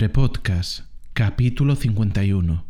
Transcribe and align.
Entre 0.00 0.14
Podcast, 0.14 0.86
capítulo 1.12 1.76
51. 1.76 2.64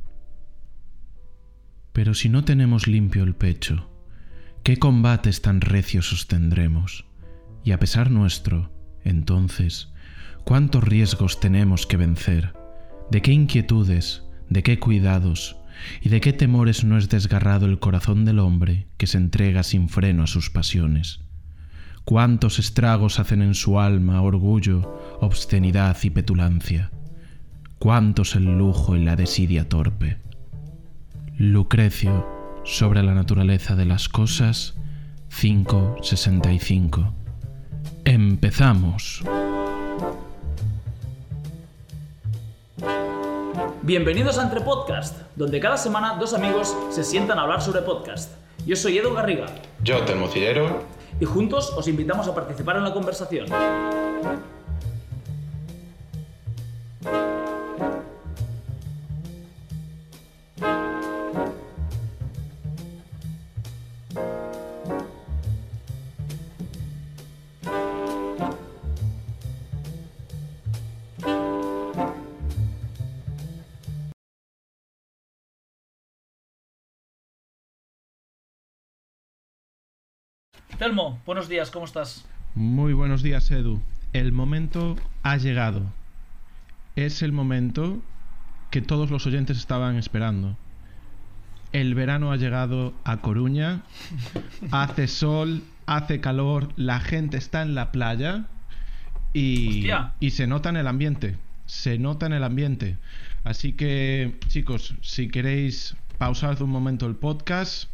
Pero 1.93 2.13
si 2.13 2.29
no 2.29 2.43
tenemos 2.43 2.89
limpio 2.89 3.23
el 3.23 3.37
pecho, 3.37 3.89
¿qué 4.65 4.79
combates 4.79 5.41
tan 5.41 5.61
recios 5.61 6.09
sostendremos? 6.09 7.07
Y 7.63 7.71
a 7.71 7.79
pesar 7.79 8.11
nuestro, 8.11 8.73
entonces, 9.05 9.93
¿cuántos 10.43 10.83
riesgos 10.83 11.39
tenemos 11.39 11.87
que 11.87 11.97
vencer? 11.97 12.53
¿De 13.13 13.23
qué 13.23 13.31
inquietudes, 13.31 14.25
de 14.49 14.65
qué 14.65 14.81
cuidados 14.81 15.57
y 16.03 16.09
de 16.09 16.21
qué 16.21 16.33
temores 16.33 16.83
no 16.83 16.99
es 16.99 17.11
desgarrado 17.11 17.67
el 17.67 17.79
corazón 17.79 18.25
del 18.25 18.41
hombre 18.41 18.89
que 18.97 19.07
se 19.07 19.19
entrega 19.19 19.63
sin 19.63 19.89
freno 19.89 20.25
a 20.25 20.27
sus 20.27 20.51
pasiones? 20.51 21.21
cuántos 22.05 22.59
estragos 22.59 23.21
hacen 23.21 23.41
en 23.41 23.55
su 23.55 23.79
alma 23.79 24.21
orgullo, 24.21 24.99
obscenidad 25.21 25.97
y 26.03 26.11
petulancia, 26.11 26.91
cuántos 27.81 28.37
el 28.37 28.45
lujo 28.45 28.95
y 28.95 29.03
la 29.03 29.17
desidia 29.17 29.69
torpe. 29.69 30.19
Lucrecio, 31.39 32.27
sobre 32.63 33.03
la 33.03 33.15
naturaleza 33.15 33.75
de 33.75 33.87
las 33.87 34.11
cosas, 34.11 34.75
565. 35.41 37.15
Empezamos. 38.05 39.23
Bienvenidos 43.81 44.39
a 44.39 44.43
Entre 44.43 44.61
Podcast, 44.61 45.19
donde 45.35 45.59
cada 45.59 45.79
semana 45.79 46.17
dos 46.21 46.35
amigos 46.35 46.77
se 46.91 47.03
sientan 47.03 47.39
a 47.39 47.43
hablar 47.43 47.63
sobre 47.63 47.81
podcast. 47.81 48.31
Yo 48.67 48.77
soy 48.77 48.99
Edu 48.99 49.15
Garriga. 49.15 49.47
Yo, 49.83 50.05
Telmo 50.05 50.29
Cillero 50.29 50.85
y 51.19 51.25
juntos 51.25 51.73
os 51.75 51.89
invitamos 51.89 52.29
a 52.29 52.35
participar 52.35 52.77
en 52.77 52.85
la 52.85 52.93
conversación. 52.93 53.47
Telmo, 80.81 81.21
buenos 81.27 81.47
días, 81.51 81.71
¿cómo 81.71 81.85
estás? 81.85 82.25
Muy 82.55 82.95
buenos 82.95 83.23
días, 83.23 83.51
Edu. 83.51 83.83
El 84.15 84.33
momento 84.33 84.97
ha 85.23 85.37
llegado. 85.37 85.83
Es 86.97 87.21
el 87.21 87.33
momento 87.33 88.01
que 88.71 88.81
todos 88.81 89.11
los 89.11 89.27
oyentes 89.27 89.59
estaban 89.59 89.97
esperando. 89.97 90.57
El 91.73 91.95
verano 91.95 92.33
ha 92.33 92.39
llegado 92.39 92.95
a 93.05 93.19
Coruña, 93.19 93.83
hace 94.71 95.07
sol, 95.07 95.65
hace 95.85 96.23
calor, 96.23 96.71
la 96.77 96.99
gente 96.99 97.37
está 97.37 97.61
en 97.61 97.75
la 97.75 97.93
playa 97.93 98.47
y, 99.35 99.87
y 100.19 100.31
se 100.31 100.47
nota 100.47 100.71
en 100.71 100.79
el 100.79 100.87
ambiente. 100.87 101.37
Se 101.67 101.99
nota 101.99 102.25
en 102.25 102.33
el 102.33 102.43
ambiente. 102.43 102.97
Así 103.45 103.75
que, 103.75 104.39
chicos, 104.47 104.95
si 105.03 105.29
queréis 105.29 105.95
pausar 106.17 106.63
un 106.63 106.71
momento 106.71 107.05
el 107.05 107.17
podcast, 107.17 107.91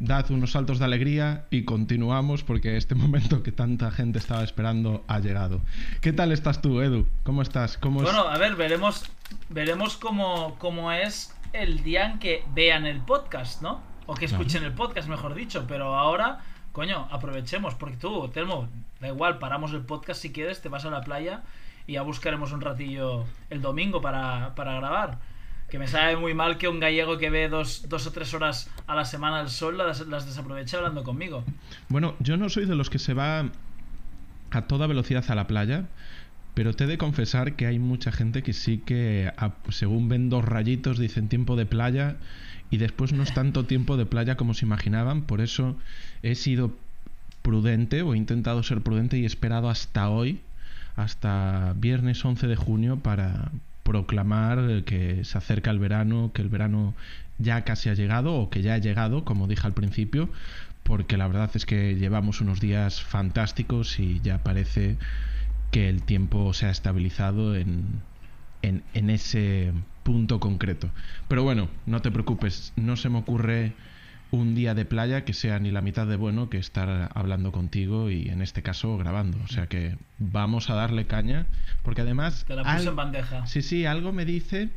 dad 0.00 0.30
unos 0.30 0.52
saltos 0.52 0.78
de 0.78 0.86
alegría 0.86 1.44
y 1.50 1.64
continuamos 1.64 2.42
porque 2.42 2.76
este 2.76 2.94
momento 2.96 3.42
que 3.42 3.52
tanta 3.52 3.90
gente 3.90 4.18
estaba 4.18 4.42
esperando 4.42 5.04
ha 5.06 5.20
llegado. 5.20 5.60
¿Qué 6.00 6.12
tal 6.12 6.32
estás 6.32 6.60
tú, 6.60 6.80
Edu? 6.80 7.06
¿Cómo 7.22 7.42
estás? 7.42 7.78
¿Cómo 7.78 8.02
bueno, 8.02 8.20
a 8.20 8.38
ver, 8.38 8.56
veremos, 8.56 9.04
veremos 9.50 9.96
cómo, 9.96 10.56
cómo 10.58 10.90
es 10.90 11.36
el 11.52 11.82
día 11.84 12.06
en 12.06 12.18
que 12.18 12.42
vean 12.54 12.86
el 12.86 13.00
podcast, 13.00 13.62
¿no? 13.62 13.82
O 14.06 14.14
que 14.14 14.24
escuchen 14.24 14.64
el 14.64 14.72
podcast, 14.72 15.08
mejor 15.08 15.34
dicho. 15.34 15.66
Pero 15.68 15.94
ahora, 15.94 16.40
coño, 16.72 17.06
aprovechemos, 17.10 17.74
porque 17.74 17.96
tú, 17.96 18.28
Telmo, 18.28 18.68
da 19.00 19.08
igual, 19.08 19.38
paramos 19.38 19.72
el 19.72 19.82
podcast 19.82 20.22
si 20.22 20.32
quieres, 20.32 20.62
te 20.62 20.68
vas 20.68 20.84
a 20.84 20.90
la 20.90 21.02
playa 21.02 21.42
y 21.86 21.92
ya 21.92 22.02
buscaremos 22.02 22.52
un 22.52 22.62
ratillo 22.62 23.26
el 23.50 23.60
domingo 23.60 24.00
para, 24.00 24.54
para 24.54 24.74
grabar 24.74 25.18
que 25.70 25.78
me 25.78 25.86
sabe 25.86 26.16
muy 26.16 26.34
mal 26.34 26.58
que 26.58 26.68
un 26.68 26.80
gallego 26.80 27.16
que 27.16 27.30
ve 27.30 27.48
dos, 27.48 27.88
dos 27.88 28.06
o 28.06 28.10
tres 28.10 28.34
horas 28.34 28.68
a 28.86 28.94
la 28.94 29.04
semana 29.04 29.38
al 29.38 29.48
sol 29.48 29.78
las, 29.78 30.06
las, 30.06 30.26
desaproveche 30.26 30.76
hablando 30.76 31.04
conmigo. 31.04 31.44
Bueno, 31.88 32.16
yo 32.18 32.36
no 32.36 32.48
soy 32.48 32.66
de 32.66 32.74
los 32.74 32.90
que 32.90 32.98
se 32.98 33.14
va 33.14 33.48
a 34.50 34.62
toda 34.62 34.86
velocidad 34.88 35.24
a 35.28 35.34
la 35.34 35.46
playa, 35.46 35.86
pero 36.54 36.74
te 36.74 36.84
he 36.84 36.86
de 36.88 36.98
confesar 36.98 37.54
que 37.54 37.66
hay 37.66 37.78
mucha 37.78 38.10
gente 38.10 38.42
que 38.42 38.52
sí 38.52 38.78
que, 38.78 39.32
según 39.68 40.08
ven 40.08 40.28
dos 40.28 40.44
rayitos, 40.44 40.98
dicen 40.98 41.28
tiempo 41.28 41.54
de 41.54 41.66
playa 41.66 42.16
y 42.70 42.78
después 42.78 43.12
no 43.12 43.22
es 43.22 43.32
tanto 43.32 43.64
tiempo 43.64 43.96
de 43.96 44.06
playa 44.06 44.36
como 44.36 44.54
se 44.54 44.66
imaginaban. 44.66 45.22
Por 45.22 45.40
eso 45.40 45.76
he 46.22 46.34
sido 46.34 46.72
prudente 47.42 48.02
o 48.02 48.14
he 48.14 48.16
intentado 48.16 48.62
ser 48.64 48.80
prudente 48.80 49.18
y 49.18 49.22
he 49.22 49.26
esperado 49.26 49.70
hasta 49.70 50.10
hoy, 50.10 50.40
hasta 50.96 51.74
viernes 51.76 52.24
11 52.24 52.48
de 52.48 52.56
junio, 52.56 52.98
para, 52.98 53.52
proclamar 53.90 54.84
que 54.84 55.24
se 55.24 55.36
acerca 55.36 55.72
el 55.72 55.80
verano, 55.80 56.30
que 56.32 56.42
el 56.42 56.48
verano 56.48 56.94
ya 57.38 57.64
casi 57.64 57.88
ha 57.88 57.94
llegado 57.94 58.34
o 58.34 58.48
que 58.48 58.62
ya 58.62 58.74
ha 58.74 58.78
llegado, 58.78 59.24
como 59.24 59.48
dije 59.48 59.66
al 59.66 59.72
principio, 59.72 60.30
porque 60.84 61.16
la 61.16 61.26
verdad 61.26 61.50
es 61.54 61.66
que 61.66 61.96
llevamos 61.96 62.40
unos 62.40 62.60
días 62.60 63.02
fantásticos 63.02 63.98
y 63.98 64.20
ya 64.20 64.44
parece 64.44 64.96
que 65.72 65.88
el 65.88 66.04
tiempo 66.04 66.52
se 66.52 66.66
ha 66.66 66.70
estabilizado 66.70 67.56
en, 67.56 68.00
en, 68.62 68.84
en 68.94 69.10
ese 69.10 69.72
punto 70.04 70.38
concreto. 70.38 70.88
Pero 71.26 71.42
bueno, 71.42 71.68
no 71.84 72.00
te 72.00 72.12
preocupes, 72.12 72.72
no 72.76 72.96
se 72.96 73.08
me 73.08 73.18
ocurre 73.18 73.72
un 74.30 74.54
día 74.54 74.74
de 74.74 74.84
playa 74.84 75.24
que 75.24 75.32
sea 75.32 75.58
ni 75.58 75.70
la 75.70 75.80
mitad 75.80 76.06
de 76.06 76.16
bueno 76.16 76.50
que 76.50 76.58
estar 76.58 77.10
hablando 77.14 77.52
contigo 77.52 78.10
y 78.10 78.28
en 78.28 78.42
este 78.42 78.62
caso 78.62 78.96
grabando. 78.96 79.38
O 79.44 79.48
sea 79.48 79.66
que 79.66 79.96
vamos 80.18 80.70
a 80.70 80.74
darle 80.74 81.06
caña, 81.06 81.46
porque 81.82 82.02
además... 82.02 82.44
Te 82.46 82.54
la 82.54 82.62
puse 82.62 82.88
en 82.88 82.96
bandeja. 82.96 83.46
Sí, 83.46 83.62
sí, 83.62 83.86
algo 83.86 84.12
me 84.12 84.24
dice 84.24 84.68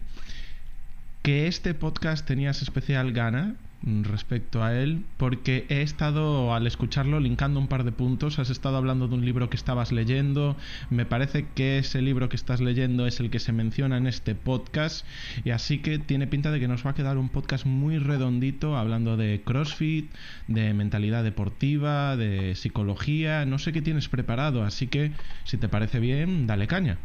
que 1.22 1.48
este 1.48 1.74
podcast 1.74 2.26
tenías 2.26 2.62
especial 2.62 3.14
gana 3.14 3.56
respecto 3.86 4.64
a 4.64 4.74
él, 4.74 5.04
porque 5.18 5.66
he 5.70 5.82
estado 5.82 6.54
al 6.54 6.66
escucharlo 6.68 7.20
linkando 7.20 7.60
un 7.60 7.68
par 7.68 7.84
de 7.84 7.92
puntos, 7.92 8.40
has 8.40 8.50
estado 8.50 8.78
hablando 8.78 9.08
de 9.08 9.16
un 9.16 9.26
libro 9.26 9.50
que 9.50 9.58
estabas 9.58 9.92
leyendo, 9.92 10.56
me 10.90 11.06
parece 11.06 11.48
que 11.54 11.80
ese 11.80 12.02
libro 12.02 12.30
que 12.30 12.38
estás 12.38 12.62
leyendo 12.62 13.06
es 13.06 13.20
el 13.20 13.30
que 13.30 13.40
se 13.40 13.52
menciona 13.52 13.98
en 13.98 14.08
este 14.08 14.36
podcast, 14.36 15.06
y 15.44 15.50
así 15.50 15.80
que 15.80 16.00
tiene 16.00 16.28
pinta 16.28 16.52
de 16.52 16.60
que 16.60 16.68
nos 16.68 16.86
va 16.86 16.92
a 16.92 16.96
quedar 16.96 17.18
un 17.18 17.30
podcast 17.30 17.66
muy 17.66 17.98
redondito 17.98 18.78
hablando 18.78 19.18
de 19.18 19.42
CrossFit, 19.44 20.10
de 20.48 20.74
mentalidad 20.74 21.24
deportiva, 21.24 22.16
de 22.16 22.56
psicología, 22.56 23.46
no 23.46 23.60
sé 23.60 23.74
qué 23.74 23.82
tienes 23.82 24.08
preparado, 24.08 24.64
así 24.64 24.88
que 24.88 25.12
si 25.44 25.58
te 25.58 25.68
parece 25.68 26.00
bien, 26.00 26.48
dale 26.48 26.68
caña. 26.68 26.98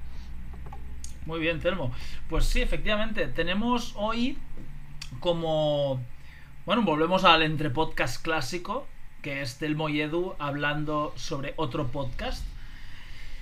Muy 1.26 1.40
bien, 1.40 1.58
Telmo. 1.58 1.92
Pues 2.28 2.46
sí, 2.46 2.60
efectivamente, 2.60 3.26
tenemos 3.26 3.92
hoy 3.96 4.38
como 5.20 6.00
bueno, 6.68 6.82
volvemos 6.82 7.24
al 7.24 7.42
entre 7.44 7.70
podcast 7.70 8.22
clásico, 8.22 8.86
que 9.22 9.40
es 9.40 9.56
Telmo 9.56 9.88
y 9.88 10.02
hablando 10.38 11.14
sobre 11.16 11.54
otro 11.56 11.86
podcast. 11.86 12.44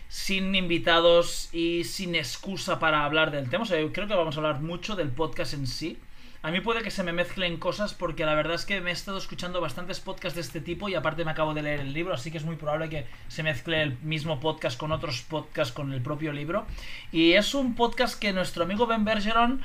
Sin 0.09 0.55
invitados 0.55 1.53
y 1.53 1.83
sin 1.83 2.15
excusa 2.15 2.79
para 2.79 3.05
hablar 3.05 3.33
del 3.33 3.51
tema. 3.51 3.65
O 3.65 3.67
sea, 3.67 3.85
creo 3.91 4.07
que 4.07 4.15
vamos 4.15 4.37
a 4.37 4.39
hablar 4.39 4.61
mucho 4.61 4.95
del 4.95 5.09
podcast 5.09 5.55
en 5.55 5.67
sí. 5.67 5.99
A 6.43 6.53
mí 6.53 6.61
puede 6.61 6.85
que 6.85 6.93
se 6.93 7.03
me 7.03 7.13
mezclen 7.13 7.57
cosas 7.57 7.95
porque 7.95 8.25
la 8.25 8.37
verdad 8.37 8.55
es 8.55 8.65
que 8.65 8.81
me 8.81 8.91
he 8.91 8.93
estado 8.93 9.19
escuchando 9.19 9.61
bastantes 9.61 9.99
podcasts 9.99 10.37
de 10.37 10.43
este 10.43 10.61
tipo 10.61 10.89
y 10.89 10.95
aparte 10.95 11.25
me 11.25 11.33
acabo 11.33 11.53
de 11.53 11.63
leer 11.63 11.81
el 11.81 11.93
libro, 11.93 12.15
así 12.15 12.31
que 12.31 12.39
es 12.39 12.45
muy 12.45 12.55
probable 12.55 12.89
que 12.89 13.07
se 13.27 13.43
mezcle 13.43 13.83
el 13.83 13.99
mismo 14.03 14.39
podcast 14.39 14.79
con 14.79 14.93
otros 14.93 15.23
podcasts 15.23 15.75
con 15.75 15.93
el 15.93 16.01
propio 16.01 16.33
libro. 16.33 16.65
Y 17.11 17.33
es 17.33 17.55
un 17.55 17.75
podcast 17.75 18.21
que 18.21 18.33
nuestro 18.33 18.63
amigo 18.63 18.87
Ben 18.87 19.05
Bergeron, 19.05 19.63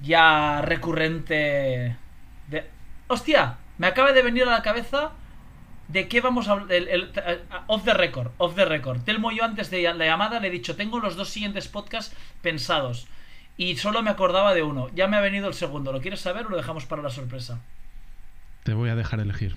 ya 0.00 0.62
recurrente 0.62 1.96
Hostia, 3.08 3.58
me 3.78 3.86
acaba 3.86 4.12
de 4.12 4.22
venir 4.22 4.44
a 4.44 4.50
la 4.50 4.62
cabeza 4.62 5.12
de 5.88 6.08
qué 6.08 6.20
vamos 6.20 6.48
a 6.48 6.52
hablar. 6.52 6.68
off 7.66 7.84
the 7.84 7.94
record, 7.94 8.30
off 8.38 8.54
the 8.54 8.64
record. 8.64 9.02
Telmo 9.02 9.30
yo 9.32 9.44
antes 9.44 9.70
de 9.70 9.82
la 9.82 10.06
llamada 10.06 10.40
le 10.40 10.48
he 10.48 10.50
dicho, 10.50 10.76
tengo 10.76 11.00
los 11.00 11.16
dos 11.16 11.28
siguientes 11.28 11.68
podcasts 11.68 12.16
pensados. 12.42 13.06
Y 13.56 13.76
solo 13.76 14.02
me 14.02 14.10
acordaba 14.10 14.54
de 14.54 14.62
uno. 14.62 14.88
Ya 14.94 15.06
me 15.06 15.16
ha 15.16 15.20
venido 15.20 15.46
el 15.46 15.54
segundo. 15.54 15.92
¿Lo 15.92 16.00
quieres 16.00 16.20
saber 16.20 16.46
o 16.46 16.48
lo 16.48 16.56
dejamos 16.56 16.86
para 16.86 17.02
la 17.02 17.10
sorpresa? 17.10 17.60
Te 18.64 18.74
voy 18.74 18.90
a 18.90 18.96
dejar 18.96 19.20
elegir. 19.20 19.56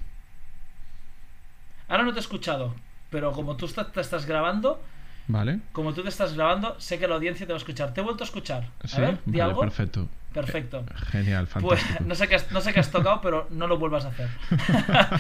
Ahora 1.88 2.04
no 2.04 2.12
te 2.12 2.20
he 2.20 2.22
escuchado, 2.22 2.76
pero 3.10 3.32
como 3.32 3.56
tú 3.56 3.68
te 3.68 4.02
estás 4.02 4.26
grabando, 4.26 4.82
Vale. 5.28 5.60
Como 5.74 5.94
tú 5.94 6.04
te 6.04 6.10
estás 6.10 6.34
grabando, 6.36 6.80
sé 6.80 7.00
que 7.00 7.08
la 7.08 7.16
audiencia 7.16 7.46
te 7.46 7.52
va 7.52 7.58
a 7.58 7.60
escuchar. 7.60 7.94
¿Te 7.94 8.00
he 8.00 8.04
vuelto 8.04 8.24
a 8.24 8.28
escuchar? 8.28 8.70
A 8.82 8.88
¿Sí? 8.88 9.02
ver, 9.02 9.20
di 9.26 9.40
algo. 9.42 9.60
Perfecto. 9.62 10.08
Perfecto. 10.42 10.86
Genial, 11.12 11.48
pues, 11.48 11.54
fantástico. 11.54 11.96
Pues 11.98 12.08
no 12.08 12.16
sé, 12.16 12.28
qué 12.28 12.36
has, 12.36 12.52
no 12.52 12.62
sé 12.62 12.74
qué 12.74 12.80
has 12.80 12.92
tocado, 12.92 13.22
pero 13.22 13.48
no 13.52 13.68
lo 13.68 13.78
vuelvas 13.78 14.06
a 14.06 14.10
hacer. 14.10 14.30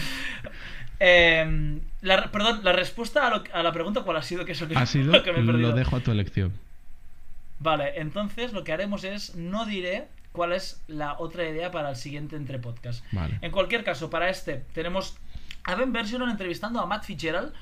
eh, 0.99 1.79
la, 2.01 2.31
perdón, 2.31 2.61
la 2.63 2.73
respuesta 2.73 3.27
a, 3.27 3.29
lo, 3.29 3.43
a, 3.53 3.63
la 3.63 3.71
pregunta, 3.71 4.01
¿cuál 4.01 4.17
ha 4.17 4.21
sido? 4.21 4.45
Que 4.45 4.53
eso 4.53 4.67
que, 4.67 4.75
ha 4.75 4.85
sido, 4.85 5.23
que 5.23 5.31
me 5.31 5.39
he 5.39 5.43
lo 5.43 5.71
dejo 5.73 5.95
a 5.95 5.99
tu 5.99 6.11
elección. 6.11 6.53
Vale, 7.59 7.99
entonces 7.99 8.53
lo 8.53 8.63
que 8.63 8.71
haremos 8.71 9.03
es, 9.03 9.35
no 9.35 9.65
diré 9.65 10.07
cuál 10.31 10.53
es 10.53 10.81
la 10.87 11.15
otra 11.17 11.47
idea 11.49 11.71
para 11.71 11.89
el 11.89 11.95
siguiente 11.95 12.35
entre 12.35 12.59
podcast. 12.59 13.03
Vale. 13.11 13.39
En 13.41 13.51
cualquier 13.51 13.83
caso, 13.83 14.09
para 14.09 14.29
este 14.29 14.63
tenemos 14.73 15.17
a 15.63 15.75
Ben 15.75 15.91
Bergeron 15.91 16.29
entrevistando 16.29 16.79
a 16.79 16.85
Matt 16.85 17.03
Fitzgerald, 17.03 17.53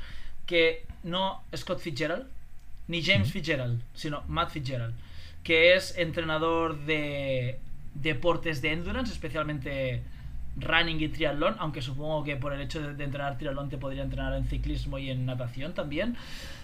que 0.46 0.86
no 1.04 1.42
Scott 1.56 1.80
Fitzgerald, 1.80 2.28
ni 2.88 3.04
James 3.04 3.32
Fitzgerald, 3.32 3.82
sino 3.96 4.24
Matt 4.28 4.52
Fitzgerald, 4.52 4.94
que 5.46 5.76
es 5.76 5.96
entrenador 5.98 6.76
de 6.86 7.60
deportes 7.94 8.64
de 8.64 8.74
endurance, 8.74 9.14
especialmente 9.14 10.02
running 10.58 11.00
y 11.00 11.08
triatlón, 11.08 11.56
aunque 11.60 11.84
supongo 11.84 12.24
que 12.24 12.36
por 12.36 12.52
el 12.52 12.62
hecho 12.62 12.82
de, 12.82 13.04
entrenar 13.04 13.38
triatlón 13.38 13.70
te 13.70 13.78
podría 13.78 14.02
entrenar 14.02 14.34
en 14.34 14.48
ciclismo 14.48 14.98
y 14.98 15.12
en 15.12 15.26
natación 15.28 15.76
también. 15.76 16.18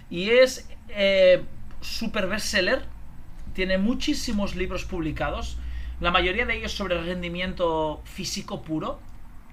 Y 0.10 0.32
es 0.32 0.68
eh, 0.90 1.44
super 1.80 2.28
bestseller, 2.28 2.82
tiene 3.54 3.78
muchísimos 3.78 4.56
libros 4.56 4.84
publicados, 4.86 5.58
la 6.00 6.10
mayoría 6.10 6.48
de 6.48 6.58
ellos 6.58 6.72
sobre 6.72 7.00
rendimiento 7.00 8.02
físico 8.06 8.64
puro 8.64 9.00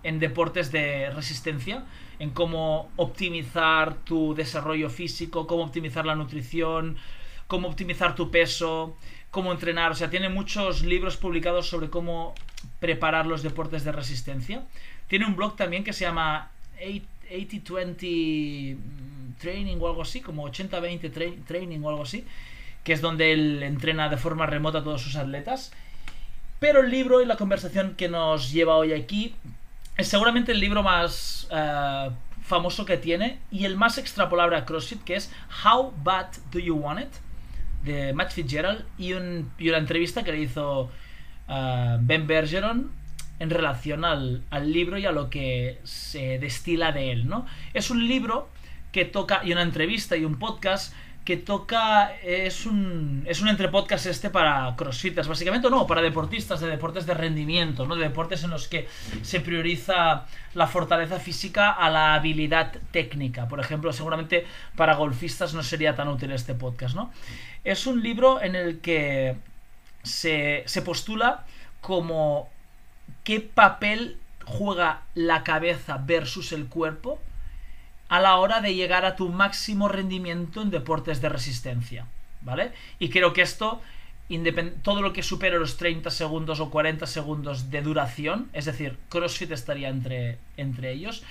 en 0.04 0.20
deportes 0.20 0.72
de 0.72 1.10
resistencia, 1.10 1.84
en 2.18 2.30
cómo 2.30 2.88
optimizar 2.96 3.94
tu 4.04 4.34
desarrollo 4.34 4.88
físico, 4.88 5.46
cómo 5.46 5.64
optimizar 5.64 6.06
la 6.06 6.14
nutrición, 6.14 6.96
cómo 7.48 7.68
optimizar 7.68 8.14
tu 8.14 8.30
peso, 8.30 8.96
cómo 9.30 9.52
entrenar. 9.52 9.92
O 9.92 9.94
sea, 9.94 10.10
tiene 10.10 10.28
muchos 10.28 10.82
libros 10.82 11.16
publicados 11.16 11.68
sobre 11.68 11.90
cómo 11.90 12.34
preparar 12.80 13.26
los 13.26 13.42
deportes 13.42 13.84
de 13.84 13.92
resistencia. 13.92 14.62
Tiene 15.08 15.26
un 15.26 15.36
blog 15.36 15.56
también 15.56 15.84
que 15.84 15.92
se 15.92 16.04
llama 16.04 16.50
80-20 16.80 18.76
Training 19.38 19.76
o 19.80 19.86
algo 19.88 20.02
así, 20.02 20.20
como 20.20 20.48
80-20 20.48 21.12
tra 21.12 21.26
Training 21.46 21.80
o 21.82 21.90
algo 21.90 22.02
así, 22.02 22.24
que 22.84 22.92
es 22.92 23.00
donde 23.00 23.32
él 23.32 23.62
entrena 23.62 24.08
de 24.08 24.16
forma 24.16 24.46
remota 24.46 24.78
a 24.78 24.84
todos 24.84 25.02
sus 25.02 25.16
atletas. 25.16 25.72
Pero 26.58 26.80
el 26.80 26.90
libro 26.90 27.22
y 27.22 27.26
la 27.26 27.36
conversación 27.36 27.94
que 27.94 28.08
nos 28.08 28.50
lleva 28.50 28.74
hoy 28.74 28.92
aquí 28.92 29.34
es 29.96 30.08
seguramente 30.08 30.52
el 30.52 30.60
libro 30.60 30.82
más 30.82 31.48
uh, 31.52 32.10
famoso 32.42 32.84
que 32.84 32.96
tiene 32.96 33.38
y 33.50 33.64
el 33.64 33.76
más 33.76 33.98
extrapolable 33.98 34.56
a 34.56 34.64
CrossFit, 34.64 35.04
que 35.04 35.14
es 35.14 35.32
How 35.64 35.92
Bad 36.02 36.28
Do 36.50 36.58
You 36.58 36.74
Want 36.74 37.00
It? 37.00 37.27
De 37.84 38.12
Matt 38.12 38.32
Fitzgerald 38.32 38.84
y, 38.98 39.12
un, 39.12 39.50
y 39.58 39.68
una 39.68 39.78
entrevista 39.78 40.24
que 40.24 40.32
le 40.32 40.40
hizo 40.40 40.90
uh, 41.48 41.98
Ben 42.00 42.26
Bergeron 42.26 42.90
en 43.38 43.50
relación 43.50 44.04
al, 44.04 44.42
al, 44.50 44.72
libro 44.72 44.98
y 44.98 45.06
a 45.06 45.12
lo 45.12 45.30
que 45.30 45.80
se 45.84 46.38
destila 46.38 46.92
de 46.92 47.12
él, 47.12 47.28
¿no? 47.28 47.46
Es 47.72 47.90
un 47.90 48.06
libro 48.06 48.48
que 48.90 49.04
toca, 49.04 49.42
y 49.44 49.52
una 49.52 49.62
entrevista 49.62 50.16
y 50.16 50.24
un 50.24 50.38
podcast 50.38 50.92
que 51.28 51.36
toca, 51.36 52.16
es 52.22 52.64
un, 52.64 53.22
es 53.26 53.42
un 53.42 53.48
entre 53.48 53.68
podcast 53.68 54.06
este 54.06 54.30
para 54.30 54.74
crossfitters, 54.76 55.28
básicamente, 55.28 55.68
no, 55.68 55.86
para 55.86 56.00
deportistas, 56.00 56.58
de 56.60 56.68
deportes 56.68 57.04
de 57.04 57.12
rendimiento, 57.12 57.86
¿no? 57.86 57.96
De 57.96 58.04
deportes 58.04 58.44
en 58.44 58.50
los 58.50 58.66
que 58.66 58.88
se 59.20 59.40
prioriza 59.40 60.24
la 60.54 60.66
fortaleza 60.66 61.20
física 61.20 61.70
a 61.72 61.90
la 61.90 62.14
habilidad 62.14 62.72
técnica. 62.92 63.46
Por 63.46 63.60
ejemplo, 63.60 63.92
seguramente 63.92 64.46
para 64.74 64.94
golfistas 64.94 65.52
no 65.52 65.62
sería 65.62 65.94
tan 65.94 66.08
útil 66.08 66.32
este 66.32 66.54
podcast, 66.54 66.94
¿no? 66.94 67.12
Es 67.64 67.86
un 67.86 68.02
libro 68.02 68.40
en 68.40 68.54
el 68.54 68.80
que 68.80 69.36
se, 70.02 70.62
se 70.66 70.82
postula 70.82 71.44
como 71.80 72.48
qué 73.24 73.40
papel 73.40 74.18
juega 74.44 75.02
la 75.14 75.44
cabeza 75.44 75.98
versus 75.98 76.52
el 76.52 76.66
cuerpo 76.66 77.20
a 78.08 78.20
la 78.20 78.36
hora 78.36 78.60
de 78.60 78.74
llegar 78.74 79.04
a 79.04 79.16
tu 79.16 79.28
máximo 79.28 79.88
rendimiento 79.88 80.62
en 80.62 80.70
deportes 80.70 81.20
de 81.20 81.28
resistencia, 81.28 82.06
¿vale? 82.40 82.72
Y 82.98 83.10
creo 83.10 83.34
que 83.34 83.42
esto, 83.42 83.82
todo 84.82 85.02
lo 85.02 85.12
que 85.12 85.22
supere 85.22 85.58
los 85.58 85.76
30 85.76 86.10
segundos 86.10 86.60
o 86.60 86.70
40 86.70 87.06
segundos 87.06 87.70
de 87.70 87.82
duración, 87.82 88.48
es 88.54 88.64
decir, 88.64 88.96
CrossFit 89.10 89.52
estaría 89.52 89.88
entre, 89.88 90.38
entre 90.56 90.92
ellos, 90.92 91.22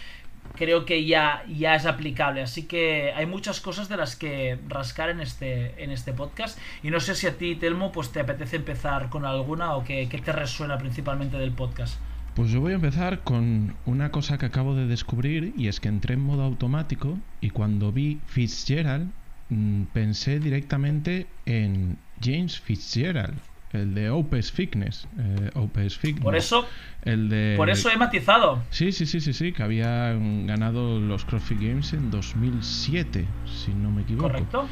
creo 0.55 0.85
que 0.85 1.05
ya, 1.05 1.43
ya 1.47 1.75
es 1.75 1.85
aplicable. 1.85 2.41
Así 2.41 2.63
que 2.63 3.11
hay 3.15 3.25
muchas 3.25 3.61
cosas 3.61 3.89
de 3.89 3.97
las 3.97 4.15
que 4.15 4.59
rascar 4.67 5.09
en 5.09 5.19
este, 5.19 5.83
en 5.83 5.91
este 5.91 6.13
podcast. 6.13 6.57
Y 6.83 6.91
no 6.91 6.99
sé 6.99 7.15
si 7.15 7.27
a 7.27 7.37
ti, 7.37 7.55
Telmo, 7.55 7.91
pues 7.91 8.11
te 8.11 8.19
apetece 8.19 8.57
empezar 8.57 9.09
con 9.09 9.25
alguna 9.25 9.75
o 9.75 9.83
qué, 9.83 10.07
qué 10.09 10.19
te 10.19 10.31
resuena 10.31 10.77
principalmente 10.77 11.37
del 11.37 11.51
podcast. 11.51 11.99
Pues 12.35 12.51
yo 12.51 12.61
voy 12.61 12.73
a 12.73 12.75
empezar 12.75 13.21
con 13.23 13.75
una 13.87 14.11
cosa 14.11 14.37
que 14.37 14.45
acabo 14.45 14.75
de 14.75 14.85
descubrir 14.85 15.53
y 15.57 15.69
es 15.69 15.79
que 15.79 15.87
entré 15.87 16.13
en 16.13 16.21
modo 16.21 16.43
automático 16.43 17.17
y 17.41 17.49
cuando 17.49 17.91
vi 17.91 18.19
Fitzgerald 18.27 19.11
mmm, 19.49 19.85
pensé 19.85 20.39
directamente 20.39 21.25
en 21.47 21.97
James 22.21 22.59
Fitzgerald, 22.59 23.39
el 23.73 23.93
de 23.93 24.09
Opus 24.09 24.51
Fitness, 24.51 25.07
eh, 25.19 25.89
Fitness. 25.89 26.23
Por 26.23 26.35
eso, 26.35 26.65
el 27.03 27.29
de 27.29 27.55
por 27.57 27.69
eso 27.69 27.89
he 27.89 27.97
matizado. 27.97 28.63
Sí, 28.69 28.91
sí, 28.91 29.05
sí, 29.05 29.19
sí, 29.19 29.33
sí, 29.33 29.51
que 29.51 29.63
había 29.63 30.13
ganado 30.13 30.99
los 30.99 31.25
CrossFit 31.25 31.59
Games 31.59 31.93
en 31.93 32.09
2007, 32.11 33.25
si 33.45 33.73
no 33.73 33.91
me 33.91 34.03
equivoco. 34.03 34.29
Correcto. 34.29 34.67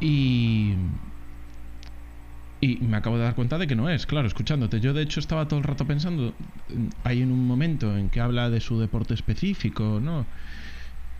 Y 0.00 0.74
y 2.62 2.76
me 2.76 2.98
acabo 2.98 3.16
de 3.16 3.24
dar 3.24 3.34
cuenta 3.34 3.56
de 3.56 3.66
que 3.66 3.74
no 3.74 3.88
es, 3.88 4.06
claro, 4.06 4.26
escuchándote. 4.26 4.80
Yo 4.80 4.92
de 4.92 5.02
hecho 5.02 5.18
estaba 5.18 5.48
todo 5.48 5.58
el 5.58 5.64
rato 5.64 5.86
pensando, 5.86 6.34
hay 7.04 7.22
en 7.22 7.32
un 7.32 7.46
momento 7.46 7.96
en 7.96 8.10
que 8.10 8.20
habla 8.20 8.50
de 8.50 8.60
su 8.60 8.78
deporte 8.78 9.14
específico, 9.14 9.98
¿no? 10.02 10.26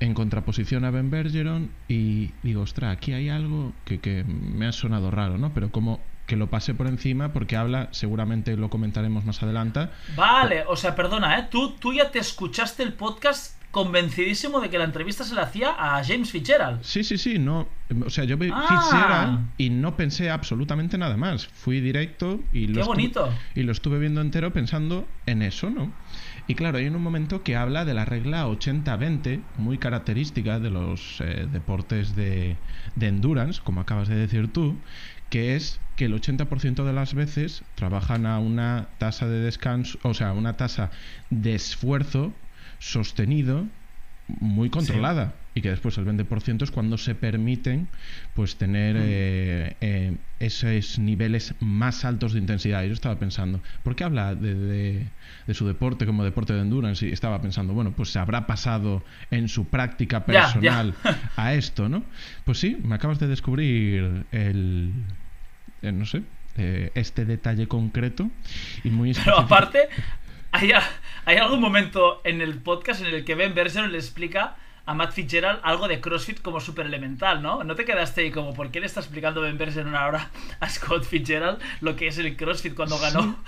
En 0.01 0.13
contraposición 0.13 0.85
a 0.85 0.91
Ben 0.91 1.11
Bergeron 1.11 1.71
y 1.89 2.31
digo, 2.43 2.63
ostras, 2.63 2.95
aquí 2.95 3.13
hay 3.13 3.31
algo 3.31 3.73
que, 3.87 4.01
que 4.01 4.25
me 4.25 4.67
ha 4.67 4.73
sonado 4.73 5.11
raro, 5.11 5.39
¿no? 5.39 5.55
Pero 5.55 5.71
como 5.71 6.01
que 6.31 6.37
lo 6.37 6.47
pase 6.49 6.75
por 6.75 6.87
encima 6.87 7.33
porque 7.33 7.57
habla, 7.57 7.89
seguramente 7.91 8.57
lo 8.57 8.71
comentaremos 8.71 9.25
más 9.25 9.43
adelante. 9.43 9.89
Vale, 10.15 10.63
o 10.69 10.77
sea, 10.77 10.95
perdona, 10.95 11.37
¿eh? 11.41 11.49
Tú, 11.51 11.73
tú 11.73 11.93
ya 11.93 12.13
te 12.13 12.21
escuchaste 12.21 12.85
el 12.85 12.93
podcast 12.93 13.61
convencidísimo 13.73 14.61
de 14.61 14.71
que 14.71 14.79
la 14.79 14.85
entrevista 14.85 15.25
se 15.25 15.35
la 15.35 15.43
hacía 15.43 15.71
a 15.79 16.05
James 16.05 16.31
Fitzgerald. 16.31 16.83
Sí, 16.83 17.03
sí, 17.03 17.19
sí, 17.19 17.39
no, 17.41 17.69
o 18.07 18.11
sea, 18.11 18.25
yo 18.25 18.37
vi 18.37 18.49
Ah. 18.53 18.65
Fitzgerald 18.69 19.49
y 19.59 19.71
no 19.71 19.97
pensé 19.97 20.31
absolutamente 20.31 20.99
nada 20.99 21.17
más. 21.17 21.47
Fui 21.49 21.81
directo 21.81 22.41
y 22.53 22.69
lo, 22.69 22.75
Qué 22.75 22.81
estuve, 22.81 22.87
bonito. 22.87 23.35
y 23.57 23.63
lo 23.65 23.73
estuve 23.73 23.99
viendo 23.99 24.21
entero 24.21 24.53
pensando 24.53 25.07
en 25.27 25.43
eso, 25.43 25.69
¿no? 25.69 25.93
Y 26.47 26.55
claro, 26.57 26.79
hay 26.79 26.87
en 26.87 26.97
un 26.97 27.03
momento 27.03 27.43
que 27.43 27.55
habla 27.57 27.85
de 27.85 27.95
la 27.95 28.05
regla 28.05 28.47
80-20, 28.49 29.41
muy 29.59 29.79
característica 29.79 30.59
de 30.59 30.71
los 30.71 31.21
eh, 31.21 31.47
deportes 31.53 32.17
de, 32.17 32.57
de 32.97 33.07
endurance, 33.07 33.61
como 33.63 33.81
acabas 33.81 34.09
de 34.09 34.17
decir 34.17 34.53
tú, 34.53 34.77
que 35.31 35.57
es 35.57 35.81
que 35.97 36.05
el 36.07 36.15
80% 36.15 36.85
de 36.85 36.93
las 36.93 37.15
veces 37.15 37.65
trabajan 37.75 38.27
a 38.27 38.39
una 38.39 38.91
tasa 38.99 39.27
de 39.29 39.41
descanso, 39.41 39.99
o 40.03 40.13
sea, 40.15 40.33
una 40.33 40.57
tasa 40.57 40.91
de 41.31 41.55
esfuerzo 41.55 42.35
sostenido 42.79 43.69
muy 44.27 44.71
controlada 44.71 45.35
y 45.55 45.61
que 45.61 45.71
después 45.71 45.99
el 45.99 46.05
20% 46.07 46.63
es 46.63 46.71
cuando 46.71 46.97
se 46.97 47.17
permiten 47.17 47.89
pues 48.33 48.57
tener 48.59 48.97
eh, 48.99 49.77
eh, 49.81 50.19
esos 50.39 50.99
niveles 51.01 51.55
más 51.59 52.05
altos 52.05 52.33
de 52.33 52.39
intensidad. 52.39 52.85
Y 52.85 52.87
yo 52.87 52.93
estaba 52.95 53.19
pensando, 53.19 53.61
¿por 53.83 53.97
qué 53.97 54.05
habla 54.05 54.37
de, 54.37 54.55
de- 54.55 55.13
de 55.49 55.55
su 55.55 55.67
deporte 55.67 56.07
como 56.07 56.23
deporte 56.23 56.53
de 56.53 56.61
endurance? 56.61 57.07
Y 57.09 57.11
estaba 57.13 57.43
pensando, 57.43 57.75
bueno, 57.75 57.95
pues 57.97 58.11
se 58.11 58.21
habrá 58.21 58.47
pasado 58.47 59.05
en 59.33 59.49
su 59.49 59.69
práctica 59.69 60.25
personal 60.25 60.95
a 61.37 61.55
esto, 61.55 61.89
¿no? 61.89 62.05
Pues 62.45 62.59
sí, 62.59 62.79
me 62.85 62.95
acabas 62.95 63.19
de 63.19 63.27
descubrir 63.27 64.27
el, 64.31 65.07
el, 65.83 65.99
no 65.99 66.07
sé, 66.07 66.23
eh, 66.57 66.91
este 66.95 67.25
detalle 67.25 67.69
concreto 67.69 68.31
y 68.85 68.91
muy 68.91 69.13
Pero 69.13 69.21
específico. 69.21 69.41
aparte, 69.41 69.89
hay, 70.53 70.73
hay 71.25 71.37
algún 71.37 71.61
momento 71.61 72.21
en 72.25 72.41
el 72.41 72.59
podcast 72.59 73.01
en 73.03 73.09
el 73.09 73.25
que 73.25 73.35
Ben 73.35 73.55
Bergeron 73.55 73.93
le 73.93 73.99
explica 73.99 74.57
a 74.87 74.95
Matt 74.95 75.13
Fitzgerald 75.13 75.61
algo 75.63 75.87
de 75.87 76.01
CrossFit 76.01 76.43
como 76.43 76.59
súper 76.59 76.87
elemental, 76.87 77.43
¿no? 77.43 77.63
¿No 77.63 77.77
te 77.77 77.85
quedaste 77.85 78.23
ahí 78.23 78.31
como, 78.33 78.55
¿por 78.55 78.71
qué 78.73 78.81
le 78.81 78.87
está 78.87 78.99
explicando 79.01 79.41
Ben 79.41 79.57
Bergeron 79.57 79.95
ahora 79.95 80.31
a 80.59 80.69
Scott 80.69 81.05
Fitzgerald 81.05 81.61
lo 81.81 81.95
que 81.95 82.09
es 82.09 82.19
el 82.19 82.37
CrossFit 82.37 82.75
cuando 82.75 82.99
ganó 82.99 83.39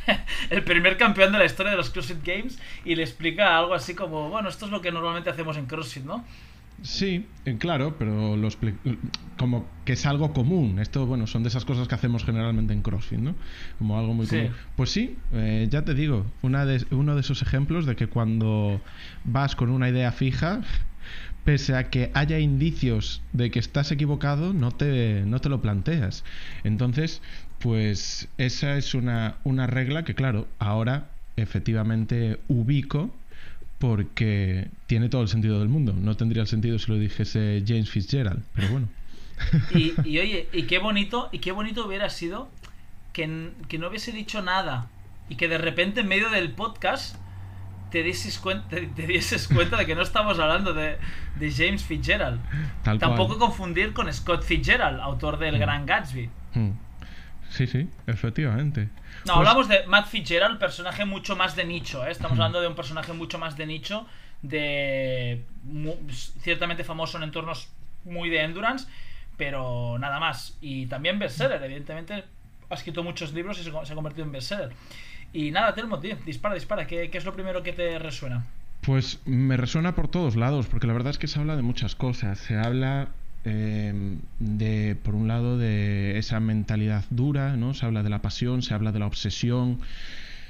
el 0.50 0.64
primer 0.64 0.96
campeón 0.96 1.30
de 1.30 1.38
la 1.38 1.44
historia 1.44 1.70
de 1.70 1.76
los 1.76 1.90
CrossFit 1.90 2.24
Games? 2.24 2.58
Y 2.84 2.96
le 2.96 3.04
explica 3.04 3.56
algo 3.56 3.74
así 3.74 3.94
como, 3.94 4.28
bueno, 4.28 4.48
esto 4.48 4.64
es 4.64 4.72
lo 4.72 4.80
que 4.80 4.90
normalmente 4.90 5.30
hacemos 5.30 5.56
en 5.56 5.66
CrossFit, 5.66 6.04
¿no? 6.04 6.24
Sí, 6.82 7.30
claro, 7.58 7.96
pero 7.98 8.36
lo 8.36 8.48
expli- 8.48 8.78
como 9.36 9.72
que 9.84 9.94
es 9.94 10.06
algo 10.06 10.32
común. 10.32 10.78
Esto, 10.78 11.06
bueno, 11.06 11.26
son 11.26 11.42
de 11.42 11.48
esas 11.48 11.64
cosas 11.64 11.88
que 11.88 11.94
hacemos 11.94 12.24
generalmente 12.24 12.72
en 12.72 12.82
CrossFit, 12.82 13.18
¿no? 13.18 13.34
Como 13.78 13.98
algo 13.98 14.14
muy 14.14 14.26
Sí. 14.26 14.36
común. 14.36 14.52
Pues 14.76 14.90
sí, 14.90 15.18
eh, 15.32 15.66
ya 15.70 15.84
te 15.84 15.94
digo, 15.94 16.32
una 16.42 16.64
de, 16.66 16.84
uno 16.90 17.14
de 17.14 17.20
esos 17.22 17.42
ejemplos 17.42 17.84
de 17.86 17.96
que 17.96 18.06
cuando 18.06 18.82
vas 19.24 19.56
con 19.56 19.70
una 19.70 19.88
idea 19.88 20.12
fija, 20.12 20.60
pese 21.44 21.74
a 21.74 21.90
que 21.90 22.10
haya 22.14 22.38
indicios 22.38 23.22
de 23.32 23.50
que 23.50 23.58
estás 23.58 23.90
equivocado, 23.90 24.52
no 24.52 24.70
te, 24.70 25.24
no 25.26 25.40
te 25.40 25.48
lo 25.48 25.60
planteas. 25.60 26.24
Entonces, 26.62 27.22
pues 27.58 28.28
esa 28.38 28.76
es 28.76 28.94
una, 28.94 29.38
una 29.44 29.66
regla 29.66 30.04
que, 30.04 30.14
claro, 30.14 30.46
ahora 30.58 31.10
efectivamente 31.36 32.40
ubico 32.48 33.14
porque 33.78 34.68
tiene 34.86 35.08
todo 35.08 35.22
el 35.22 35.28
sentido 35.28 35.58
del 35.60 35.68
mundo. 35.68 35.94
No 35.98 36.16
tendría 36.16 36.42
el 36.42 36.48
sentido 36.48 36.78
si 36.78 36.90
lo 36.90 36.98
dijese 36.98 37.62
James 37.66 37.90
Fitzgerald, 37.90 38.42
pero 38.54 38.68
bueno, 38.68 38.88
Y, 39.74 39.94
y, 40.04 40.18
oye, 40.18 40.48
y 40.52 40.62
qué 40.64 40.78
bonito, 40.78 41.28
y 41.32 41.38
qué 41.38 41.52
bonito 41.52 41.86
hubiera 41.86 42.10
sido 42.10 42.50
que, 43.12 43.50
que 43.68 43.78
no 43.78 43.88
hubiese 43.88 44.12
dicho 44.12 44.42
nada 44.42 44.88
y 45.28 45.36
que 45.36 45.46
de 45.48 45.58
repente 45.58 46.00
en 46.00 46.08
medio 46.08 46.28
del 46.30 46.50
podcast 46.52 47.16
te 47.90 48.02
dieses 48.02 48.38
cuenta, 48.38 48.68
te, 48.68 49.06
dieses 49.06 49.48
cuenta 49.48 49.76
de 49.76 49.86
que 49.86 49.94
no 49.94 50.02
estamos 50.02 50.38
hablando 50.38 50.74
de, 50.74 50.98
de 51.38 51.50
James 51.52 51.82
Fitzgerald. 51.84 52.40
Tal 52.82 52.98
Tampoco 52.98 53.38
cual. 53.38 53.48
confundir 53.48 53.92
con 53.94 54.12
Scott 54.12 54.42
Fitzgerald, 54.42 55.00
autor 55.00 55.38
del 55.38 55.54
Mm. 55.56 55.58
Gran 55.58 55.86
Gatsby. 55.86 56.28
Mm. 56.54 56.70
Sí, 57.50 57.66
sí, 57.66 57.88
efectivamente. 58.06 58.88
No, 59.26 59.34
Pues- 59.34 59.36
hablamos 59.36 59.68
de 59.68 59.86
Matt 59.86 60.06
Fitzgerald, 60.08 60.58
personaje 60.58 61.04
mucho 61.04 61.36
más 61.36 61.56
de 61.56 61.64
nicho, 61.64 62.06
¿eh? 62.06 62.10
Estamos 62.10 62.38
hablando 62.38 62.60
de 62.60 62.68
un 62.68 62.74
personaje 62.74 63.12
mucho 63.12 63.38
más 63.38 63.56
de 63.56 63.66
nicho, 63.66 64.06
de 64.42 65.44
ciertamente 66.40 66.84
famoso 66.84 67.16
en 67.18 67.24
entornos 67.24 67.68
muy 68.04 68.30
de 68.30 68.42
endurance, 68.42 68.86
pero 69.36 69.98
nada 69.98 70.18
más. 70.20 70.56
Y 70.60 70.86
también 70.86 71.18
bestseller, 71.18 71.62
evidentemente 71.62 72.24
ha 72.70 72.74
escrito 72.74 73.02
muchos 73.02 73.32
libros 73.32 73.58
y 73.60 73.64
se, 73.64 73.70
se 73.70 73.92
ha 73.92 73.94
convertido 73.94 74.24
en 74.24 74.32
bestseller. 74.32 74.70
Y 75.32 75.50
nada, 75.50 75.74
Telmo, 75.74 75.98
tío, 76.00 76.16
dispara, 76.24 76.54
dispara. 76.54 76.86
¿Qué, 76.86 77.10
qué 77.10 77.18
es 77.18 77.24
lo 77.24 77.34
primero 77.34 77.62
que 77.62 77.72
te 77.72 77.98
resuena? 77.98 78.46
Pues 78.80 79.20
me 79.26 79.56
resuena 79.56 79.94
por 79.94 80.08
todos 80.08 80.36
lados, 80.36 80.66
porque 80.68 80.86
la 80.86 80.92
verdad 80.94 81.10
es 81.10 81.18
que 81.18 81.26
se 81.26 81.38
habla 81.40 81.56
de 81.56 81.62
muchas 81.62 81.94
cosas. 81.94 82.38
Se 82.38 82.56
habla 82.56 83.08
eh, 83.44 84.18
de, 84.38 84.96
por 85.02 85.14
un 85.14 85.28
lado, 85.28 85.58
de 85.58 86.18
esa 86.18 86.40
mentalidad 86.40 87.04
dura, 87.10 87.56
¿no? 87.56 87.74
Se 87.74 87.86
habla 87.86 88.02
de 88.02 88.10
la 88.10 88.22
pasión, 88.22 88.62
se 88.62 88.74
habla 88.74 88.92
de 88.92 88.98
la 88.98 89.06
obsesión, 89.06 89.78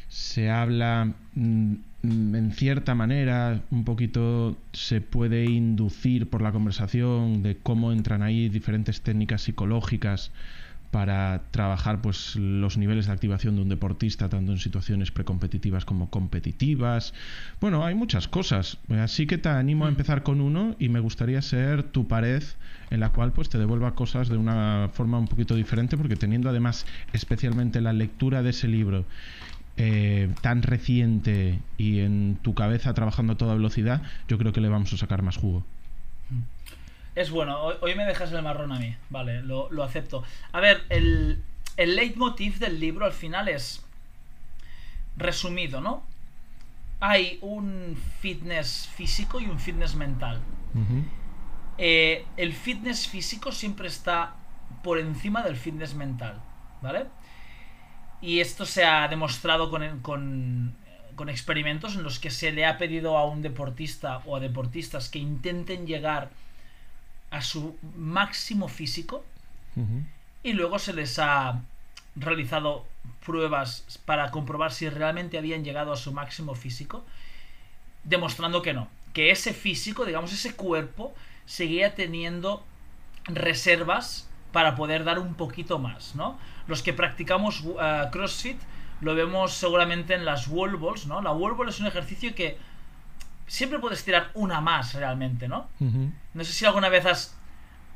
se 0.09 0.51
habla, 0.51 1.13
mm, 1.35 1.75
en 2.03 2.53
cierta 2.53 2.95
manera, 2.95 3.61
un 3.71 3.85
poquito 3.85 4.57
se 4.73 5.01
puede 5.01 5.45
inducir 5.45 6.29
por 6.31 6.43
la 6.43 6.53
conversación 6.53 7.43
de 7.43 7.57
cómo 7.57 7.93
entran 7.93 8.23
ahí 8.23 8.49
diferentes 8.49 9.01
técnicas 9.03 9.43
psicológicas 9.43 10.31
para 10.91 11.43
trabajar 11.51 12.01
pues 12.01 12.37
los 12.37 12.79
niveles 12.79 13.07
de 13.07 13.13
activación 13.13 13.57
de 13.57 13.63
un 13.63 13.69
deportista 13.69 14.29
tanto 14.29 14.53
en 14.53 14.59
situaciones 14.59 15.11
precompetitivas 15.11 15.85
como 15.85 16.09
competitivas. 16.11 17.13
Bueno, 17.61 17.85
hay 17.85 17.95
muchas 17.95 18.29
cosas, 18.29 18.79
así 18.91 19.27
que 19.27 19.39
te 19.39 19.49
animo 19.49 19.87
a 19.87 19.89
empezar 19.89 20.23
con 20.23 20.41
uno 20.41 20.77
y 20.79 20.89
me 20.89 21.01
gustaría 21.01 21.43
ser 21.43 21.83
tu 21.83 22.09
pared 22.09 22.43
en 22.91 23.01
la 23.01 23.11
cual 23.11 23.33
pues 23.33 23.49
te 23.49 23.59
devuelva 23.59 23.95
cosas 23.95 24.29
de 24.29 24.37
una 24.37 24.91
forma 24.93 25.19
un 25.19 25.29
poquito 25.29 25.55
diferente 25.55 25.97
porque 25.97 26.17
teniendo 26.17 26.49
además 26.49 26.87
especialmente 27.13 27.81
la 27.81 27.93
lectura 27.93 28.43
de 28.43 28.51
ese 28.51 28.69
libro 28.69 29.05
eh, 29.77 30.31
tan 30.41 30.63
reciente 30.63 31.61
y 31.77 32.01
en 32.01 32.39
tu 32.43 32.55
cabeza 32.55 32.95
trabajando 32.95 33.35
a 33.35 33.37
toda 33.37 33.55
velocidad, 33.55 34.03
yo 34.27 34.39
creo 34.39 34.53
que 34.53 34.61
le 34.61 34.69
vamos 34.69 34.93
a 34.93 34.97
sacar 34.97 35.23
más 35.23 35.37
jugo. 35.37 35.65
Es 37.19 37.31
bueno, 37.31 37.61
hoy, 37.61 37.75
hoy 37.81 37.95
me 37.97 38.05
dejas 38.05 38.31
el 38.31 38.43
marrón 38.43 38.71
a 38.71 38.79
mí, 38.79 38.95
vale, 39.11 39.43
lo, 39.43 39.69
lo 39.73 39.83
acepto. 39.83 40.23
A 40.53 40.61
ver, 40.61 40.85
el, 40.89 41.43
el 41.77 41.97
leitmotiv 41.97 42.61
del 42.61 42.79
libro 42.79 43.07
al 43.07 43.13
final 43.13 43.49
es 43.49 43.85
resumido, 45.17 45.81
¿no? 45.81 46.05
Hay 47.01 47.41
un 47.41 48.01
fitness 48.21 48.89
físico 48.95 49.41
y 49.41 49.47
un 49.47 49.59
fitness 49.59 49.97
mental. 49.97 50.41
Eh, 51.77 52.25
el 52.37 52.53
fitness 52.53 53.09
físico 53.09 53.51
siempre 53.51 53.89
está 53.89 54.37
por 54.85 55.01
encima 55.01 55.43
del 55.43 55.57
fitness 55.57 55.95
mental, 55.95 56.41
¿vale? 56.83 57.07
Y 58.21 58.39
esto 58.39 58.65
se 58.65 58.85
ha 58.85 59.09
demostrado 59.09 59.71
con, 59.71 60.01
con, 60.03 60.77
con 61.17 61.29
experimentos 61.29 61.97
en 61.97 62.05
los 62.05 62.21
que 62.21 62.31
se 62.31 62.53
le 62.53 62.65
ha 62.65 62.79
pedido 62.79 63.19
a 63.19 63.27
un 63.27 63.43
deportista 63.43 64.23
o 64.25 64.37
a 64.37 64.41
deportistas 64.41 65.09
que 65.09 65.19
intenten 65.19 65.85
llegar 65.85 66.31
a 67.31 67.43
su 67.43 67.77
máximo 67.97 68.69
físico 68.69 69.25
y 70.43 70.55
luego 70.55 70.79
se 70.79 70.93
les 70.93 71.19
ha 71.19 71.61
realizado 72.17 72.85
pruebas 73.25 74.01
para 74.05 74.31
comprobar 74.31 74.73
si 74.73 74.89
realmente 74.89 75.39
habían 75.39 75.63
llegado 75.63 75.93
a 75.93 75.97
su 75.97 76.13
máximo 76.13 76.55
físico, 76.55 77.05
demostrando 78.03 78.61
que 78.61 78.73
no, 78.73 78.89
que 79.13 79.31
ese 79.31 79.53
físico, 79.53 80.05
digamos, 80.05 80.33
ese 80.33 80.55
cuerpo, 80.55 81.15
seguía 81.47 81.95
teniendo 81.95 82.65
reservas 83.27 84.29
para 84.53 84.75
poder 84.75 85.05
dar 85.05 85.19
un 85.19 85.35
poquito 85.35 85.79
más, 85.79 86.15
¿no? 86.15 86.39
Los 86.67 86.83
que 86.83 86.93
practicamos 86.93 87.61
uh, 87.61 88.11
CrossFit 88.11 88.59
lo 89.01 89.15
vemos 89.15 89.53
seguramente 89.53 90.15
en 90.15 90.25
las 90.25 90.49
wall 90.49 90.77
balls, 90.77 91.07
¿no? 91.07 91.23
La 91.23 91.33
wall 91.33 91.55
ball 91.55 91.69
es 91.69 91.81
un 91.81 91.87
ejercicio 91.87 92.35
que 92.35 92.59
siempre 93.49 93.79
puedes 93.81 94.05
tirar 94.05 94.31
una 94.35 94.61
más 94.61 94.95
realmente, 94.95 95.49
¿no? 95.49 95.69
No 96.35 96.45
sé 96.45 96.53
si 96.53 96.65
alguna 96.65 96.89
vez 96.89 97.05
has, 97.07 97.37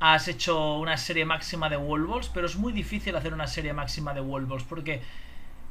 has 0.00 0.26
hecho 0.26 0.78
una 0.78 0.96
serie 0.96 1.24
máxima 1.24 1.68
de 1.68 1.76
wall 1.76 2.06
balls, 2.06 2.28
pero 2.28 2.46
es 2.46 2.56
muy 2.56 2.72
difícil 2.72 3.14
hacer 3.14 3.32
una 3.32 3.46
serie 3.46 3.72
máxima 3.72 4.12
de 4.14 4.20
wall 4.20 4.46
balls 4.46 4.64
porque 4.64 5.00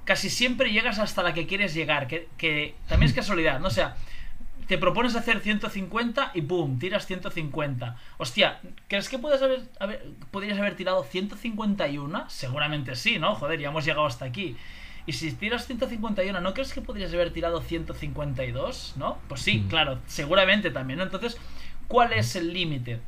casi 0.06 0.30
siempre 0.30 0.72
llegas 0.72 1.00
hasta 1.00 1.22
la 1.24 1.34
que 1.34 1.46
quieres 1.48 1.74
llegar, 1.74 2.08
que, 2.08 2.30
que 2.38 2.76
también 2.88 3.10
es 3.10 3.16
casualidad, 3.22 3.60
¿no? 3.60 3.68
O 3.68 3.72
sea, 3.72 3.96
te 4.68 4.78
propones 4.78 5.16
hacer 5.16 5.42
150 5.42 6.32
y 6.34 6.42
¡boom! 6.42 6.80
Tiras 6.80 7.06
150. 7.06 7.98
Hostia, 8.18 8.60
¿crees 8.88 9.10
que 9.10 9.20
puedes 9.20 9.42
haber, 9.42 9.64
haber- 9.82 10.02
podrías 10.32 10.58
haber 10.58 10.76
tirado 10.78 11.04
151? 11.04 12.30
Seguramente 12.30 12.96
sí, 12.96 13.20
¿no? 13.20 13.36
Joder, 13.36 13.60
ya 13.60 13.68
hemos 13.70 13.84
llegado 13.84 14.06
hasta 14.06 14.24
aquí. 14.26 14.56
Y 15.06 15.14
si 15.14 15.32
tiras 15.34 15.66
151, 15.68 16.40
¿no 16.42 16.54
crees 16.54 16.74
que 16.74 16.82
podrías 16.82 17.14
haber 17.14 17.32
tirado 17.34 17.62
152? 17.62 18.94
¿No? 18.98 19.18
Pues 19.28 19.42
sí, 19.42 19.60
Mm. 19.60 19.68
claro, 19.70 20.00
seguramente 20.08 20.72
también, 20.72 21.00
¿no? 21.00 21.06
Entonces, 21.06 21.38
¿cuál 21.88 22.14
es 22.14 22.36
el 22.36 22.54
límite? 22.54 23.00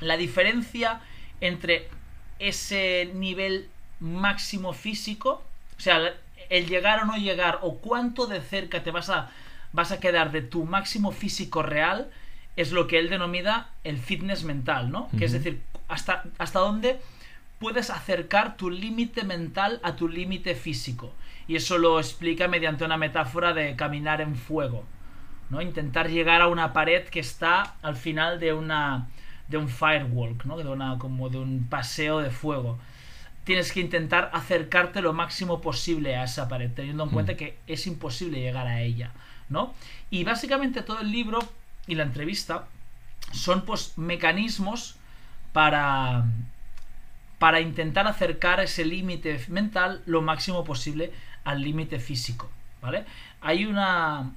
La 0.00 0.16
diferencia 0.16 1.00
entre 1.40 1.88
ese 2.38 3.10
nivel 3.14 3.68
máximo 4.00 4.72
físico, 4.72 5.42
o 5.76 5.80
sea, 5.80 6.14
el 6.50 6.66
llegar 6.66 7.02
o 7.02 7.06
no 7.06 7.16
llegar, 7.16 7.58
o 7.62 7.78
cuánto 7.78 8.26
de 8.26 8.40
cerca 8.40 8.82
te 8.82 8.90
vas 8.90 9.10
a, 9.10 9.30
vas 9.72 9.92
a 9.92 10.00
quedar 10.00 10.32
de 10.32 10.42
tu 10.42 10.64
máximo 10.64 11.12
físico 11.12 11.62
real, 11.62 12.10
es 12.56 12.72
lo 12.72 12.86
que 12.86 12.98
él 12.98 13.08
denomina 13.08 13.70
el 13.84 13.98
fitness 13.98 14.44
mental, 14.44 14.90
¿no? 14.90 15.08
Que 15.18 15.24
es 15.24 15.32
decir, 15.32 15.62
hasta, 15.88 16.24
hasta 16.38 16.58
dónde 16.58 17.00
puedes 17.58 17.90
acercar 17.90 18.56
tu 18.56 18.70
límite 18.70 19.24
mental 19.24 19.80
a 19.82 19.96
tu 19.96 20.08
límite 20.08 20.54
físico. 20.54 21.14
Y 21.48 21.56
eso 21.56 21.78
lo 21.78 21.98
explica 21.98 22.48
mediante 22.48 22.84
una 22.84 22.96
metáfora 22.96 23.52
de 23.52 23.76
caminar 23.76 24.20
en 24.20 24.36
fuego. 24.36 24.84
¿no? 25.50 25.60
Intentar 25.60 26.08
llegar 26.08 26.40
a 26.40 26.48
una 26.48 26.72
pared 26.72 27.04
que 27.08 27.20
está 27.20 27.74
al 27.82 27.96
final 27.96 28.40
de 28.40 28.52
una 28.52 29.08
de 29.48 29.58
un 29.58 29.68
firewalk, 29.68 30.44
¿no? 30.46 30.56
De 30.56 30.66
una, 30.66 30.98
como 30.98 31.28
de 31.28 31.36
un 31.38 31.66
paseo 31.68 32.20
de 32.20 32.30
fuego. 32.30 32.78
Tienes 33.44 33.70
que 33.72 33.80
intentar 33.80 34.30
acercarte 34.32 35.02
lo 35.02 35.12
máximo 35.12 35.60
posible 35.60 36.16
a 36.16 36.24
esa 36.24 36.48
pared, 36.48 36.70
teniendo 36.74 37.02
en 37.02 37.10
Mm. 37.10 37.12
cuenta 37.12 37.36
que 37.36 37.58
es 37.66 37.86
imposible 37.86 38.40
llegar 38.40 38.66
a 38.66 38.80
ella, 38.80 39.12
¿no? 39.50 39.74
Y 40.10 40.24
básicamente 40.24 40.80
todo 40.82 41.00
el 41.00 41.10
libro 41.12 41.40
y 41.86 41.96
la 41.96 42.04
entrevista 42.04 42.66
son 43.32 43.64
pues 43.66 43.98
mecanismos 43.98 44.96
para 45.52 46.24
para 47.38 47.60
intentar 47.60 48.06
acercar 48.06 48.60
ese 48.60 48.84
límite 48.84 49.44
mental 49.48 50.02
lo 50.06 50.22
máximo 50.22 50.62
posible 50.64 51.12
al 51.44 51.62
límite 51.62 51.98
físico, 51.98 52.50
¿vale? 52.80 53.04
Hay 53.40 53.66
una 53.66 54.32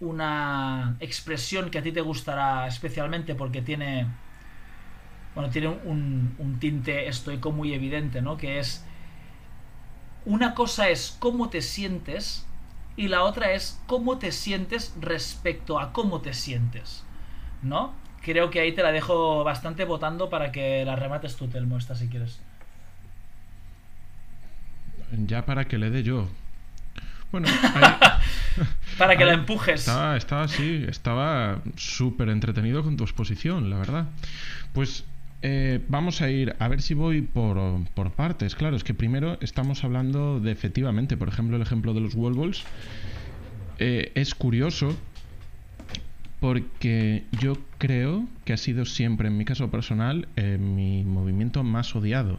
una 0.00 0.96
expresión 0.98 1.70
que 1.70 1.78
a 1.78 1.82
ti 1.82 1.92
te 1.92 2.00
gustará 2.00 2.66
especialmente 2.66 3.36
porque 3.36 3.62
tiene 3.62 4.06
bueno, 5.34 5.48
tiene 5.50 5.68
un, 5.68 6.34
un 6.38 6.58
tinte 6.58 7.06
estoico 7.08 7.52
muy 7.52 7.72
evidente, 7.72 8.20
¿no? 8.20 8.36
Que 8.36 8.58
es 8.58 8.84
una 10.24 10.54
cosa 10.54 10.88
es 10.88 11.16
cómo 11.18 11.48
te 11.48 11.62
sientes 11.62 12.46
y 12.96 13.08
la 13.08 13.22
otra 13.22 13.52
es 13.52 13.80
cómo 13.86 14.18
te 14.18 14.32
sientes 14.32 14.94
respecto 15.00 15.78
a 15.80 15.92
cómo 15.92 16.20
te 16.20 16.34
sientes, 16.34 17.04
¿no? 17.62 17.94
Creo 18.22 18.50
que 18.50 18.60
ahí 18.60 18.72
te 18.72 18.82
la 18.82 18.92
dejo 18.92 19.42
bastante 19.44 19.84
votando 19.84 20.30
para 20.30 20.52
que 20.52 20.84
la 20.84 20.96
remates 20.96 21.36
tú, 21.36 21.48
Telmo, 21.48 21.78
esta 21.78 21.94
si 21.94 22.08
quieres. 22.08 22.40
Ya 25.26 25.44
para 25.44 25.66
que 25.66 25.78
le 25.78 25.90
dé 25.90 26.02
yo. 26.02 26.28
Bueno, 27.30 27.48
ahí- 27.74 28.10
Para 28.98 29.16
que 29.16 29.24
la 29.24 29.32
empujes. 29.34 29.80
Estaba, 29.80 30.16
estaba 30.16 30.42
así, 30.42 30.84
estaba 30.86 31.62
súper 31.76 32.28
entretenido 32.28 32.82
con 32.82 32.96
tu 32.98 33.04
exposición, 33.04 33.70
la 33.70 33.78
verdad. 33.78 34.06
Pues 34.74 35.04
eh, 35.40 35.80
vamos 35.88 36.20
a 36.20 36.30
ir, 36.30 36.54
a 36.58 36.68
ver 36.68 36.82
si 36.82 36.92
voy 36.94 37.22
por, 37.22 37.58
por 37.94 38.10
partes. 38.12 38.54
Claro, 38.54 38.76
es 38.76 38.84
que 38.84 38.92
primero 38.92 39.38
estamos 39.40 39.82
hablando 39.84 40.38
de 40.40 40.52
efectivamente, 40.52 41.16
por 41.16 41.28
ejemplo, 41.28 41.56
el 41.56 41.62
ejemplo 41.62 41.94
de 41.94 42.00
los 42.00 42.14
wall 42.14 42.34
balls. 42.34 42.64
Eh, 43.78 44.12
es 44.14 44.34
curioso 44.34 44.94
porque 46.40 47.24
yo 47.40 47.56
creo 47.78 48.26
que 48.44 48.52
ha 48.52 48.56
sido 48.56 48.84
siempre, 48.84 49.28
en 49.28 49.38
mi 49.38 49.44
caso 49.44 49.70
personal, 49.70 50.28
eh, 50.36 50.58
mi 50.58 51.04
movimiento 51.04 51.62
más 51.62 51.94
odiado. 51.94 52.38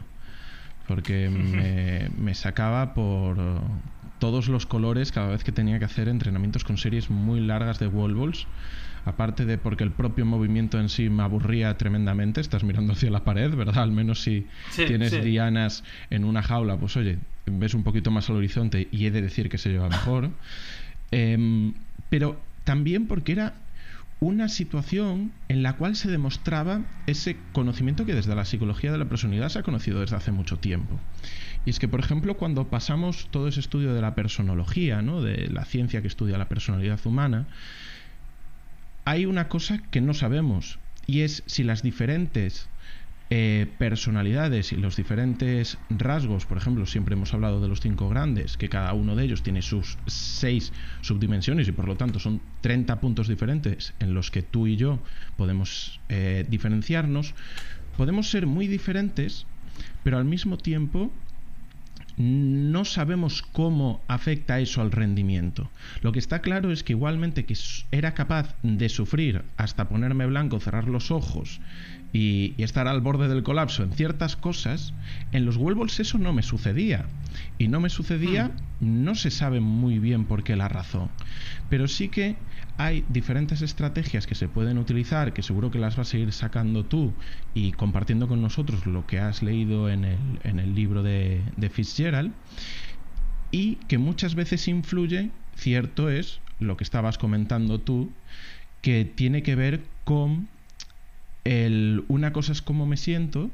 Porque 0.86 1.30
me, 1.30 2.10
me 2.18 2.34
sacaba 2.34 2.94
por 2.94 3.38
todos 4.18 4.48
los 4.48 4.66
colores 4.66 5.12
cada 5.12 5.28
vez 5.28 5.44
que 5.44 5.52
tenía 5.52 5.78
que 5.78 5.84
hacer 5.84 6.08
entrenamientos 6.08 6.64
con 6.64 6.78
series 6.78 7.10
muy 7.10 7.40
largas 7.40 7.78
de 7.78 7.86
wall 7.88 8.14
balls. 8.14 8.46
aparte 9.04 9.44
de 9.44 9.58
porque 9.58 9.84
el 9.84 9.90
propio 9.90 10.24
movimiento 10.24 10.80
en 10.80 10.88
sí 10.88 11.10
me 11.10 11.22
aburría 11.22 11.76
tremendamente, 11.76 12.40
estás 12.40 12.64
mirando 12.64 12.94
hacia 12.94 13.10
la 13.10 13.22
pared, 13.22 13.54
¿verdad? 13.54 13.82
Al 13.82 13.92
menos 13.92 14.22
si 14.22 14.46
tienes 14.74 15.22
dianas 15.22 15.84
en 16.08 16.24
una 16.24 16.42
jaula, 16.42 16.78
pues 16.78 16.96
oye, 16.96 17.18
ves 17.46 17.74
un 17.74 17.82
poquito 17.82 18.10
más 18.10 18.30
al 18.30 18.36
horizonte 18.36 18.88
y 18.90 19.04
he 19.06 19.10
de 19.10 19.20
decir 19.20 19.50
que 19.50 19.58
se 19.58 19.70
lleva 19.70 19.88
mejor. 19.90 20.30
Em, 21.10 21.74
pero 22.08 22.40
también 22.64 23.06
porque 23.06 23.32
era 23.32 23.54
una 24.24 24.48
situación 24.48 25.32
en 25.48 25.62
la 25.62 25.74
cual 25.74 25.96
se 25.96 26.10
demostraba 26.10 26.80
ese 27.06 27.36
conocimiento 27.52 28.06
que 28.06 28.14
desde 28.14 28.34
la 28.34 28.46
psicología 28.46 28.90
de 28.90 28.96
la 28.96 29.04
personalidad 29.04 29.50
se 29.50 29.58
ha 29.58 29.62
conocido 29.62 30.00
desde 30.00 30.16
hace 30.16 30.32
mucho 30.32 30.58
tiempo. 30.58 30.98
Y 31.66 31.70
es 31.70 31.78
que, 31.78 31.88
por 31.88 32.00
ejemplo, 32.00 32.34
cuando 32.38 32.68
pasamos 32.68 33.28
todo 33.30 33.48
ese 33.48 33.60
estudio 33.60 33.92
de 33.92 34.00
la 34.00 34.14
personología, 34.14 35.02
¿no? 35.02 35.20
de 35.20 35.48
la 35.48 35.66
ciencia 35.66 36.00
que 36.00 36.08
estudia 36.08 36.38
la 36.38 36.48
personalidad 36.48 37.00
humana, 37.04 37.46
hay 39.04 39.26
una 39.26 39.48
cosa 39.48 39.82
que 39.90 40.00
no 40.00 40.14
sabemos, 40.14 40.78
y 41.06 41.20
es 41.20 41.42
si 41.44 41.62
las 41.62 41.82
diferentes 41.82 42.70
eh, 43.30 43.66
personalidades 43.78 44.72
y 44.72 44.76
los 44.76 44.96
diferentes 44.96 45.78
rasgos, 45.88 46.44
por 46.44 46.58
ejemplo, 46.58 46.84
siempre 46.84 47.14
hemos 47.14 47.32
hablado 47.32 47.60
de 47.60 47.68
los 47.68 47.80
cinco 47.80 48.08
grandes, 48.08 48.56
que 48.56 48.68
cada 48.68 48.92
uno 48.92 49.16
de 49.16 49.24
ellos 49.24 49.42
tiene 49.42 49.62
sus 49.62 49.98
seis 50.06 50.72
subdimensiones 51.00 51.66
y 51.66 51.72
por 51.72 51.88
lo 51.88 51.96
tanto 51.96 52.18
son 52.18 52.42
30 52.60 53.00
puntos 53.00 53.26
diferentes 53.26 53.94
en 53.98 54.12
los 54.12 54.30
que 54.30 54.42
tú 54.42 54.66
y 54.66 54.76
yo 54.76 55.02
podemos 55.36 56.00
eh, 56.10 56.44
diferenciarnos, 56.48 57.34
podemos 57.96 58.30
ser 58.30 58.46
muy 58.46 58.68
diferentes, 58.68 59.46
pero 60.02 60.18
al 60.18 60.26
mismo 60.26 60.58
tiempo 60.58 61.10
no 62.16 62.84
sabemos 62.84 63.42
cómo 63.42 64.00
afecta 64.06 64.60
eso 64.60 64.80
al 64.80 64.92
rendimiento. 64.92 65.70
Lo 66.02 66.12
que 66.12 66.18
está 66.18 66.40
claro 66.40 66.70
es 66.70 66.84
que 66.84 66.92
igualmente 66.92 67.44
que 67.44 67.56
era 67.90 68.14
capaz 68.14 68.54
de 68.62 68.88
sufrir 68.88 69.42
hasta 69.56 69.88
ponerme 69.88 70.26
blanco, 70.26 70.60
cerrar 70.60 70.88
los 70.88 71.10
ojos 71.10 71.60
y, 72.12 72.54
estar 72.58 72.86
al 72.86 73.00
borde 73.00 73.28
del 73.28 73.42
colapso 73.42 73.82
en 73.82 73.92
ciertas 73.92 74.36
cosas, 74.36 74.94
en 75.32 75.44
los 75.44 75.58
Wolves 75.58 76.00
eso 76.00 76.18
no 76.18 76.32
me 76.32 76.42
sucedía. 76.42 77.06
Y 77.58 77.66
no 77.68 77.80
me 77.80 77.90
sucedía, 77.90 78.48
hmm. 78.48 78.73
No 78.84 79.14
se 79.14 79.30
sabe 79.30 79.60
muy 79.60 79.98
bien 79.98 80.24
por 80.24 80.44
qué 80.44 80.56
la 80.56 80.68
razón. 80.68 81.10
Pero 81.68 81.88
sí 81.88 82.08
que 82.08 82.36
hay 82.76 83.04
diferentes 83.08 83.62
estrategias 83.62 84.26
que 84.26 84.34
se 84.34 84.48
pueden 84.48 84.78
utilizar, 84.78 85.32
que 85.32 85.42
seguro 85.42 85.70
que 85.70 85.78
las 85.78 85.96
vas 85.96 86.08
a 86.08 86.10
seguir 86.10 86.32
sacando 86.32 86.84
tú 86.84 87.12
y 87.54 87.72
compartiendo 87.72 88.28
con 88.28 88.42
nosotros 88.42 88.86
lo 88.86 89.06
que 89.06 89.18
has 89.18 89.42
leído 89.42 89.88
en 89.88 90.04
el, 90.04 90.74
libro 90.74 91.02
de, 91.02 91.42
de 91.56 91.70
Fitzgerald, 91.70 92.32
y 93.50 93.76
que 93.88 93.98
muchas 93.98 94.34
veces 94.34 94.66
influye, 94.68 95.30
cierto 95.54 96.10
es, 96.10 96.40
lo 96.58 96.76
que 96.76 96.84
estabas 96.84 97.18
comentando 97.18 97.80
tú, 97.80 98.10
que 98.82 99.04
tiene 99.04 99.42
que 99.42 99.54
ver 99.54 99.82
con 100.04 100.48
el, 101.44 102.04
una 102.08 102.32
cosa 102.32 102.52
es 102.52 102.62
cómo 102.62 102.86
me 102.86 102.96
siento 102.96 103.50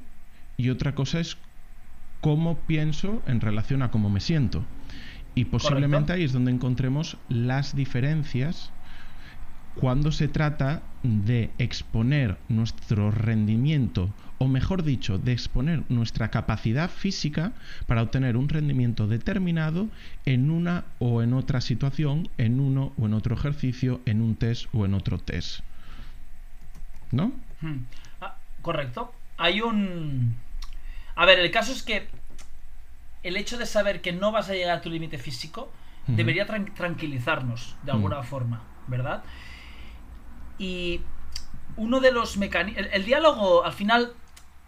y 0.56 0.70
otra 0.70 0.94
cosa 0.94 1.20
es 1.20 1.37
cómo 2.20 2.58
pienso 2.58 3.22
en 3.26 3.40
relación 3.40 3.82
a 3.82 3.90
cómo 3.90 4.10
me 4.10 4.20
siento. 4.20 4.64
Y 5.34 5.46
posiblemente 5.46 6.12
ahí 6.12 6.25
es 6.25 6.32
donde 6.32 6.50
encontremos 6.50 7.16
las 7.28 7.75
diferencias 7.75 8.72
cuando 9.75 10.12
se 10.12 10.28
trata 10.28 10.82
de 11.02 11.50
exponer 11.58 12.37
nuestro 12.49 13.10
rendimiento, 13.10 14.10
o 14.38 14.49
mejor 14.49 14.82
dicho, 14.82 15.18
de 15.18 15.32
exponer 15.32 15.84
nuestra 15.88 16.30
capacidad 16.30 16.90
física 16.90 17.52
para 17.87 18.02
obtener 18.02 18.37
un 18.37 18.49
rendimiento 18.49 19.06
determinado 19.06 19.88
en 20.26 20.50
una 20.50 20.84
o 20.99 21.22
en 21.22 21.32
otra 21.32 21.60
situación, 21.60 22.28
en 22.37 22.60
uno 22.60 22.92
o 22.99 23.06
en 23.06 23.14
otro 23.14 23.34
ejercicio, 23.34 24.00
en 24.06 24.20
un 24.20 24.34
test 24.34 24.66
o 24.72 24.84
en 24.84 24.94
otro 24.94 25.18
test. 25.18 25.60
¿No? 27.12 27.32
Hmm. 27.60 27.84
Ah, 28.20 28.37
correcto. 28.62 29.12
Hay 29.37 29.60
un... 29.60 30.37
A 31.14 31.26
ver, 31.26 31.38
el 31.38 31.50
caso 31.50 31.72
es 31.72 31.82
que 31.82 32.08
el 33.22 33.36
hecho 33.36 33.58
de 33.58 33.66
saber 33.66 34.00
que 34.00 34.12
no 34.12 34.32
vas 34.32 34.48
a 34.48 34.54
llegar 34.54 34.78
a 34.78 34.80
tu 34.80 34.90
límite 34.90 35.18
físico 35.18 35.70
debería 36.06 36.46
tranquilizarnos 36.46 37.76
de 37.84 37.92
alguna 37.92 38.23
forma, 38.23 38.62
¿verdad? 38.88 39.23
Y 40.58 41.02
uno 41.76 42.00
de 42.00 42.10
los 42.10 42.36
mecanismos... 42.36 42.86
El, 42.92 43.04
diálogo, 43.04 43.64
al 43.64 43.73
final, 43.73 44.12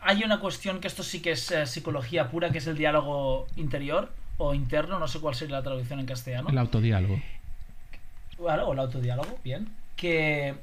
hay 0.00 0.22
una 0.22 0.38
cuestión 0.38 0.78
que 0.78 0.86
esto 0.86 1.02
sí 1.02 1.20
que 1.20 1.32
es 1.32 1.50
eh, 1.50 1.66
psicología 1.66 2.30
pura, 2.30 2.50
que 2.52 2.58
es 2.58 2.66
el 2.68 2.76
diálogo 2.76 3.48
interior 3.56 4.12
o 4.36 4.54
interno, 4.54 5.00
no 5.00 5.08
sé 5.08 5.18
cuál 5.18 5.34
sería 5.34 5.56
la 5.56 5.62
traducción 5.64 5.98
en 5.98 6.06
castellano. 6.06 6.48
El 6.48 6.58
autodiálogo. 6.58 7.20
Vale, 8.38 8.62
o 8.62 8.72
el 8.72 8.78
autodiálogo, 8.78 9.38
bien. 9.42 9.68
Que 9.96 10.54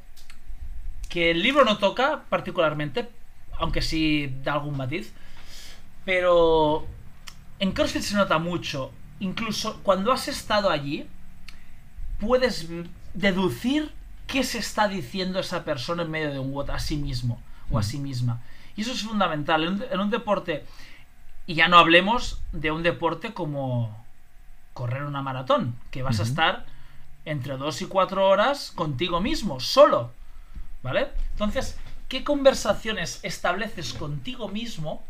que 1.10 1.32
el 1.32 1.42
libro 1.42 1.66
no 1.66 1.78
toca 1.78 2.24
particularmente, 2.30 3.10
aunque 3.58 3.82
sí 3.82 4.32
da 4.44 4.54
algún 4.54 4.78
matiz, 4.78 5.12
pero 6.06 6.88
en 7.60 7.72
CrossFit 7.74 8.02
se 8.02 8.16
nota 8.16 8.40
mucho. 8.40 8.92
Incluso 9.20 9.82
cuando 9.84 10.12
has 10.12 10.28
estado 10.28 10.70
allí, 10.70 11.06
puedes 12.20 12.68
deducir 13.14 13.92
qué 14.28 14.44
se 14.44 14.60
está 14.60 14.88
diciendo 14.88 15.40
esa 15.40 15.66
persona 15.66 16.04
en 16.04 16.12
medio 16.12 16.32
de 16.32 16.40
un 16.40 16.54
WOT 16.54 16.70
a 16.70 16.80
sí 16.80 16.98
mismo 16.98 17.42
o 17.70 17.80
a 17.80 17.84
sí 17.84 18.00
misma. 18.00 18.42
Y 18.76 18.82
eso 18.82 18.92
es 18.92 19.04
fundamental. 19.04 19.64
En 19.92 20.00
un, 20.00 20.10
deporte, 20.10 20.66
y 21.46 21.56
ya 21.56 21.68
no 21.68 21.78
hablemos 21.78 22.42
de 22.52 22.72
un 22.72 22.84
deporte 22.84 23.34
como 23.34 24.06
correr 24.74 25.04
una 25.04 25.22
maratón, 25.22 25.76
que 25.92 26.04
vas 26.04 26.20
a 26.22 26.24
estar 26.24 26.66
entre 27.26 27.58
dos 27.58 27.82
y 27.82 27.86
cuatro 27.88 28.30
horas 28.30 28.72
contigo 28.74 29.20
mismo, 29.20 29.60
solo. 29.60 30.12
¿Vale? 30.82 31.10
Entonces, 31.32 31.78
¿qué 32.08 32.24
conversaciones 32.24 33.20
estableces 33.24 33.94
contigo 33.94 34.48
mismo? 34.48 35.04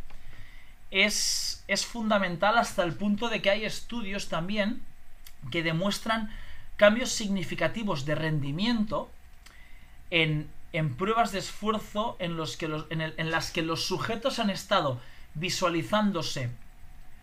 Es, 0.92 1.64
es 1.68 1.86
fundamental 1.86 2.58
hasta 2.58 2.84
el 2.84 2.94
punto 2.94 3.30
de 3.30 3.42
que 3.42 3.50
hay 3.50 3.66
estudios 3.66 4.28
también 4.28 4.82
que 5.52 5.64
demuestran 5.64 6.32
cambios 6.78 7.12
significativos 7.12 8.06
de 8.06 8.16
rendimiento 8.16 9.12
en, 10.10 10.50
en 10.74 10.96
pruebas 10.96 11.32
de 11.32 11.40
esfuerzo 11.40 12.16
en, 12.20 12.38
los 12.38 12.58
que 12.58 12.68
los, 12.68 12.86
en, 12.90 13.02
en, 13.02 13.32
las 13.32 13.52
que 13.52 13.62
los 13.62 13.86
sujetos 13.86 14.40
han 14.40 14.50
estado 14.50 15.00
visualizándose, 15.36 16.50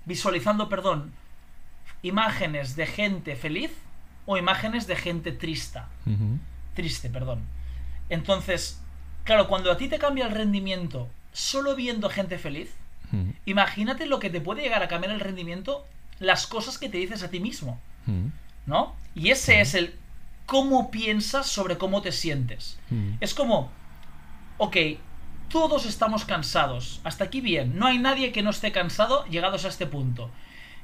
visualizando, 0.04 0.68
perdón, 0.68 1.12
imágenes 2.02 2.76
de 2.76 2.86
gente 2.86 3.36
feliz 3.36 3.72
o 4.26 4.36
imágenes 4.36 4.86
de 4.86 4.96
gente 4.96 5.32
triste. 5.32 5.80
Triste, 6.74 7.08
perdón. 7.08 7.42
Entonces, 8.08 8.80
claro, 9.24 9.48
cuando 9.48 9.70
a 9.70 9.76
ti 9.76 9.88
te 9.88 9.98
cambia 9.98 10.26
el 10.26 10.32
rendimiento 10.32 11.08
solo 11.32 11.74
viendo 11.74 12.08
gente 12.10 12.38
feliz, 12.38 12.74
imagínate 13.44 14.06
lo 14.06 14.18
que 14.18 14.30
te 14.30 14.40
puede 14.40 14.62
llegar 14.62 14.82
a 14.82 14.88
cambiar 14.88 15.12
el 15.12 15.20
rendimiento, 15.20 15.86
las 16.18 16.46
cosas 16.46 16.78
que 16.78 16.88
te 16.88 16.98
dices 16.98 17.22
a 17.22 17.30
ti 17.30 17.40
mismo. 17.40 17.80
¿No? 18.66 18.94
Y 19.14 19.30
ese 19.30 19.60
es 19.60 19.74
el 19.74 19.94
cómo 20.46 20.90
piensas 20.90 21.46
sobre 21.46 21.78
cómo 21.78 22.02
te 22.02 22.12
sientes. 22.12 22.78
Es 23.20 23.34
como, 23.34 23.70
ok, 24.58 24.76
todos 25.48 25.86
estamos 25.86 26.24
cansados. 26.24 27.00
Hasta 27.04 27.24
aquí 27.24 27.40
bien. 27.40 27.78
No 27.78 27.86
hay 27.86 27.98
nadie 27.98 28.32
que 28.32 28.42
no 28.42 28.50
esté 28.50 28.72
cansado 28.72 29.24
llegados 29.26 29.64
a 29.64 29.68
este 29.68 29.86
punto 29.86 30.30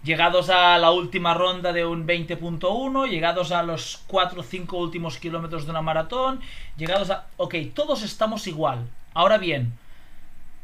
llegados 0.03 0.51
a 0.51 0.79
la 0.79 0.91
última 0.91 1.35
ronda 1.35 1.73
de 1.73 1.85
un 1.85 2.07
20.1, 2.07 3.09
llegados 3.09 3.53
a 3.53 3.63
los 3.63 4.03
4 4.09 4.41
o 4.41 4.43
5 4.43 4.77
últimos 4.77 5.19
kilómetros 5.19 5.65
de 5.65 5.71
una 5.71 5.83
maratón, 5.83 6.41
llegados 6.77 7.11
a... 7.11 7.27
Ok, 7.37 7.55
todos 7.75 8.03
estamos 8.03 8.47
igual. 8.47 8.89
Ahora 9.15 9.39
bien, 9.39 9.73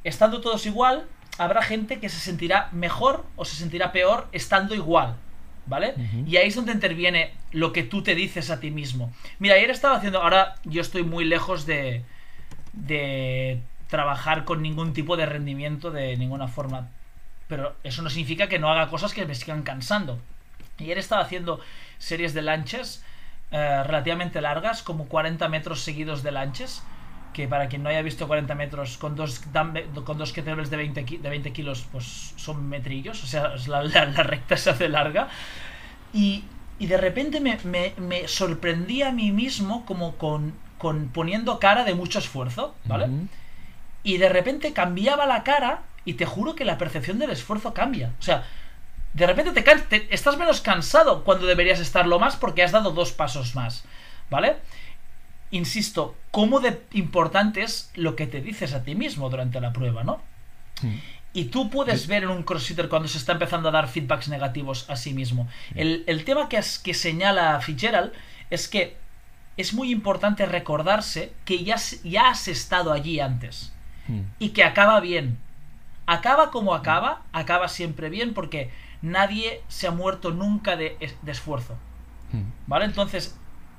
estando 0.05 0.41
todos 0.41 0.67
igual, 0.67 1.07
habrá 1.39 1.63
gente 1.63 2.01
que 2.01 2.09
se 2.09 2.19
sentirá 2.19 2.69
mejor 2.73 3.25
o 3.37 3.45
se 3.45 3.57
sentirá 3.57 3.93
peor 3.93 4.29
estando 4.33 4.75
igual. 4.75 5.17
¿Vale? 5.67 5.95
Y 6.27 6.39
ahí 6.39 6.49
es 6.49 6.55
donde 6.55 6.73
interviene 6.73 7.35
lo 7.53 7.75
que 7.75 7.83
tú 7.83 8.03
te 8.03 8.15
dices 8.15 8.49
a 8.49 8.59
ti 8.59 8.71
mismo. 8.71 9.13
Mira, 9.39 9.55
ayer 9.55 9.69
estaba 9.69 9.99
haciendo, 9.99 10.23
ahora 10.23 10.55
yo 10.65 10.81
estoy 10.81 11.03
muy 11.03 11.27
lejos 11.27 11.67
de, 11.67 12.05
de 12.73 13.61
trabajar 13.87 14.47
con 14.47 14.63
ningún 14.63 14.95
tipo 14.95 15.19
de 15.19 15.27
rendimiento 15.27 15.91
de 15.91 16.17
ninguna 16.17 16.49
forma 16.49 16.89
pero 17.49 17.75
eso 17.83 18.03
no 18.03 18.11
significa 18.11 18.47
que 18.47 18.59
no 18.59 18.71
haga 18.71 18.89
cosas 18.89 19.15
que 19.15 19.27
me 19.27 19.35
sigan 19.35 19.63
cansando. 19.63 20.21
Ayer 20.79 20.99
estaba 20.99 21.23
haciendo 21.23 21.61
series 21.97 22.35
de 22.35 22.43
lanchas 22.43 23.03
eh, 23.51 23.83
relativamente 23.85 24.41
largas, 24.41 24.83
como 24.83 25.09
40 25.09 25.49
metros 25.49 25.81
seguidos 25.81 26.23
de 26.23 26.31
lanchas, 26.31 26.85
que 27.39 27.47
para 27.47 27.69
quien 27.69 27.85
no 27.85 27.89
haya 27.89 28.03
visto 28.03 28.27
40 28.27 28.53
metros 28.57 28.99
con 28.99 29.15
dos, 29.15 29.41
con 30.05 30.19
dos 30.19 30.33
kettlebells 30.33 30.71
de 30.71 30.77
20, 30.77 31.19
de 31.23 31.31
20 31.31 31.53
kilos, 31.53 31.87
pues 31.93 32.35
son 32.35 32.69
metrillos, 32.69 33.23
o 33.23 33.29
sea, 33.29 33.55
la, 33.69 34.23
recta 34.25 34.57
se 34.57 34.71
hace 34.71 34.89
larga. 34.89 35.29
Y, 36.13 36.43
de 36.81 36.97
repente 36.97 37.39
me, 37.41 37.57
me, 37.97 38.27
sorprendí 38.27 39.03
a 39.03 39.13
mí 39.13 39.31
mismo 39.31 39.87
como 39.87 40.17
con, 40.17 40.53
con 40.79 41.11
poniendo 41.11 41.61
cara 41.61 41.85
de 41.85 41.95
mucho 41.95 42.19
esfuerzo, 42.19 42.75
¿vale? 42.87 43.07
Y 44.03 44.17
de 44.17 44.29
repente 44.29 44.73
cambiaba 44.73 45.25
la 45.25 45.45
cara 45.45 45.83
y 46.05 46.15
te 46.15 46.27
juro 46.27 46.57
que 46.57 46.65
la 46.65 46.77
percepción 46.77 47.21
del 47.21 47.31
esfuerzo 47.31 47.73
cambia. 47.73 48.15
O 48.19 48.23
sea, 48.23 48.49
de 49.13 49.27
repente 49.29 49.53
te, 49.53 50.13
estás 50.13 50.37
menos 50.39 50.61
cansado 50.61 51.23
cuando 51.23 51.47
deberías 51.47 51.79
estarlo 51.79 52.19
más 52.19 52.35
porque 52.35 52.65
has 52.65 52.73
dado 52.73 52.91
dos 52.91 53.13
pasos 53.13 53.55
más. 53.55 53.85
¿Vale? 54.29 54.57
Insisto, 55.51 56.15
cómo 56.31 56.61
de 56.61 56.81
importante 56.93 57.63
es 57.63 57.91
lo 57.95 58.17
que 58.17 58.27
te 58.27 58.41
dices 58.41 58.75
a 58.75 58.83
ti 58.83 58.95
mismo 58.95 59.31
durante 59.31 59.61
la 59.61 59.73
prueba, 59.73 60.05
¿no? 60.05 60.21
Mm. 60.83 60.95
Y 61.35 61.45
tú 61.47 61.71
puedes 61.71 62.07
ver 62.07 62.25
en 62.25 62.31
un 62.31 62.43
crossfitter 62.43 62.89
cuando 62.89 63.09
se 63.09 63.19
está 63.19 63.33
empezando 63.33 63.69
a 63.69 63.73
dar 63.73 63.89
feedbacks 63.89 64.29
negativos 64.29 64.89
a 64.89 64.97
sí 64.97 65.13
mismo. 65.13 65.49
El, 65.75 66.05
el 66.07 66.25
tema 66.25 66.49
que, 66.49 66.61
que 66.83 66.95
señala 66.95 67.61
Fitzgerald 67.61 68.13
es 68.51 68.69
que 68.69 68.97
es 69.57 69.75
muy 69.75 69.91
importante 69.91 70.47
recordarse 70.47 71.33
que 71.45 71.65
ya, 71.65 71.77
ya 72.03 72.31
has 72.31 72.49
estado 72.49 72.93
allí 72.93 73.21
antes 73.21 73.73
Mm. 74.09 74.23
y 74.39 74.49
que 74.51 74.65
acaba 74.65 75.01
bien. 75.01 75.39
Acaba 76.07 76.51
como 76.51 76.75
acaba, 76.75 77.23
acaba 77.33 77.69
siempre 77.69 78.09
bien 78.09 78.35
porque 78.35 78.71
nadie 79.03 79.63
se 79.69 79.87
ha 79.87 79.91
muerto 79.91 80.31
nunca 80.31 80.77
de, 80.77 80.97
de 81.23 81.33
esfuerzo. 81.33 81.77
¿Vale? 82.67 82.85
Entonces, 82.85 83.39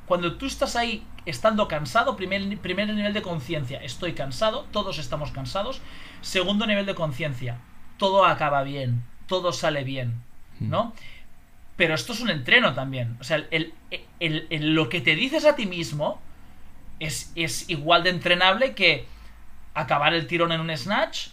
cuando 0.09 0.37
tú 0.37 0.47
estás 0.47 0.75
ahí 0.75 1.03
estando 1.27 1.67
cansado, 1.67 2.15
primer, 2.15 2.57
primer 2.57 2.91
nivel 2.91 3.13
de 3.13 3.21
conciencia, 3.21 3.77
estoy 3.83 4.13
cansado, 4.13 4.65
todos 4.71 4.97
estamos 4.97 5.29
cansados. 5.29 5.81
Segundo 6.21 6.65
nivel 6.65 6.87
de 6.87 6.95
conciencia, 6.95 7.59
todo 7.97 8.25
acaba 8.25 8.63
bien, 8.63 9.03
todo 9.27 9.53
sale 9.53 9.83
bien, 9.83 10.19
¿no? 10.59 10.95
Pero 11.77 11.93
esto 11.93 12.13
es 12.13 12.21
un 12.21 12.31
entreno 12.31 12.73
también. 12.73 13.17
O 13.19 13.23
sea, 13.23 13.45
el, 13.51 13.75
el, 14.19 14.47
el, 14.49 14.73
lo 14.73 14.89
que 14.89 14.99
te 14.99 15.13
dices 15.13 15.45
a 15.45 15.55
ti 15.55 15.67
mismo 15.67 16.19
es, 16.99 17.31
es 17.35 17.69
igual 17.69 18.01
de 18.01 18.09
entrenable 18.09 18.73
que 18.73 19.05
acabar 19.75 20.15
el 20.15 20.25
tirón 20.25 20.51
en 20.51 20.61
un 20.61 20.75
snatch 20.75 21.27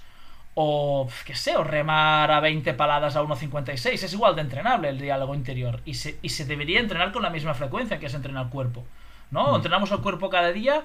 o, 0.59 1.07
qué 1.27 1.35
sé, 1.35 1.55
o 1.55 1.65
remar 1.65 2.31
a 2.31 2.41
20 2.41 2.73
paladas 2.73 3.15
a 3.15 3.23
1.56. 3.23 4.03
Es 4.03 4.13
igual 4.15 4.35
de 4.35 4.41
entrenable 4.41 4.89
el 4.89 4.99
diálogo 4.99 5.35
interior. 5.35 5.83
Y 5.85 5.95
se, 5.95 6.19
y 6.23 6.31
se 6.31 6.47
debería 6.47 6.81
entrenar 6.81 7.13
con 7.13 7.23
la 7.23 7.29
misma 7.29 7.53
frecuencia 7.53 7.99
que 7.99 8.07
es 8.07 8.15
entrenar 8.15 8.45
el 8.47 8.51
cuerpo. 8.51 8.87
¿No? 9.31 9.53
Mm. 9.53 9.57
Entrenamos 9.57 9.91
el 9.91 10.01
cuerpo 10.01 10.31
cada 10.31 10.53
día, 10.53 10.85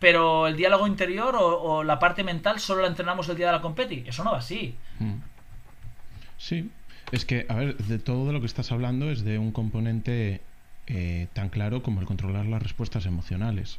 pero 0.00 0.48
el 0.48 0.56
diálogo 0.56 0.88
interior 0.88 1.36
o, 1.36 1.62
o, 1.62 1.84
la 1.84 2.00
parte 2.00 2.24
mental 2.24 2.58
solo 2.58 2.82
la 2.82 2.88
entrenamos 2.88 3.28
el 3.28 3.36
día 3.36 3.46
de 3.46 3.52
la 3.52 3.62
competi. 3.62 4.02
Eso 4.04 4.24
no 4.24 4.32
va 4.32 4.38
así. 4.38 4.74
Mm. 4.98 5.14
Sí. 6.36 6.70
Es 7.12 7.24
que, 7.24 7.46
a 7.48 7.54
ver, 7.54 7.76
de 7.76 8.00
todo 8.00 8.26
de 8.26 8.32
lo 8.32 8.40
que 8.40 8.46
estás 8.46 8.72
hablando 8.72 9.12
es 9.12 9.22
de 9.22 9.38
un 9.38 9.52
componente 9.52 10.40
eh, 10.88 11.28
tan 11.34 11.50
claro 11.50 11.84
como 11.84 12.00
el 12.00 12.06
controlar 12.06 12.46
las 12.46 12.64
respuestas 12.64 13.06
emocionales. 13.06 13.78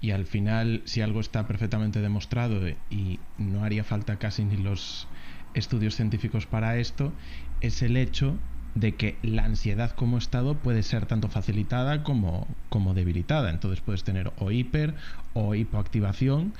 Y 0.00 0.12
al 0.12 0.24
final, 0.24 0.82
si 0.86 1.02
algo 1.02 1.20
está 1.20 1.46
perfectamente 1.46 2.00
demostrado 2.00 2.66
y 2.90 3.18
no 3.36 3.64
haría 3.64 3.84
falta 3.84 4.16
casi 4.16 4.44
ni 4.44 4.56
los 4.56 5.06
estudios 5.54 5.94
científicos 5.94 6.46
para 6.46 6.78
esto, 6.78 7.12
es 7.60 7.82
el 7.82 7.96
hecho 7.96 8.38
de 8.74 8.94
que 8.94 9.16
la 9.22 9.44
ansiedad 9.44 9.90
como 9.92 10.16
estado 10.18 10.54
puede 10.54 10.82
ser 10.82 11.06
tanto 11.06 11.28
facilitada 11.28 12.02
como, 12.02 12.46
como 12.68 12.94
debilitada. 12.94 13.50
Entonces 13.50 13.80
puedes 13.80 14.04
tener 14.04 14.32
o 14.38 14.50
hiper 14.50 14.94
o 15.34 15.54
hipoactivación. 15.54 16.54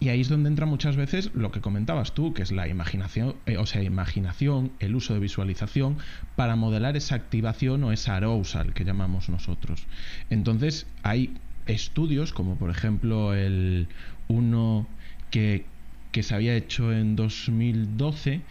Y 0.00 0.08
ahí 0.08 0.22
es 0.22 0.30
donde 0.30 0.48
entra 0.48 0.64
muchas 0.64 0.96
veces 0.96 1.30
lo 1.34 1.52
que 1.52 1.60
comentabas 1.60 2.12
tú, 2.14 2.32
que 2.32 2.42
es 2.42 2.52
la 2.52 2.66
imaginación, 2.68 3.36
eh, 3.44 3.58
o 3.58 3.66
sea, 3.66 3.82
imaginación, 3.82 4.72
el 4.78 4.96
uso 4.96 5.12
de 5.12 5.20
visualización 5.20 5.98
para 6.36 6.56
modelar 6.56 6.96
esa 6.96 7.16
activación 7.16 7.84
o 7.84 7.92
esa 7.92 8.16
arousal 8.16 8.72
que 8.72 8.86
llamamos 8.86 9.28
nosotros. 9.28 9.86
Entonces 10.30 10.86
hay 11.02 11.34
estudios, 11.66 12.32
como 12.32 12.56
por 12.58 12.70
ejemplo 12.70 13.34
el 13.34 13.88
uno 14.28 14.88
que, 15.30 15.66
que 16.10 16.22
se 16.22 16.34
había 16.34 16.54
hecho 16.56 16.92
en 16.92 17.16
2012, 17.16 18.42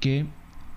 que 0.00 0.26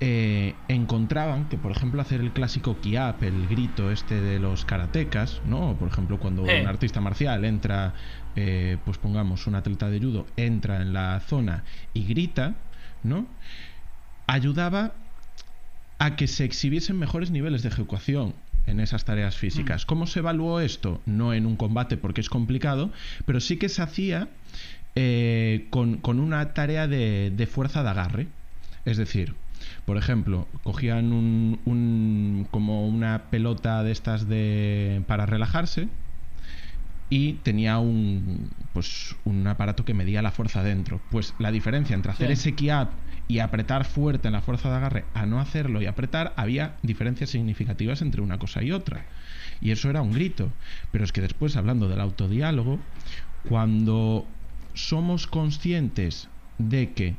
eh, 0.02 0.63
encontraban 0.70 1.50
que, 1.50 1.58
por 1.58 1.72
ejemplo, 1.72 2.02
hacer 2.02 2.22
el 2.22 2.32
clásico 2.32 2.80
kiap, 2.80 3.22
el 3.24 3.48
grito 3.48 3.92
este 3.92 4.22
de 4.22 4.39
los 4.39 4.63
karatecas, 4.63 5.42
¿no? 5.44 5.78
Por 5.78 5.89
ejemplo, 5.89 6.20
cuando 6.20 6.46
Eh. 6.48 6.62
un 6.62 6.68
artista 6.68 7.02
marcial 7.02 7.44
entra, 7.44 7.94
eh, 8.36 8.78
pues 8.86 8.98
pongamos, 8.98 9.46
un 9.48 9.56
atleta 9.56 9.89
de 9.89 10.00
judo 10.00 10.28
entra 10.38 10.82
en 10.82 10.94
la 10.94 11.20
zona 11.20 11.65
y 11.94 12.06
grita, 12.06 12.56
¿no? 13.04 13.28
Ayudaba 14.28 14.96
a 15.98 16.15
que 16.15 16.28
se 16.28 16.46
exhibiesen 16.46 16.98
mejores 16.98 17.30
niveles 17.32 17.62
de 17.63 17.70
ejecución 17.70 18.36
en 18.69 18.79
esas 18.79 19.03
tareas 19.05 19.36
físicas. 19.36 19.86
¿Cómo 19.86 20.08
se 20.08 20.19
evaluó 20.19 20.60
esto? 20.60 21.01
No 21.05 21.34
en 21.34 21.45
un 21.45 21.55
combate 21.55 21.97
porque 21.97 22.21
es 22.21 22.29
complicado, 22.29 22.91
pero 23.25 23.39
sí 23.39 23.58
que 23.58 23.69
se 23.69 23.82
hacía 23.82 24.29
eh, 24.95 25.67
con, 25.69 25.97
con 25.97 26.19
una 26.19 26.53
tarea 26.53 26.88
de, 26.88 27.32
de 27.36 27.47
fuerza 27.47 27.84
de 27.84 27.89
agarre. 27.89 28.27
Es 28.86 28.97
decir, 28.97 29.36
por 29.86 29.97
ejemplo, 29.97 30.47
cogían 30.63 31.12
un, 31.12 31.60
un- 31.65 32.47
como 32.51 32.88
una 32.88 33.23
pelota 33.29 33.84
de 33.84 33.91
estas 33.91 34.27
de 34.27 35.01
para 35.08 35.25
relajarse 35.25 35.89
y 37.10 37.34
tenía 37.34 37.79
un 37.79 38.49
pues 38.80 39.13
un 39.26 39.46
aparato 39.46 39.84
que 39.84 39.94
medía 39.94 40.22
la 40.22 40.32
fuerza 40.32 40.63
dentro. 40.63 41.02
Pues 41.12 41.34
la 41.38 41.52
diferencia 41.52 41.96
entre 41.96 42.13
hacer 42.13 42.28
Sí. 42.28 42.34
ese 42.34 42.56
key-up 42.56 42.88
y 43.28 43.39
apretar 43.39 43.84
fuerte 43.84 44.30
en 44.30 44.34
la 44.34 44.39
fuerza 44.42 44.70
de 44.70 44.78
agarre 44.78 45.06
a 45.13 45.26
no 45.26 45.42
hacerlo 45.42 45.82
y 45.82 45.86
apretar, 45.86 46.32
había 46.38 46.78
diferencias 46.82 47.30
significativas 47.30 48.02
entre 48.02 48.22
una 48.22 48.38
cosa 48.39 48.63
y 48.63 48.72
otra. 48.72 49.04
Y 49.60 49.72
eso 49.72 49.89
era 49.89 50.02
un 50.02 50.13
grito. 50.13 50.50
Pero 50.94 51.04
es 51.04 51.12
que 51.12 51.20
después, 51.20 51.58
hablando 51.58 51.89
del 51.89 52.00
autodiálogo, 52.00 52.80
cuando 53.50 54.26
somos 54.76 55.28
conscientes 55.28 56.30
de 56.58 56.94
que 56.94 57.15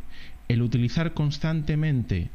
el 0.49 0.63
utilizar 0.63 1.13
constantemente 1.13 2.31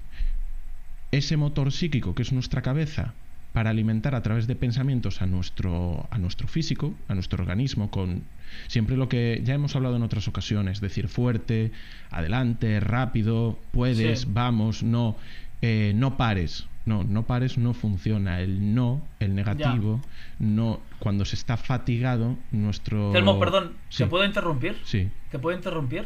ese 1.12 1.36
motor 1.36 1.72
psíquico 1.72 2.14
que 2.14 2.22
es 2.22 2.32
nuestra 2.32 2.62
cabeza 2.62 3.14
para 3.56 3.70
alimentar 3.70 4.16
a 4.16 4.22
través 4.22 4.48
de 4.48 4.56
pensamientos 4.58 5.22
a 5.22 5.26
nuestro, 5.28 6.08
a 6.12 6.18
nuestro 6.18 6.46
físico, 6.50 6.94
a 7.08 7.14
nuestro 7.16 7.42
organismo, 7.42 7.90
con 7.90 8.24
siempre 8.68 8.98
lo 8.98 9.08
que 9.08 9.40
ya 9.46 9.54
hemos 9.54 9.78
hablado 9.78 9.96
en 9.96 10.04
otras 10.04 10.28
ocasiones, 10.28 10.82
decir 10.82 11.08
fuerte, 11.08 11.72
adelante, 12.12 12.82
rápido, 12.82 13.58
puedes, 13.72 14.20
Sí. 14.22 14.28
vamos, 14.30 14.84
no, 14.84 15.16
eh, 15.62 15.94
no 15.96 16.18
pares. 16.18 16.68
No, 16.86 17.04
no 17.06 17.24
pares 17.24 17.58
no 17.58 17.74
funciona. 17.74 18.42
El 18.42 18.76
no, 18.76 19.02
el 19.22 19.34
negativo, 19.34 20.02
no. 20.38 20.82
Cuando 21.00 21.24
se 21.24 21.36
está 21.38 21.56
fatigado, 21.56 22.38
nuestro. 22.52 23.12
Telmo, 23.14 23.40
perdón, 23.40 23.72
Sí. 23.90 24.04
¿te 24.04 24.10
puedo 24.10 24.26
interrumpir? 24.26 24.76
Sí. 24.84 25.10
¿Te 25.32 25.40
puedo 25.40 25.56
interrumpir? 25.58 26.04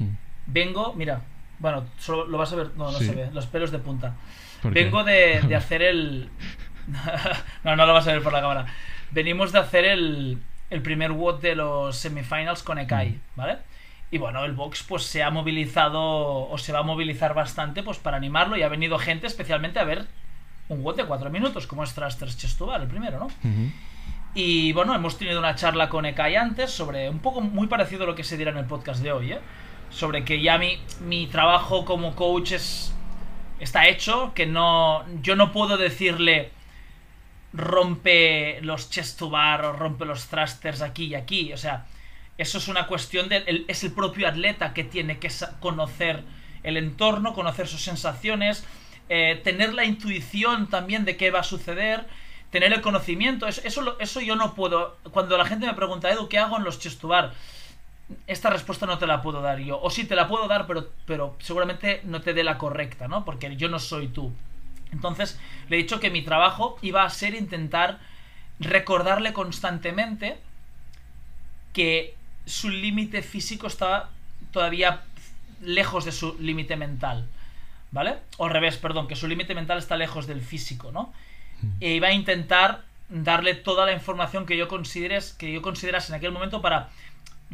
Mm. 0.00 0.16
Vengo, 0.52 0.94
mira, 0.94 1.22
bueno, 1.60 1.84
solo 1.98 2.26
lo 2.26 2.36
vas 2.38 2.52
a 2.52 2.56
ver, 2.56 2.70
no, 2.76 2.90
no 2.90 2.98
Sí. 2.98 3.04
se 3.06 3.14
ve, 3.14 3.30
los 3.32 3.46
pelos 3.46 3.70
de 3.70 3.78
punta. 3.78 4.16
Vengo 4.64 5.04
de, 5.04 5.40
de 5.48 5.54
hacer 5.62 5.80
el... 5.82 6.28
no, 7.64 7.76
no 7.76 7.86
lo 7.86 7.92
vas 7.94 8.06
a 8.08 8.12
ver 8.12 8.22
por 8.22 8.32
la 8.32 8.40
cámara. 8.40 8.66
Venimos 9.10 9.52
de 9.52 9.58
hacer 9.58 9.84
el, 9.84 10.38
el 10.70 10.82
primer 10.82 11.12
WOD 11.12 11.40
de 11.40 11.54
los 11.54 11.96
semifinals 11.96 12.62
con 12.62 12.78
Ekai, 12.78 13.10
Mm. 13.10 13.20
¿vale? 13.36 13.58
Y 14.10 14.16
bueno, 14.18 14.44
el 14.44 14.52
box 14.52 14.84
pues 14.84 15.02
se 15.02 15.22
ha 15.22 15.30
movilizado 15.30 16.00
o 16.48 16.56
se 16.56 16.72
va 16.72 16.78
a 16.78 16.82
movilizar 16.82 17.34
bastante 17.34 17.82
pues 17.82 17.98
para 17.98 18.16
animarlo 18.16 18.56
y 18.56 18.62
ha 18.62 18.68
venido 18.68 18.98
gente 18.98 19.26
especialmente 19.26 19.78
a 19.80 19.84
ver 19.84 20.06
un 20.70 20.82
WOD 20.82 20.96
de 20.96 21.04
4 21.04 21.28
minutos, 21.30 21.66
como 21.66 21.84
es 21.84 21.94
Thrusters 21.94 22.36
Chest 22.38 22.58
to 22.58 22.66
Bar, 22.66 22.80
el 22.80 22.88
primero, 22.88 23.18
¿no? 23.18 23.28
Y 24.34 24.72
bueno, 24.72 24.94
hemos 24.94 25.18
tenido 25.18 25.38
una 25.38 25.54
charla 25.54 25.88
con 25.88 26.06
Ekai 26.06 26.36
antes 26.36 26.70
sobre 26.70 27.08
un 27.10 27.18
poco 27.18 27.40
muy 27.40 27.66
parecido 27.66 28.04
a 28.04 28.06
lo 28.06 28.14
que 28.14 28.24
se 28.24 28.36
dirá 28.36 28.50
en 28.50 28.58
el 28.58 28.66
podcast 28.66 29.02
de 29.02 29.12
hoy, 29.12 29.32
¿eh? 29.32 29.40
Sobre 29.90 30.24
que 30.24 30.40
ya 30.40 30.58
mi, 30.58 30.78
mi 31.00 31.26
trabajo 31.26 31.84
como 31.86 32.14
coach 32.14 32.52
es, 32.52 32.94
está 33.58 33.88
hecho, 33.88 34.32
que 34.34 34.46
no 34.46 35.04
yo 35.22 35.34
no 35.36 35.52
puedo 35.52 35.76
decirle 35.78 36.50
rompe 37.58 38.60
los 38.62 38.88
chest 38.88 39.20
o 39.20 39.72
rompe 39.72 40.04
los 40.04 40.28
thrusters 40.28 40.80
aquí 40.80 41.06
y 41.06 41.14
aquí, 41.16 41.52
o 41.52 41.56
sea, 41.58 41.86
eso 42.38 42.58
es 42.58 42.68
una 42.68 42.86
cuestión 42.86 43.28
de 43.28 43.64
es 43.66 43.82
el 43.82 43.92
propio 43.92 44.28
atleta 44.28 44.72
que 44.72 44.84
tiene 44.84 45.18
que 45.18 45.28
conocer 45.58 46.22
el 46.62 46.76
entorno, 46.76 47.34
conocer 47.34 47.66
sus 47.66 47.82
sensaciones, 47.82 48.64
eh, 49.08 49.40
tener 49.42 49.74
la 49.74 49.84
intuición 49.84 50.68
también 50.68 51.04
de 51.04 51.16
qué 51.16 51.32
va 51.32 51.40
a 51.40 51.44
suceder, 51.44 52.06
tener 52.50 52.72
el 52.72 52.80
conocimiento. 52.80 53.48
Eso, 53.48 53.96
eso, 53.98 54.20
yo 54.20 54.36
no 54.36 54.54
puedo. 54.54 54.96
Cuando 55.10 55.36
la 55.36 55.44
gente 55.44 55.66
me 55.66 55.74
pregunta, 55.74 56.10
Edu, 56.10 56.28
¿qué 56.28 56.38
hago 56.38 56.58
en 56.58 56.64
los 56.64 56.78
chest 56.78 57.02
bar? 57.02 57.32
Esta 58.26 58.50
respuesta 58.50 58.86
no 58.86 58.98
te 58.98 59.06
la 59.06 59.20
puedo 59.20 59.42
dar 59.42 59.58
yo. 59.58 59.80
O 59.80 59.90
sí 59.90 60.04
te 60.04 60.14
la 60.14 60.28
puedo 60.28 60.46
dar, 60.46 60.66
pero, 60.66 60.90
pero 61.06 61.36
seguramente 61.40 62.02
no 62.04 62.20
te 62.20 62.34
dé 62.34 62.44
la 62.44 62.56
correcta, 62.56 63.08
¿no? 63.08 63.24
Porque 63.24 63.56
yo 63.56 63.68
no 63.68 63.80
soy 63.80 64.08
tú. 64.08 64.32
Entonces, 64.92 65.38
le 65.68 65.76
he 65.76 65.82
dicho 65.82 66.00
que 66.00 66.10
mi 66.10 66.22
trabajo 66.22 66.78
iba 66.82 67.04
a 67.04 67.10
ser 67.10 67.34
intentar 67.34 67.98
recordarle 68.60 69.32
constantemente 69.32 70.38
que 71.72 72.14
su 72.46 72.70
límite 72.70 73.22
físico 73.22 73.66
estaba 73.66 74.10
todavía 74.52 75.02
lejos 75.62 76.04
de 76.04 76.12
su 76.12 76.36
límite 76.40 76.76
mental. 76.76 77.26
¿Vale? 77.90 78.16
O 78.36 78.44
al 78.44 78.50
revés, 78.50 78.76
perdón, 78.76 79.08
que 79.08 79.16
su 79.16 79.26
límite 79.26 79.54
mental 79.54 79.78
está 79.78 79.96
lejos 79.96 80.26
del 80.26 80.42
físico, 80.42 80.92
¿no? 80.92 81.10
E 81.80 81.94
iba 81.94 82.08
a 82.08 82.12
intentar 82.12 82.82
darle 83.08 83.54
toda 83.54 83.86
la 83.86 83.92
información 83.92 84.44
que 84.44 84.58
yo 84.58 84.68
consideres, 84.68 85.32
que 85.32 85.50
yo 85.50 85.62
considerase 85.62 86.12
en 86.12 86.16
aquel 86.18 86.30
momento 86.30 86.60
para 86.60 86.90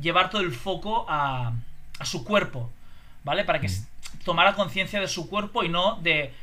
llevar 0.01 0.31
todo 0.31 0.43
el 0.43 0.51
foco 0.53 1.07
a, 1.09 1.53
a 2.01 2.05
su 2.05 2.25
cuerpo, 2.25 2.69
¿vale? 3.23 3.45
Para 3.45 3.61
que 3.61 3.67
s- 3.67 3.87
tomara 4.25 4.55
conciencia 4.55 5.01
de 5.01 5.07
su 5.07 5.29
cuerpo 5.31 5.63
y 5.63 5.69
no 5.69 6.01
de 6.03 6.35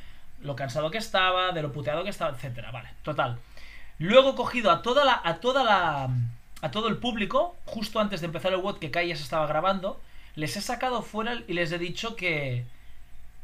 lo 0.41 0.55
cansado 0.55 0.91
que 0.91 0.97
estaba, 0.97 1.51
de 1.51 1.61
lo 1.61 1.71
puteado 1.71 2.03
que 2.03 2.09
estaba, 2.09 2.35
etcétera, 2.35 2.71
¿vale? 2.71 2.89
Total. 3.03 3.39
Luego 3.97 4.31
he 4.31 4.35
cogido 4.35 4.71
a 4.71 4.81
toda 4.81 5.05
la, 5.05 5.21
a 5.23 5.35
toda 5.35 5.63
la, 5.63 6.09
a 6.61 6.71
todo 6.71 6.87
el 6.87 6.97
público, 6.97 7.55
justo 7.65 7.99
antes 7.99 8.21
de 8.21 8.27
empezar 8.27 8.53
el 8.53 8.59
WOD 8.59 8.79
que 8.79 8.91
Kai 8.91 9.09
ya 9.09 9.15
se 9.15 9.23
estaba 9.23 9.47
grabando, 9.47 9.99
les 10.35 10.55
he 10.57 10.61
sacado 10.61 11.01
fuera 11.01 11.41
y 11.47 11.53
les 11.53 11.71
he 11.71 11.77
dicho 11.77 12.15
que... 12.15 12.65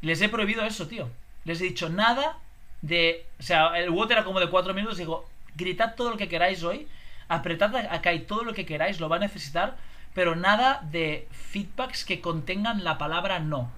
Les 0.01 0.21
he 0.21 0.29
prohibido 0.29 0.63
eso, 0.63 0.87
tío. 0.87 1.09
Les 1.43 1.59
he 1.59 1.65
dicho 1.65 1.89
nada 1.89 2.37
de... 2.81 3.25
O 3.39 3.43
sea, 3.43 3.77
el 3.77 3.89
WOD 3.89 4.11
era 4.11 4.23
como 4.23 4.39
de 4.39 4.49
cuatro 4.49 4.73
minutos. 4.73 4.97
Digo, 4.97 5.27
gritad 5.55 5.95
todo 5.95 6.11
lo 6.11 6.17
que 6.17 6.29
queráis 6.29 6.63
hoy. 6.63 6.87
Apretad 7.27 7.75
a 7.75 8.01
Kai 8.01 8.21
todo 8.21 8.43
lo 8.43 8.53
que 8.53 8.65
queráis, 8.65 8.99
lo 8.99 9.09
va 9.09 9.17
a 9.17 9.19
necesitar. 9.19 9.77
Pero 10.13 10.35
nada 10.35 10.81
de 10.91 11.27
feedbacks 11.31 12.05
que 12.05 12.21
contengan 12.21 12.83
la 12.83 12.97
palabra 12.97 13.39
no. 13.39 13.71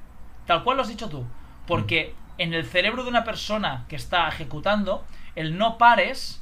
Tal 0.45 0.63
cual 0.63 0.77
lo 0.77 0.83
has 0.83 0.89
dicho 0.89 1.09
tú. 1.09 1.25
Porque 1.65 2.13
en 2.39 2.53
el 2.53 2.65
cerebro 2.65 3.03
de 3.03 3.09
una 3.09 3.23
persona 3.23 3.85
que 3.89 3.95
está 3.95 4.27
ejecutando, 4.27 5.05
el 5.35 5.57
no 5.57 5.77
pares 5.77 6.41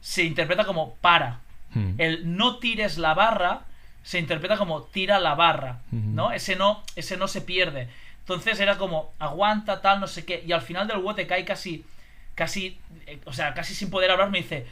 se 0.00 0.22
interpreta 0.22 0.64
como 0.64 0.94
para. 0.96 1.40
Mm. 1.74 1.94
El 1.98 2.36
no 2.36 2.58
tires 2.58 2.98
la 2.98 3.14
barra 3.14 3.62
se 4.02 4.18
interpreta 4.18 4.56
como 4.56 4.84
tira 4.84 5.18
la 5.18 5.34
barra, 5.34 5.80
¿no? 5.90 6.30
Ese 6.30 6.56
no, 6.56 6.82
ese 6.96 7.16
no 7.16 7.28
se 7.28 7.42
pierde. 7.42 7.88
Entonces 8.20 8.60
era 8.60 8.78
como 8.78 9.12
aguanta 9.18 9.82
tal, 9.82 10.00
no 10.00 10.06
sé 10.06 10.24
qué. 10.24 10.42
Y 10.46 10.52
al 10.52 10.62
final 10.62 10.86
del 10.86 11.26
cae 11.26 11.44
casi, 11.44 11.84
casi, 12.34 12.78
eh, 13.06 13.20
o 13.26 13.32
sea, 13.32 13.52
casi 13.52 13.74
sin 13.74 13.90
poder 13.90 14.10
hablar 14.10 14.30
me 14.30 14.38
dice, 14.38 14.66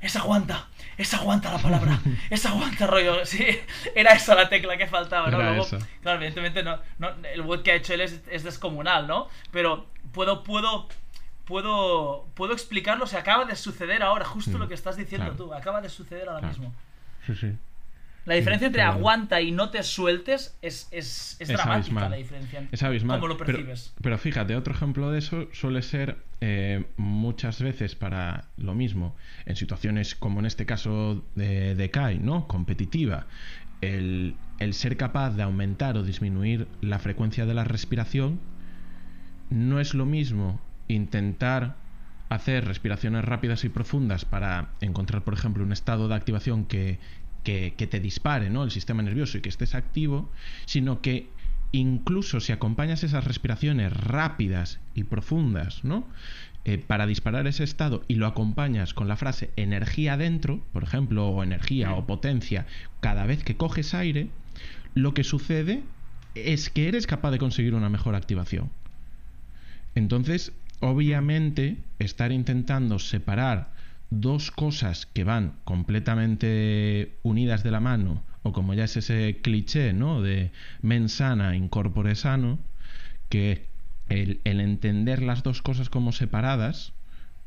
es 0.00 0.16
aguanta, 0.16 0.66
es 0.98 1.12
aguanta 1.14 1.52
la 1.52 1.58
palabra, 1.58 1.98
es 2.30 2.44
aguanta 2.46 2.86
rollo. 2.86 3.24
Sí, 3.26 3.44
era 3.94 4.12
esa 4.12 4.34
la 4.34 4.48
tecla 4.48 4.76
que 4.76 4.86
faltaba, 4.86 5.30
¿no? 5.30 5.40
Luego, 5.40 5.64
esa. 5.64 5.78
claro, 6.02 6.16
evidentemente 6.18 6.62
no, 6.62 6.78
no, 6.98 7.08
el 7.32 7.40
WOT 7.42 7.62
que 7.62 7.72
ha 7.72 7.74
hecho 7.74 7.94
él 7.94 8.00
es, 8.02 8.20
es 8.30 8.42
descomunal, 8.44 9.06
¿no? 9.06 9.28
Pero 9.50 9.86
puedo, 10.12 10.42
puedo, 10.42 10.88
puedo, 11.44 12.26
puedo 12.34 12.52
explicarlo. 12.52 13.04
O 13.04 13.06
sea, 13.06 13.20
acaba 13.20 13.44
de 13.44 13.56
suceder 13.56 14.02
ahora, 14.02 14.24
justo 14.24 14.56
Mm, 14.56 14.60
lo 14.60 14.68
que 14.68 14.74
estás 14.74 14.96
diciendo 14.96 15.26
claro. 15.30 15.44
tú. 15.44 15.54
Acaba 15.54 15.80
de 15.80 15.88
suceder 15.88 16.28
ahora 16.28 16.40
Claro. 16.40 16.54
mismo. 16.58 16.74
Sí, 17.26 17.34
sí. 17.34 17.52
La 18.26 18.34
diferencia 18.34 18.66
entre 18.68 18.82
aguanta 18.82 19.40
y 19.42 19.52
no 19.52 19.68
te 19.70 19.82
sueltes 19.82 20.56
es, 20.62 20.88
es, 20.90 21.36
es 21.38 21.40
Es 21.42 21.48
dramática 21.48 21.74
abismal. 21.74 22.10
la 22.10 22.16
diferencia. 22.16 22.68
Es 22.72 22.82
abismal. 22.82 23.18
¿Cómo 23.20 23.28
lo 23.28 23.36
Pero- 23.36 23.52
percibes? 23.58 23.92
Pero, 24.00 24.16
fíjate, 24.18 24.56
otro 24.56 24.72
ejemplo 24.74 25.10
de 25.10 25.18
eso 25.18 25.48
suele 25.52 25.82
ser 25.82 26.16
eh, 26.40 26.84
muchas 26.96 27.60
veces 27.60 27.94
para 27.94 28.44
lo 28.56 28.74
mismo, 28.74 29.14
en 29.44 29.56
situaciones 29.56 30.14
como 30.14 30.40
en 30.40 30.46
este 30.46 30.64
caso 30.66 31.24
de, 31.34 31.74
de 31.74 31.90
Kai, 31.90 32.18
¿no? 32.18 32.46
Competitiva. 32.48 33.26
El, 33.82 34.36
el 34.58 34.72
ser 34.72 34.96
capaz 34.96 35.30
de 35.32 35.42
aumentar 35.42 35.98
o 35.98 36.02
disminuir 36.02 36.66
la 36.80 36.98
frecuencia 36.98 37.44
de 37.44 37.52
la 37.54 37.64
respiración 37.64 38.40
no 39.50 39.80
es 39.80 39.92
lo 39.92 40.06
mismo 40.06 40.60
intentar 40.88 41.76
hacer 42.30 42.64
respiraciones 42.66 43.24
rápidas 43.24 43.64
y 43.64 43.68
profundas 43.68 44.24
para 44.24 44.70
encontrar, 44.80 45.22
por 45.22 45.34
ejemplo, 45.34 45.62
un 45.62 45.72
estado 45.72 46.08
de 46.08 46.14
activación 46.14 46.64
que, 46.64 46.98
que, 47.44 47.74
que 47.76 47.86
te 47.86 48.00
dispare 48.00 48.50
¿no? 48.50 48.64
el 48.64 48.70
sistema 48.72 49.02
nervioso 49.02 49.38
y 49.38 49.40
que 49.40 49.48
estés 49.48 49.74
activo, 49.74 50.30
sino 50.66 51.00
que 51.00 51.28
incluso 51.70 52.40
si 52.40 52.52
acompañas 52.52 53.02
esas 53.02 53.24
respiraciones 53.24 53.92
rápidas 53.92 54.80
y 54.94 55.04
profundas, 55.04 55.84
¿no? 55.84 56.06
Eh, 56.66 56.78
para 56.78 57.06
disparar 57.06 57.46
ese 57.46 57.62
estado 57.62 58.04
y 58.08 58.14
lo 58.14 58.26
acompañas 58.26 58.94
con 58.94 59.06
la 59.06 59.16
frase 59.16 59.50
energía 59.56 60.16
dentro, 60.16 60.62
por 60.72 60.82
ejemplo, 60.82 61.28
o 61.28 61.42
energía 61.42 61.92
o 61.92 62.06
potencia, 62.06 62.64
cada 63.00 63.26
vez 63.26 63.44
que 63.44 63.56
coges 63.56 63.92
aire, 63.92 64.28
lo 64.94 65.12
que 65.12 65.24
sucede 65.24 65.82
es 66.34 66.70
que 66.70 66.88
eres 66.88 67.06
capaz 67.06 67.32
de 67.32 67.38
conseguir 67.38 67.74
una 67.74 67.90
mejor 67.90 68.14
activación. 68.14 68.70
Entonces, 69.94 70.52
obviamente, 70.80 71.76
estar 71.98 72.32
intentando 72.32 72.98
separar 72.98 73.73
dos 74.10 74.50
cosas 74.50 75.06
que 75.06 75.24
van 75.24 75.56
completamente 75.64 77.18
unidas 77.22 77.62
de 77.62 77.70
la 77.70 77.80
mano, 77.80 78.22
o 78.42 78.52
como 78.52 78.74
ya 78.74 78.84
es 78.84 78.96
ese 78.96 79.40
cliché, 79.42 79.92
¿no? 79.92 80.22
De 80.22 80.52
mens 80.82 81.14
sana, 81.14 81.56
incorpore 81.56 82.14
sano, 82.14 82.58
que 83.28 83.66
el, 84.08 84.40
entender 84.44 85.22
las 85.22 85.42
dos 85.42 85.62
cosas 85.62 85.88
como 85.88 86.12
separadas 86.12 86.92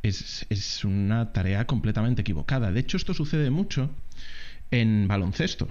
es, 0.04 0.46
es 0.50 0.84
una 0.84 1.34
tarea 1.34 1.68
completamente 1.68 2.22
equivocada. 2.22 2.72
De 2.72 2.80
hecho, 2.80 2.98
esto 2.98 3.14
sucede 3.14 3.50
mucho 3.50 3.90
en 4.72 5.08
baloncesto. 5.08 5.68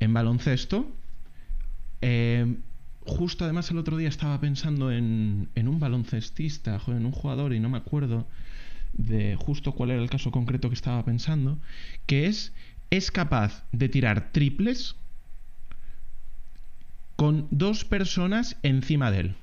En 0.00 0.14
baloncesto, 0.14 0.90
eh, 2.00 2.56
justo 3.04 3.44
además 3.44 3.70
el 3.70 3.78
otro 3.78 3.96
día 3.96 4.08
estaba 4.08 4.40
pensando 4.40 4.92
en, 4.92 5.48
en 5.54 5.68
un 5.68 5.80
baloncestista, 5.80 6.80
en 6.86 7.06
un 7.06 7.12
jugador, 7.12 7.52
y 7.52 7.60
no 7.60 7.68
me 7.68 7.78
acuerdo 7.78 8.26
de 8.92 9.36
justo 9.36 9.72
cuál 9.72 9.90
era 9.90 10.02
el 10.02 10.10
caso 10.10 10.30
concreto 10.30 10.68
que 10.68 10.74
estaba 10.74 11.04
pensando, 11.04 11.58
que 12.06 12.26
es, 12.26 12.52
es 12.90 13.10
capaz 13.10 13.64
de 13.72 13.88
tirar 13.88 14.32
triples 14.32 14.96
con 17.16 17.46
dos 17.50 17.84
personas 17.84 18.56
encima 18.62 19.10
de 19.10 19.20
él. 19.20 19.34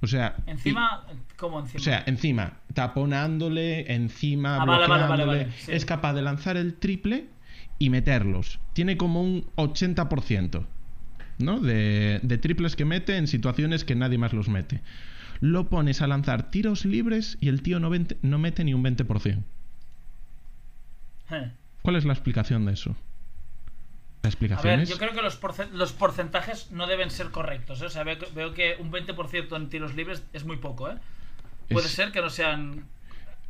O 0.00 0.06
sea, 0.06 0.34
Encima, 0.46 1.06
¿cómo 1.36 1.60
encima? 1.60 1.80
o 1.80 1.84
sea, 1.84 2.02
encima, 2.06 2.56
taponándole, 2.74 3.92
encima, 3.94 4.56
Ah, 4.56 4.64
vale, 4.64 4.88
vale, 4.88 4.88
vale, 4.88 5.06
bloqueándole. 5.06 5.44
vale, 5.44 5.52
sí. 5.58 5.72
Es 5.72 5.84
capaz 5.84 6.12
de 6.14 6.22
lanzar 6.22 6.56
el 6.56 6.74
triple 6.74 7.26
y 7.78 7.88
meterlos. 7.90 8.58
Tiene 8.72 8.96
como 8.96 9.22
un 9.22 9.46
80%, 9.56 10.64
¿no? 11.38 11.60
De, 11.60 12.18
de 12.22 12.38
triples 12.38 12.74
que 12.74 12.84
mete 12.84 13.16
en 13.16 13.28
situaciones 13.28 13.84
que 13.84 13.94
nadie 13.94 14.18
más 14.18 14.32
los 14.32 14.48
mete. 14.48 14.80
Lo 15.42 15.68
pones 15.68 16.00
a 16.00 16.06
lanzar 16.06 16.50
tiros 16.50 16.84
libres 16.86 17.36
y 17.40 17.48
el 17.48 17.62
tío 17.62 17.80
no, 17.80 17.90
vente- 17.90 18.16
no 18.22 18.38
mete 18.38 18.62
ni 18.64 18.72
un 18.74 18.82
20%. 18.84 19.42
Eh. 21.32 21.50
¿Cuál 21.82 21.96
es 21.96 22.04
la 22.04 22.12
explicación 22.12 22.64
de 22.64 22.72
eso? 22.74 22.90
La 24.22 24.28
A 24.28 24.30
explicación 24.30 24.70
ver, 24.70 24.80
es... 24.80 24.88
yo 24.88 24.98
creo 24.98 25.12
que 25.12 25.20
los, 25.22 25.40
porce- 25.40 25.68
los 25.72 25.92
porcentajes 25.92 26.70
no 26.70 26.86
deben 26.86 27.10
ser 27.10 27.30
correctos. 27.30 27.82
¿eh? 27.82 27.86
O 27.86 27.90
sea, 27.90 28.04
veo 28.04 28.18
que, 28.18 28.26
veo 28.34 28.54
que 28.54 28.76
un 28.78 28.92
20% 28.92 29.56
en 29.56 29.68
tiros 29.68 29.94
libres 29.96 30.22
es 30.32 30.44
muy 30.44 30.58
poco, 30.58 30.88
¿eh? 30.90 30.96
¿Puede 31.68 31.86
Es- 31.88 31.92
ser 31.94 32.12
que 32.12 32.20
no 32.20 32.30
sean 32.30 32.84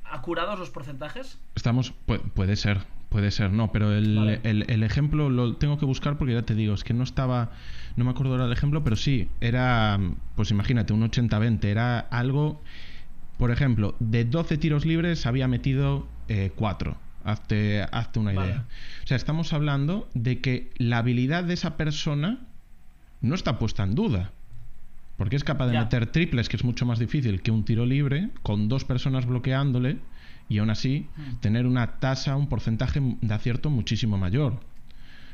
acurados 0.05 0.59
los 0.59 0.70
porcentajes? 0.70 1.38
Estamos, 1.55 1.92
pu- 2.07 2.22
puede 2.33 2.57
ser, 2.57 2.78
puede 3.12 3.31
ser, 3.31 3.53
no, 3.53 3.70
pero 3.70 3.92
el, 3.92 4.16
Vale. 4.16 4.40
el- 4.42 4.64
el 4.68 4.83
ejemplo 4.83 5.29
lo 5.31 5.57
tengo 5.57 5.79
que 5.79 5.85
buscar 5.85 6.16
porque 6.18 6.33
ya 6.35 6.42
te 6.42 6.55
digo, 6.55 6.75
es 6.75 6.83
que 6.83 6.94
no 6.94 7.05
estaba, 7.05 7.53
no 7.94 8.05
me 8.05 8.11
acuerdo 8.11 8.33
ahora 8.33 8.44
del 8.44 8.53
ejemplo, 8.55 8.83
pero 8.83 8.96
sí, 8.96 9.29
era, 9.40 10.01
pues 10.35 10.51
imagínate, 10.51 10.92
un 10.94 11.03
80-20, 11.03 11.64
era 11.64 12.01
algo, 12.01 12.64
por 13.37 13.51
ejemplo, 13.51 13.94
de 14.01 14.25
12 14.25 14.57
tiros 14.59 14.87
libres 14.87 15.27
había 15.27 15.46
metido 15.46 16.09
4, 16.57 16.96
hazte, 17.25 17.83
hazte 17.92 18.18
una 18.18 18.33
Vale. 18.33 18.46
idea. 18.48 18.64
O 19.05 19.07
sea, 19.07 19.16
estamos 19.18 19.53
hablando 19.53 20.09
de 20.14 20.40
que 20.40 20.70
la 20.79 20.98
habilidad 20.98 21.44
de 21.44 21.53
esa 21.55 21.77
persona 21.77 22.38
no 23.20 23.35
está 23.35 23.59
puesta 23.59 23.83
en 23.85 23.94
duda. 23.94 24.33
Porque 25.18 25.37
es 25.37 25.44
capaz 25.44 25.66
de 25.66 25.75
Ya. 25.75 25.81
meter 25.81 26.07
triples, 26.07 26.48
que 26.48 26.57
es 26.57 26.64
mucho 26.64 26.87
más 26.87 26.98
difícil 26.98 27.42
que 27.42 27.51
un 27.51 27.64
tiro 27.66 27.85
libre, 27.85 28.31
con 28.42 28.68
dos 28.68 28.85
personas 28.87 29.27
bloqueándole, 29.27 29.98
y 30.48 30.59
aún 30.59 30.70
así 30.70 31.07
Mm. 31.16 31.37
tener 31.40 31.66
una 31.66 31.98
tasa, 31.98 32.37
un 32.37 32.48
porcentaje 32.48 33.00
de 33.02 33.35
acierto 33.35 33.70
muchísimo 33.70 34.18
mayor. 34.18 34.61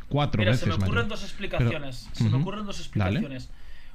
Cuatro 0.09 0.39
Mira, 0.41 0.53
veces 0.53 0.63
se 0.65 0.69
me 0.69 0.75
ocurren 0.75 0.95
mayor. 0.95 1.09
dos 1.09 1.23
explicaciones. 1.23 2.09
se 2.13 2.25
me 2.25 2.37
ocurren 2.37 2.65
dos 2.67 2.77
Dale. 2.95 3.17
explicaciones. 3.19 3.51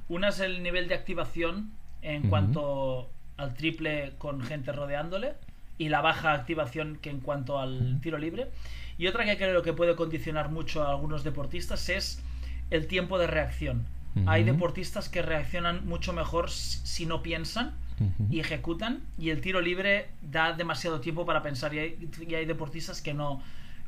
Una 0.08 0.28
es 0.28 0.40
el 0.40 0.62
nivel 0.62 0.86
de 0.88 0.94
activación 0.94 1.70
en 2.02 2.28
cuanto 2.28 3.10
al 3.36 3.54
triple 3.54 4.12
con 4.18 4.40
gente 4.42 4.70
rodeándole 4.72 5.32
y 5.78 5.88
la 5.88 6.02
baja 6.02 6.34
activación 6.34 6.98
que 7.00 7.10
en 7.10 7.20
cuanto 7.20 7.58
al 7.58 7.98
tiro 8.00 8.18
libre. 8.18 8.50
Y 8.96 9.08
otra 9.08 9.24
que 9.24 9.36
creo 9.36 9.62
que 9.62 9.72
puede 9.72 9.96
condicionar 9.96 10.50
mucho 10.50 10.84
a 10.84 10.90
algunos 10.90 11.24
deportistas 11.24 11.88
es 11.88 12.22
el 12.70 12.86
tiempo 12.86 13.18
de 13.18 13.26
reacción. 13.26 13.86
Hay 14.26 14.44
deportistas 14.44 15.08
que 15.08 15.22
reaccionan 15.22 15.84
mucho 15.88 16.12
mejor 16.12 16.48
si 16.50 17.04
no 17.06 17.20
piensan 17.22 17.74
Y 18.30 18.40
ejecutan 18.40 19.00
y 19.18 19.30
el 19.30 19.40
tiro 19.40 19.60
libre 19.60 20.08
da 20.20 20.52
demasiado 20.52 21.00
tiempo 21.00 21.24
para 21.24 21.42
pensar 21.42 21.72
y 21.74 21.78
hay, 21.78 22.08
y 22.28 22.34
hay 22.34 22.44
deportistas 22.44 23.00
que 23.00 23.14
no 23.14 23.40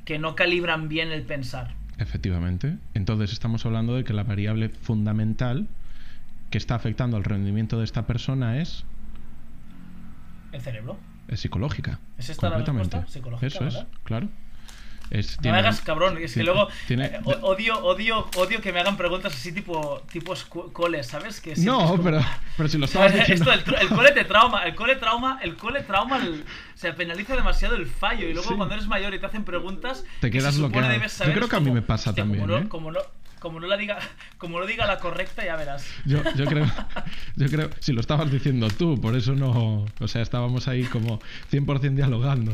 que 0.04 0.20
no 0.20 0.36
calibran 0.36 0.88
bien 0.88 1.10
el 1.10 1.22
pensar. 1.22 1.74
Efectivamente. 1.98 2.76
Entonces 2.94 3.32
estamos 3.32 3.66
hablando 3.66 3.96
de 3.96 4.04
que 4.04 4.12
la 4.12 4.22
variable 4.22 4.68
fundamental 4.68 5.66
que 6.50 6.58
está 6.58 6.76
afectando 6.76 7.16
al 7.16 7.24
rendimiento 7.24 7.78
de 7.78 7.84
esta 7.84 8.06
persona 8.06 8.60
es, 8.60 8.84
El 10.52 10.60
cerebro. 10.60 10.96
es 11.26 11.40
psicológica. 11.40 11.98
¿Es 12.18 12.30
esta 12.30 12.50
la 12.50 12.58
respuesta? 12.58 13.04
Psicológica, 13.08 13.46
Eso 13.48 13.66
es, 13.66 13.74
¿verdad? 13.74 13.88
claro. 14.04 14.28
Es, 15.10 15.40
No 15.40 15.52
me 15.52 15.58
hagas 15.58 15.80
cabrón, 15.80 16.18
es 16.18 16.34
que 16.34 16.42
luego 16.42 16.68
tiene- 16.88 17.06
eh, 17.06 17.20
o- 17.24 17.30
odio, 17.52 17.78
odio, 17.84 18.28
odio 18.36 18.60
que 18.60 18.72
me 18.72 18.80
hagan 18.80 18.96
preguntas 18.96 19.32
así 19.34 19.52
tipo, 19.52 20.02
tipo 20.10 20.34
escu- 20.34 20.72
cole, 20.72 21.02
¿sabes? 21.04 21.40
Que 21.40 21.54
No, 21.58 21.78
como- 21.90 22.02
pero, 22.02 22.20
pero 22.56 22.68
si 22.68 22.76
lo 22.78 22.84
estabas 22.86 23.12
¿Sabes? 23.12 23.28
diciendo... 23.28 23.52
Esto, 23.52 23.70
el, 23.76 23.82
el 23.82 23.88
cole 23.88 24.12
te 24.12 24.24
trauma, 24.24 24.64
el 24.64 24.74
cole 24.74 24.96
trauma, 24.96 25.38
el 25.42 25.56
cole 25.56 25.82
trauma, 25.82 26.16
el- 26.18 26.44
se 26.74 26.92
penaliza 26.92 27.36
demasiado 27.36 27.76
el 27.76 27.86
fallo 27.86 28.28
y 28.28 28.32
luego 28.34 28.48
Sí. 28.50 28.54
cuando 28.56 28.74
eres 28.74 28.86
mayor 28.88 29.14
y 29.14 29.18
te 29.20 29.26
hacen 29.26 29.44
preguntas 29.44 30.04
Te 30.20 30.30
que 30.30 30.38
quedas 30.38 30.58
bloqueado. 30.58 30.88
debes 30.88 31.12
Yo 31.12 31.18
saber, 31.18 31.34
creo 31.34 31.44
es 31.44 31.50
que 31.50 31.56
a 31.56 31.60
mí 31.60 31.70
me 31.70 31.82
pasa 31.82 32.10
hostia, 32.10 32.24
también, 32.24 32.42
Como 32.44 32.58
no, 32.58 32.64
¿eh? 32.64 32.68
como 32.68 32.90
no, 32.92 32.98
como 33.38 33.60
no 33.60 33.66
la 33.68 33.76
diga, 33.76 33.98
como 34.38 34.58
lo 34.58 34.66
diga 34.66 34.86
la 34.86 34.98
correcta, 34.98 35.44
ya 35.44 35.54
verás. 35.56 35.86
Yo, 36.04 36.18
yo 36.34 36.46
creo, 36.46 36.66
yo 37.36 37.46
creo, 37.48 37.70
si 37.78 37.92
lo 37.92 38.00
estabas 38.00 38.30
diciendo 38.30 38.68
tú, 38.70 39.00
por 39.00 39.14
eso 39.16 39.34
no, 39.34 39.86
o 40.00 40.08
sea, 40.08 40.20
estábamos 40.22 40.66
ahí 40.68 40.82
como 40.84 41.20
100% 41.52 41.94
dialogando. 41.94 42.52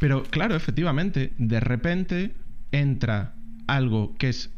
Pero 0.00 0.22
claro, 0.24 0.56
efectivamente, 0.56 1.34
de 1.36 1.60
repente 1.60 2.32
entra 2.72 3.34
algo 3.66 4.16
que 4.16 4.30
es 4.30 4.50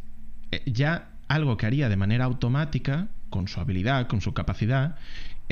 eh, 0.53 0.63
ya 0.67 1.11
algo 1.27 1.57
que 1.57 1.67
haría 1.67 1.89
de 1.89 1.97
manera 1.97 2.25
automática, 2.25 3.09
con 3.29 3.49
su 3.49 3.59
habilidad, 3.59 4.07
con 4.07 4.21
su 4.21 4.35
capacidad, 4.35 4.97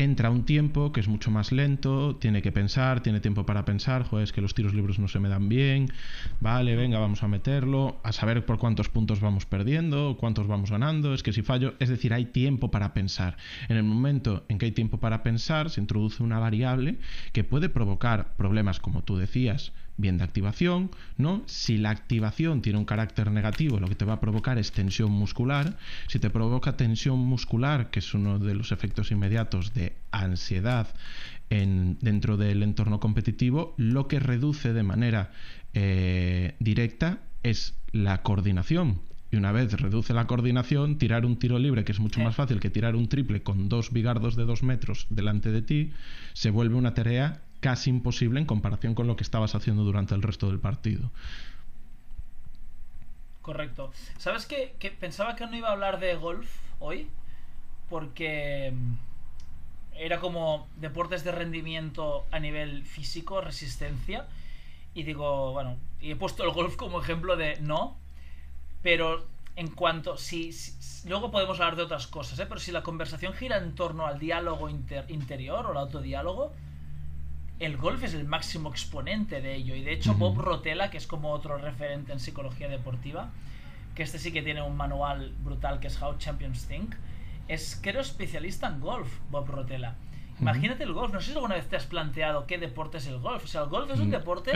entra 0.02 0.30
un 0.30 0.44
tiempo 0.44 0.92
que 0.92 1.00
es 1.00 1.08
mucho 1.08 1.30
más 1.30 1.52
lento, 1.52 2.16
tiene 2.16 2.40
que 2.40 2.52
pensar, 2.52 3.02
tiene 3.02 3.20
tiempo 3.20 3.44
para 3.44 3.64
pensar, 3.64 4.04
joder, 4.04 4.24
es 4.24 4.32
que 4.32 4.40
los 4.40 4.54
tiros 4.54 4.74
libres 4.74 4.98
no 4.98 5.08
se 5.08 5.20
me 5.20 5.28
dan 5.28 5.48
bien, 5.48 5.92
vale, 6.40 6.74
venga, 6.74 6.98
vamos 6.98 7.22
a 7.22 7.28
meterlo, 7.28 8.00
a 8.02 8.12
saber 8.12 8.46
por 8.46 8.58
cuántos 8.58 8.88
puntos 8.88 9.20
vamos 9.20 9.44
perdiendo, 9.44 10.16
cuántos 10.18 10.46
vamos 10.46 10.70
ganando, 10.70 11.12
es 11.12 11.22
que 11.22 11.32
si 11.32 11.42
fallo, 11.42 11.74
es 11.80 11.88
decir, 11.88 12.14
hay 12.14 12.24
tiempo 12.26 12.70
para 12.70 12.94
pensar. 12.94 13.36
En 13.68 13.76
el 13.76 13.82
momento 13.82 14.44
en 14.48 14.58
que 14.58 14.66
hay 14.66 14.72
tiempo 14.72 14.98
para 14.98 15.22
pensar, 15.22 15.70
se 15.70 15.80
introduce 15.80 16.22
una 16.22 16.38
variable 16.38 16.98
que 17.32 17.44
puede 17.44 17.68
provocar 17.68 18.36
problemas, 18.36 18.80
como 18.80 19.04
tú 19.04 19.16
decías, 19.16 19.72
bien 20.00 20.18
de 20.18 20.24
activación, 20.24 20.90
¿no? 21.16 21.42
Si 21.46 21.78
la 21.78 21.90
activación 21.90 22.62
tiene 22.62 22.78
un 22.78 22.84
carácter 22.84 23.30
negativo, 23.30 23.80
lo 23.80 23.88
que 23.88 23.94
te 23.94 24.04
va 24.04 24.14
a 24.14 24.20
provocar 24.20 24.58
es 24.58 24.72
tensión 24.72 25.12
muscular. 25.12 25.76
Si 26.08 26.18
te 26.18 26.30
provoca 26.30 26.76
tensión 26.76 27.18
muscular, 27.18 27.90
que 27.90 28.00
es 28.00 28.14
uno 28.14 28.38
de 28.38 28.54
los 28.54 28.72
efectos 28.72 29.10
inmediatos 29.10 29.74
de 29.74 29.94
ansiedad 30.10 30.88
en, 31.50 31.98
dentro 32.00 32.36
del 32.36 32.62
entorno 32.62 33.00
competitivo, 33.00 33.74
lo 33.76 34.08
que 34.08 34.20
reduce 34.20 34.72
de 34.72 34.82
manera 34.82 35.32
eh, 35.74 36.54
directa 36.58 37.18
es 37.42 37.74
la 37.92 38.22
coordinación. 38.22 39.02
Y 39.32 39.36
una 39.36 39.52
vez 39.52 39.72
reduce 39.80 40.12
la 40.12 40.26
coordinación, 40.26 40.98
tirar 40.98 41.24
un 41.24 41.38
tiro 41.38 41.58
libre, 41.58 41.84
que 41.84 41.92
es 41.92 42.00
mucho 42.00 42.20
más 42.20 42.34
fácil 42.34 42.58
que 42.58 42.70
tirar 42.70 42.96
un 42.96 43.08
triple 43.08 43.42
con 43.42 43.68
dos 43.68 43.92
bigardos 43.92 44.34
de 44.34 44.44
dos 44.44 44.64
metros 44.64 45.06
delante 45.08 45.52
de 45.52 45.62
ti, 45.62 45.92
se 46.32 46.50
vuelve 46.50 46.74
una 46.74 46.94
tarea 46.94 47.42
casi 47.60 47.90
imposible 47.90 48.40
en 48.40 48.46
comparación 48.46 48.94
con 48.94 49.06
lo 49.06 49.16
que 49.16 49.22
estabas 49.22 49.54
haciendo 49.54 49.84
durante 49.84 50.14
el 50.14 50.22
resto 50.22 50.48
del 50.48 50.58
partido. 50.58 51.10
Correcto. 53.42 53.92
¿Sabes 54.18 54.46
qué? 54.46 54.74
Que 54.78 54.90
pensaba 54.90 55.36
que 55.36 55.46
no 55.46 55.56
iba 55.56 55.68
a 55.68 55.72
hablar 55.72 56.00
de 56.00 56.14
golf 56.14 56.48
hoy 56.78 57.08
porque 57.88 58.72
mm, 58.74 58.94
era 59.96 60.20
como 60.20 60.68
deportes 60.76 61.24
de 61.24 61.32
rendimiento 61.32 62.26
a 62.30 62.38
nivel 62.38 62.84
físico, 62.84 63.40
resistencia. 63.40 64.26
Y 64.94 65.04
digo, 65.04 65.52
bueno, 65.52 65.76
y 66.00 66.10
he 66.10 66.16
puesto 66.16 66.44
el 66.44 66.50
golf 66.50 66.76
como 66.76 67.00
ejemplo 67.00 67.36
de 67.36 67.60
no, 67.60 67.96
pero 68.82 69.26
en 69.56 69.68
cuanto, 69.68 70.16
si, 70.16 70.50
luego 71.06 71.30
podemos 71.30 71.60
hablar 71.60 71.76
de 71.76 71.82
otras 71.82 72.06
cosas, 72.06 72.38
¿eh? 72.38 72.46
pero 72.46 72.60
si 72.60 72.72
la 72.72 72.82
conversación 72.82 73.34
gira 73.34 73.58
en 73.58 73.74
torno 73.74 74.06
al 74.06 74.18
diálogo 74.18 74.68
interior 74.68 75.66
o 75.66 75.72
el 75.72 75.76
autodiálogo, 75.76 76.52
el 77.60 77.76
golf 77.76 78.02
es 78.02 78.14
el 78.14 78.24
máximo 78.24 78.70
exponente 78.70 79.40
de 79.42 79.54
ello. 79.54 79.74
Y 79.76 79.82
de 79.82 79.92
hecho, 79.92 80.14
Bob 80.14 80.38
Rotella, 80.38 80.90
que 80.90 80.96
es 80.96 81.06
como 81.06 81.30
otro 81.30 81.58
referente 81.58 82.10
en 82.10 82.18
psicología 82.18 82.68
deportiva, 82.68 83.30
que 83.94 84.02
este 84.02 84.18
sí 84.18 84.32
que 84.32 84.42
tiene 84.42 84.62
un 84.62 84.76
manual 84.76 85.34
brutal 85.44 85.78
que 85.78 85.88
es 85.88 86.00
How 86.00 86.16
Champions 86.16 86.66
Think, 86.66 86.94
es 87.48 87.78
creo 87.80 88.00
especialista 88.00 88.66
en 88.66 88.80
golf, 88.80 89.08
Bob 89.30 89.46
Rotella. 89.48 89.94
Imagínate 90.40 90.84
el 90.84 90.94
golf. 90.94 91.12
No 91.12 91.20
sé 91.20 91.26
si 91.26 91.32
alguna 91.32 91.56
vez 91.56 91.68
te 91.68 91.76
has 91.76 91.84
planteado 91.84 92.46
qué 92.46 92.56
deporte 92.56 92.96
es 92.96 93.06
el 93.06 93.18
golf. 93.18 93.44
O 93.44 93.46
sea, 93.46 93.62
el 93.62 93.68
golf 93.68 93.90
es 93.90 94.00
un 94.00 94.08
mm, 94.08 94.12
deporte 94.12 94.52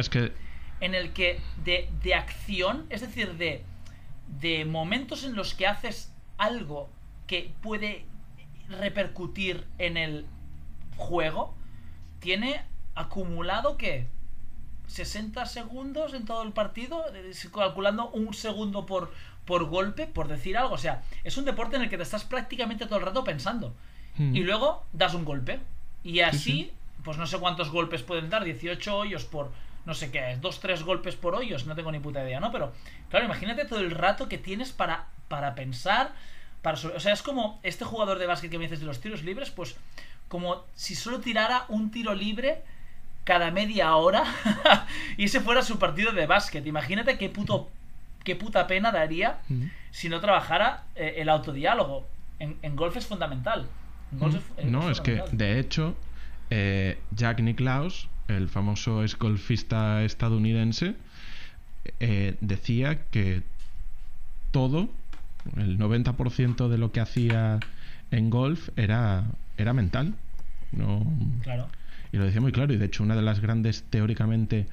en 0.80 0.94
el 0.94 1.12
que 1.12 1.40
de, 1.62 1.90
de, 2.02 2.14
acción, 2.14 2.86
es 2.88 3.02
decir, 3.02 3.34
de, 3.34 3.62
de 4.40 4.64
momentos 4.64 5.24
en 5.24 5.34
los 5.34 5.54
que 5.54 5.66
haces 5.66 6.12
algo 6.38 6.88
que 7.26 7.52
puede 7.62 8.06
repercutir 8.68 9.66
en 9.78 9.98
el 9.98 10.26
juego, 10.96 11.54
tiene 12.20 12.62
acumulado 12.94 13.76
que 13.76 14.06
60 14.86 15.46
segundos 15.46 16.14
en 16.14 16.24
todo 16.24 16.42
el 16.42 16.52
partido, 16.52 17.04
eh, 17.14 17.32
calculando 17.52 18.10
un 18.10 18.34
segundo 18.34 18.86
por, 18.86 19.12
por 19.44 19.64
golpe, 19.64 20.06
por 20.06 20.28
decir 20.28 20.56
algo. 20.56 20.74
O 20.74 20.78
sea, 20.78 21.02
es 21.24 21.36
un 21.36 21.44
deporte 21.44 21.76
en 21.76 21.82
el 21.82 21.90
que 21.90 21.96
te 21.96 22.02
estás 22.02 22.24
prácticamente 22.24 22.86
todo 22.86 22.98
el 22.98 23.04
rato 23.04 23.24
pensando. 23.24 23.74
Hmm. 24.16 24.34
Y 24.34 24.40
luego 24.40 24.84
das 24.92 25.14
un 25.14 25.24
golpe. 25.24 25.60
Y 26.02 26.20
así, 26.20 26.70
pues 27.02 27.16
no 27.16 27.26
sé 27.26 27.38
cuántos 27.38 27.70
golpes 27.70 28.02
pueden 28.02 28.28
dar, 28.28 28.44
18 28.44 28.96
hoyos 28.96 29.24
por, 29.24 29.50
no 29.86 29.94
sé 29.94 30.10
qué, 30.10 30.36
2, 30.40 30.60
3 30.60 30.82
golpes 30.82 31.16
por 31.16 31.34
hoyos, 31.34 31.66
no 31.66 31.74
tengo 31.74 31.90
ni 31.90 31.98
puta 31.98 32.22
idea, 32.22 32.40
¿no? 32.40 32.52
Pero, 32.52 32.72
claro, 33.08 33.24
imagínate 33.24 33.64
todo 33.64 33.80
el 33.80 33.90
rato 33.90 34.28
que 34.28 34.36
tienes 34.36 34.72
para, 34.72 35.06
para 35.28 35.54
pensar, 35.54 36.12
para... 36.60 36.76
O 36.76 37.00
sea, 37.00 37.14
es 37.14 37.22
como 37.22 37.58
este 37.62 37.86
jugador 37.86 38.18
de 38.18 38.26
básquet 38.26 38.50
que 38.50 38.58
me 38.58 38.64
dices 38.64 38.80
de 38.80 38.86
los 38.86 39.00
tiros 39.00 39.22
libres, 39.22 39.50
pues 39.50 39.76
como 40.28 40.64
si 40.74 40.94
solo 40.94 41.20
tirara 41.20 41.64
un 41.68 41.90
tiro 41.90 42.14
libre 42.14 42.62
cada 43.24 43.50
media 43.50 43.96
hora 43.96 44.24
y 45.16 45.24
ese 45.24 45.40
fuera 45.40 45.62
su 45.62 45.78
partido 45.78 46.12
de 46.12 46.26
básquet. 46.26 46.66
Imagínate 46.66 47.18
qué 47.18 47.28
puto 47.28 47.68
qué 48.24 48.34
puta 48.34 48.66
pena 48.66 48.90
daría 48.90 49.38
si 49.90 50.08
no 50.08 50.20
trabajara 50.20 50.84
eh, 50.96 51.16
el 51.18 51.28
autodiálogo. 51.28 52.06
En, 52.40 52.76
golf 52.76 52.96
es 52.96 53.06
fundamental. 53.06 53.68
no, 54.64 54.90
es, 54.90 55.00
que 55.00 55.22
de 55.32 55.58
hecho 55.58 55.96
eh, 56.50 56.98
Jack 57.12 57.40
Nicklaus, 57.40 58.08
el 58.28 58.48
famoso 58.48 59.02
ex 59.02 59.16
golfista 59.16 60.02
estadounidense, 60.02 60.96
eh, 62.00 62.36
decía 62.40 63.04
que 63.10 63.42
todo, 64.50 64.88
el 65.56 65.78
90% 65.78 66.68
de 66.68 66.78
lo 66.78 66.92
que 66.92 67.00
hacía 67.00 67.60
en 68.10 68.30
golf 68.30 68.70
era, 68.76 69.24
era 69.56 69.72
mental. 69.72 70.14
No, 70.72 71.06
claro. 71.42 71.68
Y 72.14 72.16
lo 72.16 72.26
decía 72.26 72.40
muy 72.40 72.52
claro, 72.52 72.72
y 72.72 72.76
de 72.76 72.84
hecho 72.84 73.02
una 73.02 73.16
de 73.16 73.22
las 73.22 73.40
grandes 73.40 73.82
teóricamente 73.90 74.68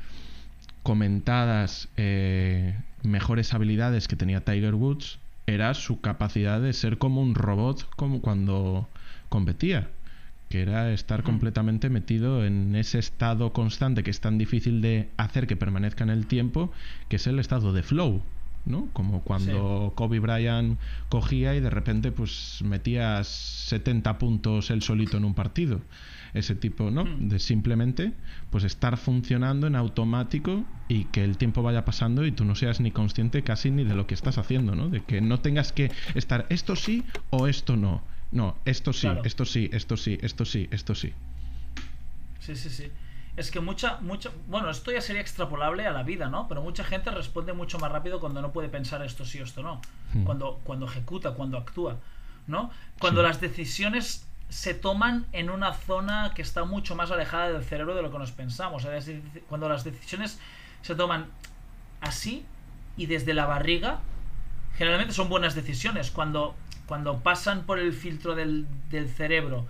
comentadas 0.84 1.89
eh, 1.97 2.77
mejores 3.01 3.56
habilidades 3.56 4.08
que 4.08 4.15
tenía 4.15 4.45
Tiger 4.45 4.75
Woods 4.75 5.17
era 5.47 5.73
su 5.73 6.01
capacidad 6.01 6.62
de 6.62 6.71
ser 6.73 6.99
como 6.99 7.19
un 7.19 7.34
robot 7.34 7.89
como 7.95 8.21
cuando 8.21 8.88
competía 9.30 9.89
que 10.49 10.62
era 10.62 10.93
estar 10.93 11.23
completamente 11.23 11.89
metido 11.89 12.45
en 12.45 12.75
ese 12.75 12.99
estado 12.99 13.54
constante 13.54 14.04
que 14.04 14.12
es 14.12 14.19
tan 14.19 14.38
difícil 14.38 14.80
de 14.84 15.10
hacer 15.17 15.47
que 15.47 15.56
permanezca 15.56 16.04
en 16.04 16.12
el 16.12 16.27
tiempo, 16.27 16.71
que 17.10 17.15
es 17.15 17.25
el 17.25 17.39
estado 17.39 17.73
de 17.73 17.82
flow, 17.82 18.21
¿no? 18.65 18.89
Como 18.93 19.21
cuando 19.21 19.93
Kobe 19.95 20.19
Bryant 20.19 20.77
cogía 21.10 21.56
y 21.56 21.60
de 21.60 21.71
repente 21.71 22.12
pues 22.12 22.60
metía 22.63 23.23
70 23.23 24.19
puntos 24.19 24.69
él 24.69 24.84
solito 24.84 25.17
en 25.17 25.25
un 25.25 25.34
partido 25.34 25.82
ese 26.33 26.55
tipo, 26.55 26.91
¿no? 26.91 27.05
Hmm. 27.05 27.29
De 27.29 27.39
simplemente 27.39 28.13
pues 28.49 28.63
estar 28.63 28.97
funcionando 28.97 29.67
en 29.67 29.75
automático 29.75 30.65
y 30.87 31.05
que 31.05 31.23
el 31.23 31.37
tiempo 31.37 31.63
vaya 31.63 31.85
pasando 31.85 32.25
y 32.25 32.31
tú 32.31 32.45
no 32.45 32.55
seas 32.55 32.79
ni 32.79 32.91
consciente 32.91 33.43
casi 33.43 33.71
ni 33.71 33.83
de 33.83 33.95
lo 33.95 34.07
que 34.07 34.13
estás 34.13 34.37
haciendo, 34.37 34.75
¿no? 34.75 34.89
De 34.89 35.01
que 35.01 35.21
no 35.21 35.39
tengas 35.39 35.71
que 35.71 35.91
estar 36.15 36.45
esto 36.49 36.75
sí 36.75 37.03
o 37.29 37.47
esto 37.47 37.77
no. 37.77 38.03
No, 38.31 38.55
esto 38.63 38.93
sí, 38.93 39.09
esto 39.25 39.43
sí, 39.43 39.69
esto 39.73 39.97
sí, 39.97 40.17
esto 40.21 40.45
sí, 40.45 40.67
esto 40.71 40.95
sí. 40.95 41.13
Sí, 42.39 42.55
sí, 42.55 42.69
sí. 42.69 42.91
Es 43.37 43.51
que 43.51 43.59
mucha, 43.59 43.99
mucha, 44.01 44.29
bueno, 44.47 44.69
esto 44.69 44.91
ya 44.91 45.01
sería 45.01 45.21
extrapolable 45.21 45.85
a 45.85 45.91
la 45.91 46.03
vida, 46.03 46.29
¿no? 46.29 46.47
Pero 46.47 46.61
mucha 46.61 46.83
gente 46.83 47.11
responde 47.11 47.53
mucho 47.53 47.79
más 47.79 47.91
rápido 47.91 48.19
cuando 48.19 48.41
no 48.41 48.51
puede 48.51 48.69
pensar 48.69 49.01
esto 49.03 49.25
sí 49.25 49.39
o 49.39 49.43
esto 49.43 49.63
no. 49.63 49.81
Hmm. 50.13 50.23
Cuando, 50.23 50.59
cuando 50.63 50.85
ejecuta, 50.85 51.31
cuando 51.31 51.57
actúa, 51.57 51.97
¿no? 52.47 52.71
Cuando 52.99 53.21
las 53.21 53.39
decisiones 53.39 54.25
se 54.51 54.73
toman 54.73 55.25
en 55.31 55.49
una 55.49 55.73
zona 55.73 56.33
que 56.35 56.41
está 56.41 56.65
mucho 56.65 56.93
más 56.93 57.09
alejada 57.09 57.53
del 57.53 57.63
cerebro 57.63 57.95
de 57.95 58.01
lo 58.01 58.11
que 58.11 58.19
nos 58.19 58.33
pensamos. 58.33 58.83
Es 58.83 58.91
decir, 58.91 59.43
cuando 59.47 59.69
las 59.69 59.85
decisiones 59.85 60.39
se 60.81 60.93
toman 60.93 61.27
así 62.01 62.45
y 62.97 63.05
desde 63.05 63.33
la 63.33 63.45
barriga, 63.45 64.01
generalmente 64.75 65.13
son 65.13 65.29
buenas 65.29 65.55
decisiones. 65.55 66.11
Cuando, 66.11 66.53
cuando 66.85 67.19
pasan 67.19 67.63
por 67.63 67.79
el 67.79 67.93
filtro 67.93 68.35
del, 68.35 68.67
del 68.89 69.07
cerebro 69.07 69.67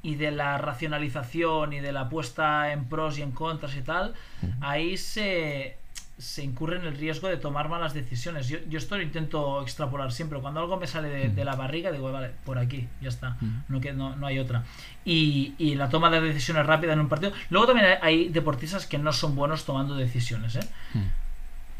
y 0.00 0.14
de 0.14 0.30
la 0.30 0.58
racionalización 0.58 1.72
y 1.72 1.80
de 1.80 1.90
la 1.90 2.08
puesta 2.08 2.70
en 2.70 2.88
pros 2.88 3.18
y 3.18 3.22
en 3.22 3.32
contras 3.32 3.74
y 3.74 3.82
tal, 3.82 4.14
ahí 4.60 4.96
se, 4.96 5.76
se 6.20 6.44
incurre 6.44 6.76
en 6.76 6.84
el 6.84 6.96
riesgo 6.96 7.28
de 7.28 7.36
tomar 7.36 7.68
malas 7.68 7.94
decisiones. 7.94 8.48
Yo, 8.48 8.58
yo 8.68 8.78
esto 8.78 8.96
lo 8.96 9.02
intento 9.02 9.62
extrapolar 9.62 10.12
siempre. 10.12 10.38
Cuando 10.40 10.60
algo 10.60 10.76
me 10.76 10.86
sale 10.86 11.30
de, 11.30 11.44
la 11.44 11.56
barriga, 11.56 11.90
digo, 11.90 12.12
vale, 12.12 12.30
por 12.44 12.58
aquí, 12.58 12.86
ya 13.00 13.08
está. 13.08 13.36
No, 13.68 13.80
no, 13.80 14.16
no 14.16 14.26
hay 14.26 14.38
otra. 14.38 14.64
Y, 15.04 15.54
y, 15.58 15.74
la 15.74 15.88
toma 15.88 16.10
de 16.10 16.20
decisiones 16.20 16.66
rápida 16.66 16.92
en 16.92 17.00
un 17.00 17.08
partido. 17.08 17.32
Luego 17.48 17.68
también 17.68 17.98
hay, 18.02 18.28
deportistas 18.28 18.86
que 18.86 18.98
no 18.98 19.12
son 19.12 19.34
buenos 19.34 19.64
tomando 19.64 19.96
decisiones, 19.96 20.56
¿eh? 20.56 20.68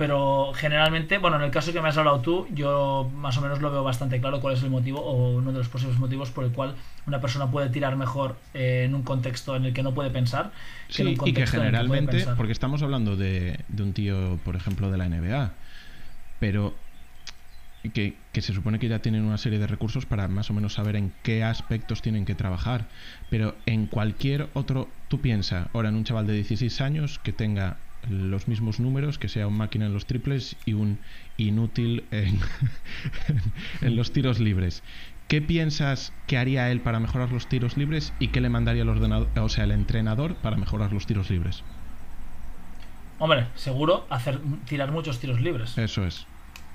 Pero 0.00 0.54
generalmente, 0.54 1.18
bueno, 1.18 1.36
en 1.36 1.42
el 1.42 1.50
caso 1.50 1.74
que 1.74 1.82
me 1.82 1.90
has 1.90 1.98
hablado 1.98 2.20
tú, 2.20 2.46
yo 2.54 3.10
más 3.16 3.36
o 3.36 3.42
menos 3.42 3.60
lo 3.60 3.70
veo 3.70 3.84
bastante 3.84 4.18
claro 4.18 4.40
cuál 4.40 4.54
es 4.54 4.62
el 4.62 4.70
motivo 4.70 4.98
o 4.98 5.36
uno 5.36 5.52
de 5.52 5.58
los 5.58 5.68
posibles 5.68 5.98
motivos 5.98 6.30
por 6.30 6.42
el 6.42 6.52
cual 6.52 6.74
una 7.06 7.20
persona 7.20 7.50
puede 7.50 7.68
tirar 7.68 7.96
mejor 7.96 8.36
eh, 8.54 8.84
en 8.86 8.94
un 8.94 9.02
contexto 9.02 9.56
en 9.56 9.66
el 9.66 9.74
que 9.74 9.82
no 9.82 9.92
puede 9.92 10.08
pensar. 10.08 10.52
Que 10.88 11.02
en 11.02 11.08
un 11.08 11.28
y 11.28 11.34
que 11.34 11.46
generalmente, 11.46 12.24
porque 12.34 12.52
estamos 12.52 12.82
hablando 12.82 13.14
de, 13.14 13.60
de 13.68 13.82
un 13.82 13.92
tío, 13.92 14.38
por 14.42 14.56
ejemplo, 14.56 14.90
de 14.90 14.96
la 14.96 15.06
NBA, 15.06 15.52
pero 16.38 16.74
que, 17.92 18.16
que, 18.32 18.40
se 18.40 18.54
supone 18.54 18.78
que 18.78 18.88
ya 18.88 19.00
tienen 19.00 19.24
una 19.24 19.36
serie 19.36 19.58
de 19.58 19.66
recursos 19.66 20.06
para 20.06 20.28
más 20.28 20.48
o 20.48 20.54
menos 20.54 20.72
saber 20.72 20.96
en 20.96 21.12
qué 21.22 21.44
aspectos 21.44 22.00
tienen 22.00 22.24
que 22.24 22.34
trabajar. 22.34 22.88
Pero 23.28 23.54
en 23.66 23.84
cualquier 23.84 24.48
otro, 24.54 24.88
tú 25.08 25.20
piensa 25.20 25.68
ahora 25.74 25.90
en 25.90 25.96
un 25.96 26.04
chaval 26.04 26.26
de 26.26 26.32
16 26.32 26.80
años 26.80 27.18
que 27.18 27.34
tenga 27.34 27.76
los 28.08 28.48
mismos 28.48 28.80
números, 28.80 29.18
que 29.18 29.28
sea 29.28 29.46
un 29.46 29.56
máquina 29.56 29.86
en 29.86 29.92
los 29.92 30.06
triples 30.06 30.56
y 30.64 30.72
un 30.72 30.98
inútil 31.36 32.04
en, 32.10 32.38
en 33.82 33.96
los 33.96 34.12
tiros 34.12 34.40
libres. 34.40 34.82
¿Qué 35.28 35.40
piensas 35.40 36.12
que 36.26 36.38
haría 36.38 36.70
él 36.70 36.80
para 36.80 36.98
mejorar 36.98 37.30
los 37.30 37.46
tiros 37.46 37.76
libres 37.76 38.12
y 38.18 38.28
qué 38.28 38.40
le 38.40 38.48
mandaría 38.48 38.82
el 38.82 38.88
ordenador, 38.88 39.28
o 39.38 39.48
sea, 39.48 39.64
el 39.64 39.70
entrenador 39.70 40.34
para 40.34 40.56
mejorar 40.56 40.92
los 40.92 41.06
tiros 41.06 41.30
libres? 41.30 41.62
Hombre, 43.20 43.46
seguro 43.54 44.06
hacer 44.10 44.40
tirar 44.66 44.90
muchos 44.90 45.20
tiros 45.20 45.40
libres. 45.40 45.78
Eso 45.78 46.04
es. 46.04 46.26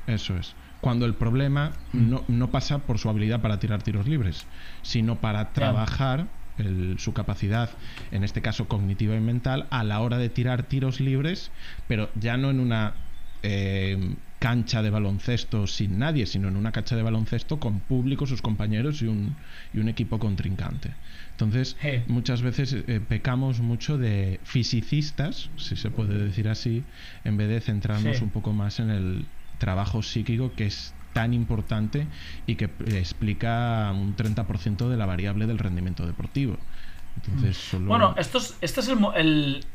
Eso 0.08 0.38
es. 0.38 0.56
Cuando 0.80 1.06
el 1.06 1.16
problema 1.16 1.72
no, 1.92 2.24
no 2.28 2.52
pasa 2.52 2.80
por 2.80 3.00
su 3.00 3.10
habilidad 3.10 3.42
para 3.42 3.60
tirar 3.60 3.82
tiros 3.82 4.08
libres, 4.08 4.46
sino 4.84 5.16
para 5.18 5.52
trabajar 5.52 6.28
el, 6.58 6.96
su 7.00 7.14
capacidad, 7.14 7.70
en 8.12 8.24
este 8.24 8.42
caso 8.42 8.68
cognitiva 8.68 9.16
y 9.16 9.20
mental, 9.20 9.68
a 9.72 9.84
la 9.84 10.00
hora 10.02 10.18
de 10.18 10.30
tirar 10.30 10.64
tiros 10.64 11.00
libres, 11.00 11.52
pero 11.88 12.10
ya 12.16 12.38
no 12.38 12.50
en 12.52 12.60
una 12.60 12.96
eh, 13.44 14.16
cancha 14.40 14.82
de 14.82 14.90
baloncesto 14.90 15.66
sin 15.68 15.98
nadie, 16.00 16.26
sino 16.26 16.48
en 16.48 16.56
una 16.58 16.72
cancha 16.72 16.96
de 16.96 17.04
baloncesto 17.04 17.60
con 17.60 17.80
público, 17.82 18.26
sus 18.26 18.42
compañeros 18.42 19.02
y 19.02 19.08
un, 19.08 19.36
y 19.74 19.80
un 19.80 19.88
equipo 19.90 20.20
contrincante. 20.20 20.96
Entonces, 21.32 21.78
Hey. 21.80 22.04
muchas 22.08 22.42
veces 22.42 22.74
eh, 22.74 23.00
pecamos 23.00 23.60
mucho 23.60 23.98
de 23.98 24.40
fisicistas, 24.44 25.50
si 25.58 25.76
se 25.76 25.90
puede 25.92 26.18
decir 26.18 26.48
así, 26.50 26.86
en 27.24 27.38
vez 27.38 27.50
de 27.50 27.62
centrarnos 27.62 28.18
Sí. 28.18 28.24
un 28.24 28.30
poco 28.32 28.52
más 28.54 28.80
en 28.80 28.90
el 28.90 29.26
trabajo 29.58 30.02
psíquico 30.04 30.54
que 30.54 30.66
es 30.66 30.95
tan 31.16 31.34
importante 31.34 32.08
y 32.46 32.56
que 32.56 32.66
eh, 32.66 32.98
explica 33.00 33.90
un 33.94 34.18
30% 34.18 34.90
de 34.90 34.98
la 34.98 35.06
variable 35.06 35.48
del 35.48 35.58
rendimiento 35.58 36.06
deportivo. 36.06 36.58
Entonces, 37.16 37.56
solo... 37.56 37.86
Bueno, 37.86 38.14
esto 38.18 38.38
es, 38.40 38.58
este 38.60 38.82
es 38.82 38.90
el, 38.90 38.98
el, 39.16 39.66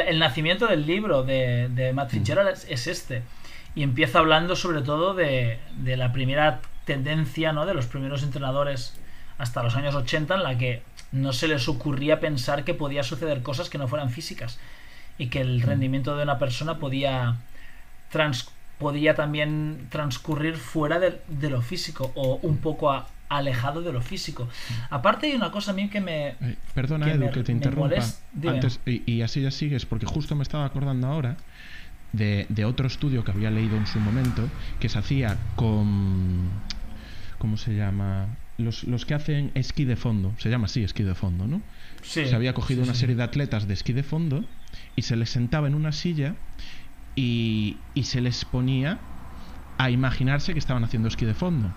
el 0.00 0.18
nacimiento 0.18 0.66
del 0.66 0.84
libro 0.84 1.22
de, 1.22 1.68
de 1.68 1.92
Matt 1.92 2.10
Fitzgerald, 2.10 2.48
es, 2.48 2.66
es 2.68 2.88
este. 2.88 3.22
Y 3.76 3.84
empieza 3.84 4.18
hablando 4.18 4.56
sobre 4.56 4.82
todo 4.82 5.14
de, 5.14 5.60
de 5.76 5.96
la 5.96 6.12
primera 6.12 6.60
tendencia, 6.84 7.52
¿no? 7.52 7.64
De 7.64 7.74
los 7.74 7.86
primeros 7.86 8.24
entrenadores 8.24 8.98
hasta 9.38 9.62
los 9.62 9.76
años 9.76 9.94
80 9.94 10.34
en 10.34 10.42
la 10.42 10.58
que 10.58 10.82
no 11.12 11.32
se 11.32 11.46
les 11.46 11.68
ocurría 11.68 12.18
pensar 12.18 12.64
que 12.64 12.74
podía 12.74 13.04
suceder 13.04 13.44
cosas 13.44 13.70
que 13.70 13.78
no 13.78 13.86
fueran 13.86 14.10
físicas 14.10 14.58
y 15.16 15.28
que 15.28 15.40
el 15.42 15.62
rendimiento 15.62 16.16
de 16.16 16.24
una 16.24 16.38
persona 16.40 16.78
podía 16.80 17.36
trans- 18.10 18.50
podía 18.78 19.14
también 19.14 19.86
transcurrir 19.90 20.56
fuera 20.56 20.98
de, 20.98 21.20
de 21.28 21.50
lo 21.50 21.62
físico 21.62 22.12
o 22.14 22.36
un 22.42 22.58
poco 22.58 22.90
a- 22.90 23.08
alejado 23.28 23.82
de 23.82 23.92
lo 23.92 24.00
físico. 24.00 24.48
Aparte 24.88 25.26
hay 25.26 25.34
una 25.34 25.50
cosa 25.50 25.72
a 25.72 25.74
mí 25.74 25.88
que 25.90 26.00
me, 26.00 26.28
Eh, 26.28 26.56
perdona, 26.74 27.06
que 27.06 27.12
Edu, 27.12 27.24
me- 27.26 27.30
que 27.30 27.42
te 27.42 27.52
interrumpa. 27.52 27.96
Antes, 28.46 28.80
y, 28.86 29.02
y 29.10 29.22
así 29.22 29.42
ya 29.42 29.50
sigues, 29.50 29.84
porque 29.84 30.06
justo 30.06 30.34
me 30.34 30.42
estaba 30.42 30.64
acordando 30.64 31.06
ahora 31.08 31.36
de, 32.12 32.46
de 32.48 32.64
otro 32.64 32.86
estudio 32.86 33.24
que 33.24 33.32
había 33.32 33.50
leído 33.50 33.76
en 33.76 33.86
su 33.86 34.00
momento, 34.00 34.48
que 34.80 34.88
se 34.88 34.98
hacía 34.98 35.36
con... 35.56 36.48
¿Cómo 37.38 37.56
se 37.56 37.74
llama? 37.76 38.26
Los, 38.56 38.82
los 38.84 39.04
que 39.06 39.14
hacen 39.14 39.52
esquí 39.54 39.84
de 39.84 39.94
fondo. 39.96 40.32
Se 40.38 40.48
llama 40.50 40.64
así, 40.64 40.82
esquí 40.82 41.02
de 41.04 41.14
fondo, 41.14 41.46
¿no? 41.46 41.60
Sí, 42.02 42.26
se 42.26 42.34
había 42.34 42.52
cogido 42.54 42.82
sí, 42.82 42.88
una 42.88 42.94
sí. 42.94 43.00
serie 43.00 43.14
de 43.14 43.22
atletas 43.22 43.68
de 43.68 43.74
esquí 43.74 43.92
de 43.92 44.02
fondo 44.02 44.44
y 44.96 45.02
se 45.02 45.14
les 45.16 45.30
sentaba 45.30 45.68
en 45.68 45.74
una 45.74 45.92
silla 45.92 46.34
y, 47.18 47.76
y 47.94 48.04
se 48.04 48.20
les 48.20 48.44
ponía 48.44 48.98
a 49.76 49.90
imaginarse 49.90 50.52
que 50.52 50.58
estaban 50.58 50.84
haciendo 50.84 51.08
esquí 51.08 51.24
de 51.24 51.34
fondo. 51.34 51.72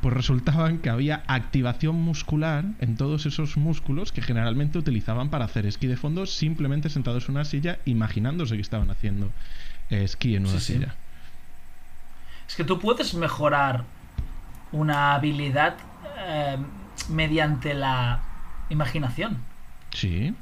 Pues 0.00 0.12
resultaban 0.14 0.78
que 0.78 0.90
había 0.90 1.22
activación 1.28 1.96
muscular 1.96 2.64
en 2.80 2.96
todos 2.96 3.24
esos 3.26 3.56
músculos 3.56 4.12
que 4.12 4.20
generalmente 4.20 4.78
utilizaban 4.78 5.30
para 5.30 5.44
hacer 5.44 5.64
esquí 5.66 5.86
de 5.86 5.96
fondo 5.96 6.26
simplemente 6.26 6.88
sentados 6.90 7.28
en 7.28 7.36
una 7.36 7.44
silla 7.44 7.78
imaginándose 7.84 8.56
que 8.56 8.60
estaban 8.62 8.90
haciendo 8.90 9.30
eh, 9.90 10.02
esquí 10.04 10.34
en 10.36 10.42
una 10.46 10.58
Sí, 10.58 10.60
sí. 10.60 10.72
silla. 10.74 10.94
Es 12.48 12.56
que 12.56 12.64
tú 12.64 12.78
puedes 12.78 13.14
mejorar 13.14 13.84
una 14.72 15.14
habilidad 15.14 15.76
eh, 16.18 16.58
mediante 17.08 17.72
la 17.74 18.20
imaginación. 18.70 19.38
Sí, 19.94 20.34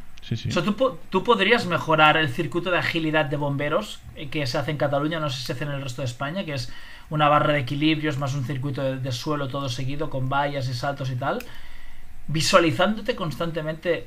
tú, 0.62 0.99
tú 1.11 1.25
podrías 1.25 1.66
mejorar 1.66 2.16
el 2.16 2.29
circuito 2.29 2.70
de 2.70 2.79
agilidad 2.79 3.25
de 3.25 3.37
bomberos 3.37 4.01
eh, 4.14 4.29
que 4.29 4.47
se 4.47 4.57
hace 4.57 4.70
en 4.70 4.77
Cataluña, 4.77 5.18
no 5.18 5.29
sé 5.29 5.41
si 5.41 5.47
se 5.47 5.53
hace 5.53 5.64
en 5.64 5.73
el 5.73 5.83
resto 5.83 6.03
de 6.03 6.07
España, 6.07 6.45
que 6.45 6.55
es 6.55 6.73
una 7.11 7.29
barra 7.29 7.53
de 7.53 7.61
equilibrios 7.61 8.18
más 8.18 8.35
un 8.35 8.45
circuito 8.45 8.97
de 8.97 9.12
suelo 9.12 9.49
todo 9.49 9.68
seguido 9.68 10.11
con 10.11 10.29
vallas 10.29 10.68
y 10.68 10.75
saltos 10.75 11.11
y 11.11 11.16
tal, 11.16 11.41
visualizándote 12.29 13.16
constantemente 13.16 14.07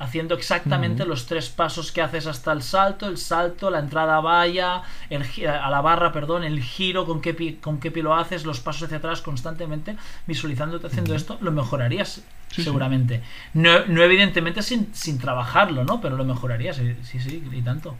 haciendo 0.00 0.34
exactamente 0.34 1.04
los 1.04 1.26
tres 1.26 1.50
pasos 1.50 1.92
que 1.92 2.00
haces 2.02 2.26
hasta 2.26 2.50
el 2.52 2.62
salto, 2.62 3.06
el 3.06 3.18
salto, 3.18 3.70
la 3.70 3.78
entrada 3.78 4.16
a 4.16 4.20
valla, 4.20 4.82
el, 5.10 5.22
a 5.46 5.70
la 5.70 5.80
barra, 5.82 6.10
perdón, 6.10 6.42
el 6.42 6.60
giro, 6.62 7.06
con 7.06 7.20
qué, 7.20 7.34
pi- 7.34 7.58
con 7.60 7.78
qué 7.78 7.90
pie 7.90 8.02
lo 8.02 8.14
haces, 8.16 8.44
los 8.46 8.60
pasos 8.60 8.84
hacia 8.84 8.96
atrás 8.96 9.20
constantemente, 9.20 9.96
visualizándote 10.26 10.86
haciendo 10.88 11.14
esto, 11.14 11.38
lo 11.40 11.52
mejorarías 11.52 12.22
Sí, 12.50 12.64
seguramente. 12.64 13.22
No, 13.54 13.86
no 13.86 14.02
evidentemente 14.02 14.62
sin, 14.62 14.92
sin 14.92 15.18
trabajarlo, 15.18 15.84
¿no? 15.84 16.00
Pero 16.00 16.16
lo 16.16 16.24
mejorarías, 16.24 16.76
sí, 16.76 16.96
sí, 17.04 17.20
sí, 17.20 17.44
y 17.52 17.62
tanto. 17.62 17.94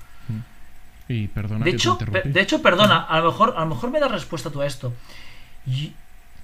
Y 1.07 1.29
perdona 1.29 1.65
De 1.65 1.71
hecho, 1.73 1.97
te 1.99 2.23
de 2.23 2.41
hecho, 2.41 2.63
perdona, 2.63 3.01
a 3.01 3.21
lo 3.21 3.27
mejor, 3.31 3.55
a 3.57 3.61
lo 3.61 3.67
mejor 3.67 3.91
me 3.91 4.01
das 4.01 4.11
respuesta 4.11 4.51
tú 4.51 4.61
a 4.63 4.67
esto. 4.67 4.93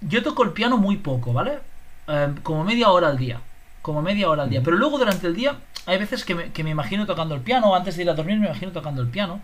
Yo 0.03 0.23
toco 0.23 0.43
el 0.45 0.51
piano 0.53 0.77
muy 0.77 0.97
poco, 0.99 1.33
¿vale? 1.33 1.59
Eh, 2.07 2.35
como 2.43 2.65
media 2.65 2.91
hora 2.91 3.09
al 3.09 3.17
día. 3.17 3.41
Como 3.87 4.03
media 4.03 4.29
hora 4.29 4.43
al 4.43 4.51
día. 4.51 4.63
Pero 4.65 4.77
luego 4.77 4.99
durante 4.99 5.29
el 5.29 5.37
día 5.37 5.61
hay 5.87 5.97
veces 5.97 6.25
que 6.25 6.35
me, 6.35 6.51
que 6.51 6.65
me 6.65 6.71
imagino 6.71 7.07
tocando 7.07 7.37
el 7.37 7.41
piano, 7.41 7.73
antes 7.73 7.95
de 7.95 8.03
ir 8.03 8.11
a 8.11 8.15
dormir 8.15 8.37
me 8.41 8.47
imagino 8.47 8.73
tocando 8.73 9.01
el 9.01 9.07
piano. 9.07 9.41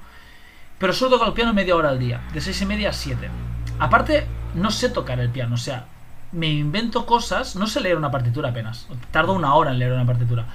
Pero 0.81 0.93
solo 0.93 1.13
toco 1.13 1.27
el 1.27 1.33
piano 1.33 1.55
media 1.55 1.77
hora 1.77 1.91
al 1.91 2.01
día, 2.01 2.21
de 2.35 2.41
seis 2.41 2.61
y 2.61 2.67
media 2.67 2.89
a 2.91 2.93
7. 2.93 3.29
Aparte, 3.79 4.27
no 4.57 4.73
sé 4.73 4.89
tocar 4.89 5.21
el 5.21 5.29
piano, 5.31 5.55
o 5.55 5.59
sea, 5.59 5.85
me 6.33 6.49
invento 6.49 7.07
cosas, 7.07 7.55
no 7.55 7.69
sé 7.69 7.79
leer 7.81 7.97
una 7.97 8.11
partitura 8.11 8.49
apenas. 8.49 8.89
Tardo 9.13 9.33
una 9.33 9.55
hora 9.55 9.71
en 9.71 9.79
leer 9.79 9.93
una 9.93 10.07
partitura. 10.07 10.47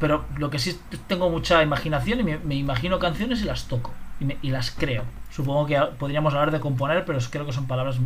Pero 0.00 0.24
lo 0.36 0.50
que 0.50 0.58
sí 0.58 0.76
tengo 1.06 1.30
mucha 1.30 1.62
imaginación 1.62 2.18
y 2.18 2.22
me, 2.24 2.38
me 2.38 2.56
imagino 2.56 2.98
canciones 2.98 3.42
y 3.42 3.44
las 3.44 3.66
toco. 3.68 3.92
Y, 4.18 4.24
me- 4.24 4.38
y 4.42 4.50
las 4.50 4.72
creo. 4.72 5.04
Supongo 5.30 5.66
que 5.66 5.78
podríamos 6.00 6.34
hablar 6.34 6.50
de 6.50 6.58
componer, 6.58 7.04
pero 7.04 7.20
creo 7.30 7.46
que 7.46 7.52
son 7.52 7.68
palabras 7.68 7.96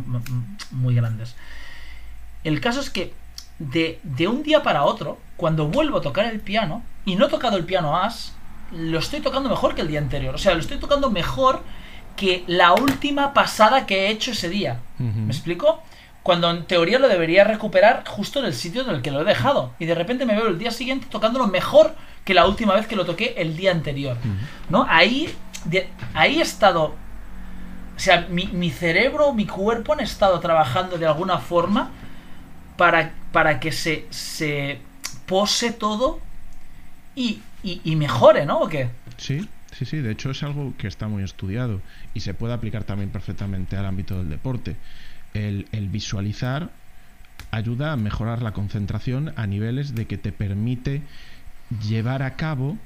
muy 0.69 0.93
grandes. 0.93 1.35
El 2.43 2.61
caso 2.61 2.79
es 2.79 2.91
que 2.91 3.13
de, 3.59 3.99
de 4.03 4.27
un 4.27 4.43
día 4.43 4.63
para 4.63 4.83
otro, 4.83 5.17
cuando 5.37 5.67
vuelvo 5.67 5.97
a 5.97 6.01
tocar 6.01 6.25
el 6.25 6.39
piano, 6.39 6.83
y 7.05 7.15
no 7.15 7.25
he 7.27 7.29
tocado 7.29 7.57
el 7.57 7.65
piano 7.65 7.97
as, 7.97 8.33
lo 8.71 8.99
estoy 8.99 9.19
tocando 9.21 9.49
mejor 9.49 9.75
que 9.75 9.81
el 9.81 9.87
día 9.87 9.99
anterior. 9.99 10.35
O 10.35 10.37
sea, 10.37 10.53
lo 10.53 10.59
estoy 10.59 10.77
tocando 10.77 11.09
mejor 11.09 11.61
que 12.15 12.43
la 12.47 12.73
última 12.73 13.33
pasada 13.33 13.85
que 13.85 14.07
he 14.07 14.09
hecho 14.09 14.31
ese 14.31 14.49
día. 14.49 14.79
¿Me 14.97 15.31
explico? 15.31 15.81
Cuando 16.23 16.49
en 16.49 16.65
teoría 16.65 16.97
lo 16.97 17.07
debería 17.07 17.43
recuperar 17.43 18.03
justo 18.07 18.39
en 18.39 18.45
el 18.45 18.53
sitio 18.55 18.81
en 18.81 18.89
el 18.89 19.01
que 19.01 19.11
lo 19.11 19.21
he 19.21 19.25
dejado. 19.25 19.73
Y 19.77 19.85
de 19.85 19.93
repente 19.93 20.25
me 20.25 20.33
veo 20.35 20.47
el 20.47 20.57
día 20.57 20.71
siguiente 20.71 21.05
tocándolo 21.09 21.45
mejor 21.47 21.93
que 22.23 22.33
la 22.33 22.47
última 22.47 22.73
vez 22.73 22.87
que 22.87 22.95
lo 22.95 23.05
toqué 23.05 23.35
el 23.37 23.55
día 23.55 23.71
anterior. 23.71 24.17
¿No? 24.69 24.87
Ahí, 24.89 25.33
de- 25.65 25.87
ahí 26.15 26.39
he 26.39 26.41
estado. 26.41 26.95
O 27.95 27.99
sea, 27.99 28.25
mi, 28.29 28.47
mi 28.47 28.71
cerebro, 28.71 29.31
mi 29.33 29.45
cuerpo 29.45 29.93
han 29.93 29.99
estado 29.99 30.39
trabajando 30.39 30.97
de 30.97 31.05
alguna 31.05 31.37
forma 31.37 31.91
para, 32.75 33.11
para 33.35 33.59
que 33.59 33.73
se, 33.73 34.05
se 34.11 34.79
pose 35.25 35.73
todo 35.73 36.21
y, 37.17 37.41
y, 37.63 37.95
mejore, 37.97 38.45
¿no? 38.45 38.61
¿O 38.61 38.69
qué? 38.69 38.87
Sí, 39.17 39.49
sí, 39.73 39.83
sí. 39.83 39.97
De 39.97 40.13
hecho 40.13 40.31
es 40.31 40.41
algo 40.41 40.73
que 40.77 40.87
está 40.87 41.09
muy 41.09 41.21
estudiado 41.21 41.81
y 42.13 42.21
se 42.21 42.33
puede 42.33 42.53
aplicar 42.53 42.85
también 42.85 43.09
perfectamente 43.09 43.75
al 43.75 43.87
ámbito 43.87 44.17
del 44.19 44.29
deporte. 44.29 44.77
El, 45.33 45.67
el 45.73 45.89
visualizar 45.89 46.69
ayuda 47.51 47.91
a 47.91 47.97
mejorar 47.97 48.41
la 48.41 48.53
concentración 48.53 49.33
a 49.35 49.47
niveles 49.47 49.95
de 49.95 50.05
que 50.05 50.17
te 50.17 50.31
permite 50.31 51.01
llevar 51.85 52.23
a 52.23 52.37
cabo 52.37 52.77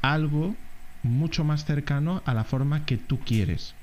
algo 0.00 0.56
mucho 1.02 1.44
más 1.44 1.66
cercano 1.66 2.22
a 2.24 2.32
la 2.32 2.44
forma 2.44 2.86
que 2.86 2.96
tú 2.96 3.20
quieres. 3.20 3.74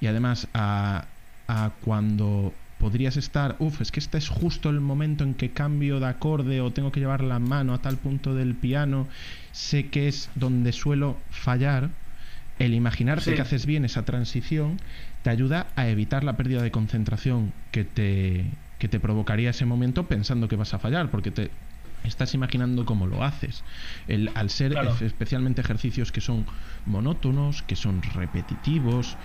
Y 0.00 0.06
además 0.06 0.46
a, 0.54 1.06
a 1.48 1.72
cuando 1.80 2.54
podrías 2.78 3.16
estar, 3.16 3.56
uff, 3.58 3.80
es 3.80 3.90
que 3.90 4.00
este 4.00 4.18
es 4.18 4.28
justo 4.28 4.70
el 4.70 4.80
momento 4.80 5.24
en 5.24 5.34
que 5.34 5.50
cambio 5.50 6.00
de 6.00 6.06
acorde 6.06 6.60
o 6.60 6.72
tengo 6.72 6.92
que 6.92 7.00
llevar 7.00 7.22
la 7.22 7.38
mano 7.38 7.74
a 7.74 7.78
tal 7.78 7.96
punto 7.96 8.34
del 8.34 8.54
piano, 8.54 9.06
sé 9.52 9.88
que 9.88 10.08
es 10.08 10.30
donde 10.34 10.72
suelo 10.72 11.16
fallar, 11.30 11.90
el 12.58 12.74
imaginarte 12.74 13.24
Sí. 13.30 13.34
que 13.34 13.42
haces 13.42 13.66
bien 13.66 13.84
esa 13.84 14.04
transición 14.04 14.78
te 15.22 15.30
ayuda 15.30 15.66
a 15.76 15.88
evitar 15.88 16.24
la 16.24 16.36
pérdida 16.36 16.62
de 16.62 16.70
concentración 16.70 17.52
que 17.72 17.84
te, 17.84 18.46
que 18.78 18.88
te 18.88 19.00
provocaría 19.00 19.50
ese 19.50 19.64
momento 19.64 20.06
pensando 20.06 20.48
que 20.48 20.56
vas 20.56 20.74
a 20.74 20.78
fallar, 20.78 21.10
porque 21.10 21.30
te, 21.30 21.50
estás 22.04 22.34
imaginando 22.34 22.84
cómo 22.84 23.06
lo 23.06 23.24
haces. 23.24 23.62
El, 24.06 24.30
al 24.34 24.50
ser 24.50 24.76
especialmente 25.00 25.60
ejercicios 25.60 26.12
que 26.12 26.20
son 26.20 26.46
monótonos, 26.86 27.62
que 27.62 27.76
son 27.76 28.02
repetitivos, 28.02 29.16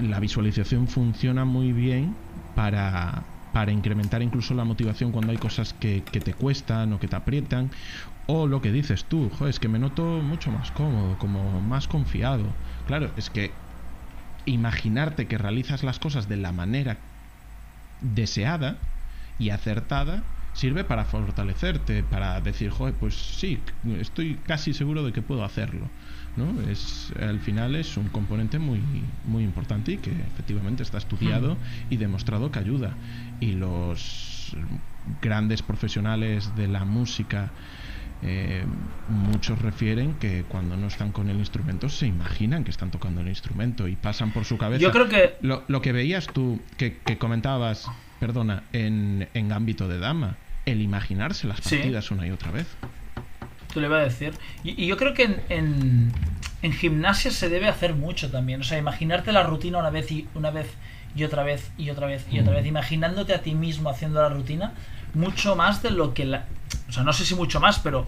la 0.00 0.20
visualización 0.20 0.88
funciona 0.88 1.44
muy 1.44 1.72
bien 1.72 2.14
para, 2.54 3.24
para 3.52 3.72
incrementar 3.72 4.22
incluso 4.22 4.52
la 4.54 4.64
motivación 4.64 5.12
cuando 5.12 5.32
hay 5.32 5.38
cosas 5.38 5.72
que, 5.74 6.00
te 6.00 6.34
cuestan 6.34 6.92
o 6.92 6.98
que 6.98 7.08
te 7.08 7.16
aprietan. 7.16 7.70
O 8.26 8.46
lo 8.46 8.60
que 8.60 8.72
dices 8.72 9.04
tú, 9.04 9.30
es 9.46 9.60
que 9.60 9.68
me 9.68 9.78
noto 9.78 10.02
mucho 10.22 10.50
más 10.50 10.70
cómodo, 10.72 11.18
como 11.18 11.60
más 11.60 11.86
confiado. 11.86 12.54
Claro, 12.86 13.10
es 13.16 13.30
que 13.30 13.52
imaginarte 14.46 15.26
que 15.26 15.38
realizas 15.38 15.84
las 15.84 15.98
cosas 15.98 16.28
de 16.28 16.36
la 16.36 16.52
manera 16.52 16.98
deseada 18.00 18.78
y 19.38 19.50
acertada 19.50 20.24
sirve 20.52 20.84
para 20.84 21.04
fortalecerte, 21.04 22.02
para 22.02 22.40
decir, 22.40 22.70
joder, 22.70 22.94
pues 22.94 23.14
sí, 23.14 23.58
estoy 24.00 24.36
casi 24.36 24.72
seguro 24.72 25.04
de 25.04 25.12
que 25.12 25.22
puedo 25.22 25.44
hacerlo. 25.44 25.86
¿No? 26.36 26.60
Es, 26.70 27.12
al 27.20 27.40
final 27.40 27.76
es 27.76 27.96
un 27.96 28.08
componente 28.08 28.58
muy, 28.58 28.80
muy 29.24 29.44
importante 29.44 29.92
y 29.92 29.96
que 29.98 30.10
efectivamente 30.10 30.82
está 30.82 30.98
estudiado 30.98 31.56
y 31.90 31.96
demostrado 31.96 32.50
que 32.50 32.58
ayuda. 32.58 32.94
Y 33.40 33.52
los 33.52 34.56
grandes 35.20 35.62
profesionales 35.62 36.54
de 36.56 36.68
la 36.68 36.84
música, 36.84 37.50
eh, 38.22 38.64
muchos 39.08 39.60
refieren 39.60 40.14
que 40.14 40.44
cuando 40.44 40.76
no 40.76 40.86
están 40.86 41.12
con 41.12 41.28
el 41.28 41.38
instrumento 41.38 41.88
se 41.88 42.06
imaginan 42.06 42.64
que 42.64 42.70
están 42.70 42.90
tocando 42.90 43.20
el 43.20 43.28
instrumento 43.28 43.88
y 43.88 43.96
pasan 43.96 44.32
por 44.32 44.44
su 44.44 44.56
cabeza. 44.58 44.82
Yo 44.82 44.92
creo 44.92 45.08
que. 45.08 45.36
Lo, 45.40 45.62
lo 45.68 45.82
que 45.82 45.92
veías 45.92 46.26
tú, 46.26 46.60
que, 46.76 46.98
que 46.98 47.18
comentabas, 47.18 47.86
perdona, 48.20 48.64
en, 48.72 49.28
en 49.34 49.52
ámbito 49.52 49.88
de 49.88 49.98
Dama 49.98 50.36
el 50.66 50.80
imaginarse 50.80 51.46
las 51.46 51.60
partidas 51.60 52.10
una 52.10 52.26
y 52.26 52.30
otra 52.30 52.50
vez. 52.50 52.66
Tú 53.74 53.80
le 53.80 53.88
vas 53.88 54.00
a 54.00 54.04
decir. 54.04 54.32
Y, 54.62 54.86
yo 54.86 54.96
creo 54.96 55.12
que 55.14 55.24
en, 55.48 56.12
en, 56.62 56.72
gimnasia 56.72 57.30
se 57.30 57.48
debe 57.48 57.68
hacer 57.68 57.94
mucho 57.94 58.30
también. 58.30 58.60
O 58.60 58.64
sea, 58.64 58.78
imaginarte 58.78 59.32
la 59.32 59.42
rutina 59.42 59.78
una 59.78 59.90
vez 59.90 60.10
y 60.12 60.28
una 60.34 60.50
vez 60.50 60.68
y 61.16 61.24
otra 61.24 61.42
vez 61.42 61.70
y 61.76 61.90
otra 61.90 62.06
vez 62.06 62.24
y 62.30 62.38
otra 62.38 62.52
mm. 62.52 62.56
vez. 62.56 62.66
Imaginándote 62.66 63.34
a 63.34 63.42
ti 63.42 63.54
mismo 63.54 63.90
haciendo 63.90 64.22
la 64.22 64.28
rutina 64.28 64.72
mucho 65.12 65.56
más 65.56 65.82
de 65.82 65.90
lo 65.90 66.14
que 66.14 66.24
la. 66.24 66.46
O 66.88 66.92
sea, 66.92 67.02
no 67.02 67.12
sé 67.12 67.24
si 67.24 67.34
mucho 67.34 67.60
más, 67.60 67.80
pero 67.80 68.06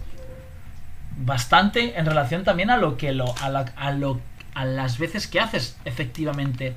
bastante 1.19 1.99
en 1.99 2.07
relación 2.07 2.45
también 2.45 2.71
a 2.71 2.77
lo 2.77 2.97
que 2.97 3.13
lo 3.13 3.35
a, 3.41 3.49
la, 3.49 3.73
a 3.77 3.91
lo 3.91 4.21
a 4.55 4.65
las 4.65 4.99
veces 4.99 5.27
que 5.27 5.41
haces 5.41 5.77
efectivamente 5.85 6.75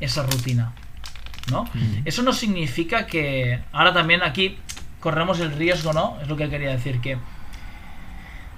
esa 0.00 0.22
rutina. 0.22 0.72
¿No? 1.50 1.64
Mm. 1.64 2.02
Eso 2.06 2.22
no 2.22 2.32
significa 2.32 3.06
que. 3.06 3.60
Ahora 3.72 3.92
también 3.92 4.22
aquí 4.22 4.56
corremos 5.00 5.40
el 5.40 5.52
riesgo, 5.52 5.92
¿no? 5.92 6.18
Es 6.22 6.28
lo 6.28 6.36
que 6.36 6.48
quería 6.48 6.70
decir, 6.70 7.00
que... 7.00 7.18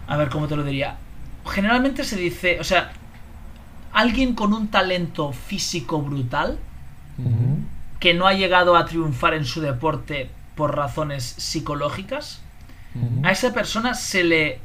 A 0.07 0.17
ver, 0.17 0.29
¿cómo 0.29 0.49
te 0.49 0.57
lo 0.57 0.65
diría? 0.65 0.97
Generalmente 1.47 2.05
se 2.05 2.17
dice, 2.17 2.61
o 2.61 2.65
sea, 2.65 2.93
alguien 3.93 4.35
con 4.35 4.53
un 4.53 4.69
talento 4.69 5.33
físico 5.33 6.01
brutal, 6.03 6.59
que 8.01 8.15
no 8.15 8.27
ha 8.27 8.33
llegado 8.33 8.77
a 8.77 8.87
triunfar 8.87 9.35
en 9.35 9.45
su 9.45 9.61
deporte 9.61 10.31
por 10.57 10.77
razones 10.77 11.25
psicológicas, 11.25 12.41
a 13.23 13.31
esa 13.31 13.53
persona 13.53 13.95
se 13.95 14.25
le... 14.25 14.61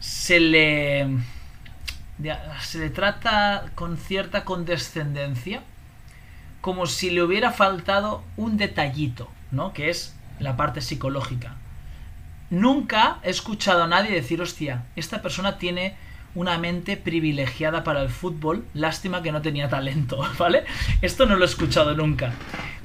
se 0.00 0.40
le... 0.40 1.18
se 2.60 2.78
le 2.78 2.90
trata 2.90 3.66
con 3.74 3.96
cierta 3.96 4.44
condescendencia, 4.44 5.62
como 6.60 6.86
si 6.86 7.10
le 7.10 7.22
hubiera 7.22 7.52
faltado 7.52 8.22
un 8.36 8.56
detallito, 8.56 9.30
¿no? 9.50 9.72
Que 9.72 9.90
es 9.90 10.14
la 10.38 10.56
parte 10.56 10.80
psicológica. 10.80 11.54
Nunca 12.50 13.18
he 13.22 13.30
escuchado 13.30 13.84
a 13.84 13.86
nadie 13.86 14.10
decir, 14.10 14.42
hostia, 14.42 14.84
esta 14.96 15.22
persona 15.22 15.56
tiene 15.56 15.94
una 16.34 16.58
mente 16.58 16.96
privilegiada 16.96 17.84
para 17.84 18.02
el 18.02 18.08
fútbol, 18.08 18.64
lástima 18.74 19.22
que 19.22 19.32
no 19.32 19.40
tenía 19.42 19.68
talento, 19.68 20.20
¿vale? 20.38 20.64
Esto 21.00 21.26
no 21.26 21.36
lo 21.36 21.44
he 21.44 21.48
escuchado 21.48 21.94
nunca. 21.94 22.32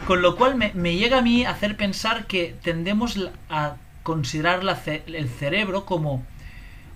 Con 0.05 0.21
lo 0.21 0.35
cual 0.35 0.55
me, 0.55 0.95
llega 0.95 1.19
a 1.19 1.21
mí 1.21 1.45
a 1.45 1.51
hacer 1.51 1.77
pensar 1.77 2.25
que 2.27 2.55
tendemos 2.61 3.19
a 3.49 3.75
considerar 4.03 4.61
el 5.07 5.29
cerebro 5.29 5.85
como 5.85 6.23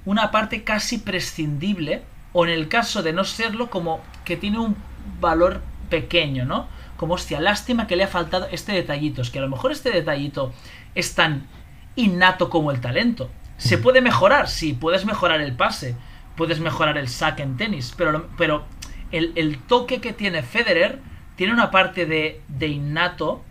una 0.06 0.30
parte 0.30 0.64
casi 0.64 1.00
prescindible, 1.00 2.04
o 2.34 2.46
en 2.46 2.52
el 2.52 2.68
caso 2.68 3.02
de 3.02 3.14
no 3.14 3.24
serlo, 3.24 3.72
como 3.72 4.02
que 4.26 4.38
tiene 4.38 4.60
un 4.60 4.76
valor 5.20 5.62
pequeño, 5.90 6.46
¿no? 6.46 6.68
como 7.00 7.14
hostia, 7.14 7.40
lástima 7.40 7.88
que 7.88 7.96
le 7.96 8.04
ha 8.04 8.10
faltado 8.10 8.50
este 8.52 8.74
detallito. 8.74 9.22
Es 9.22 9.30
que 9.30 9.40
a 9.40 9.42
lo 9.42 9.48
mejor 9.48 9.72
este 9.72 9.90
detallito 9.90 10.52
es 10.96 11.16
tan 11.16 11.48
innato 11.96 12.50
como 12.50 12.72
el 12.72 12.82
talento. 12.82 13.30
Se 13.58 13.78
puede 13.78 14.02
mejorar, 14.02 14.48
sí, 14.48 14.74
puedes 14.74 15.06
mejorar 15.06 15.42
el 15.42 15.54
pase, 15.56 15.96
puedes 16.36 16.60
mejorar 16.60 16.98
el 16.98 17.10
saque 17.10 17.44
en 17.44 17.58
tenis, 17.58 17.94
pero, 17.98 18.30
pero 18.38 18.66
el, 19.12 19.60
toque 19.68 20.00
que 20.00 20.14
tiene 20.14 20.44
Federer 20.44 21.00
tiene 21.36 21.54
una 21.54 21.72
parte 21.72 22.06
de, 22.06 22.42
de 22.48 22.68
innato 22.68 23.44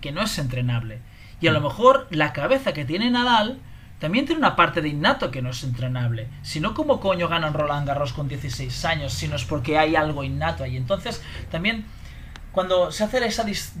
que 0.00 0.12
no 0.12 0.22
es 0.22 0.38
entrenable. 0.38 0.98
Y 1.40 1.46
a 1.46 1.52
lo 1.52 1.60
mm. 1.60 1.64
mejor 1.64 2.06
la 2.10 2.32
cabeza 2.32 2.72
que 2.72 2.84
tiene 2.84 3.10
Nadal 3.10 3.60
también 3.98 4.26
tiene 4.26 4.40
una 4.40 4.56
parte 4.56 4.82
de 4.82 4.88
innato 4.88 5.30
que 5.30 5.40
no 5.40 5.50
es 5.50 5.62
entrenable. 5.62 6.28
Si 6.42 6.60
no, 6.60 6.74
¿cómo 6.74 7.00
coño 7.00 7.28
gana 7.28 7.46
un 7.46 7.54
Roland 7.54 7.86
Garros 7.86 8.12
con 8.12 8.28
16 8.28 8.84
años? 8.84 9.12
Si 9.12 9.28
no 9.28 9.36
es 9.36 9.44
porque 9.44 9.78
hay 9.78 9.96
algo 9.96 10.24
innato 10.24 10.64
ahí. 10.64 10.76
Entonces, 10.76 11.22
también 11.50 11.86
cuando 12.52 12.92
se 12.92 13.04
hace 13.04 13.24
esa, 13.24 13.44
dis, 13.44 13.72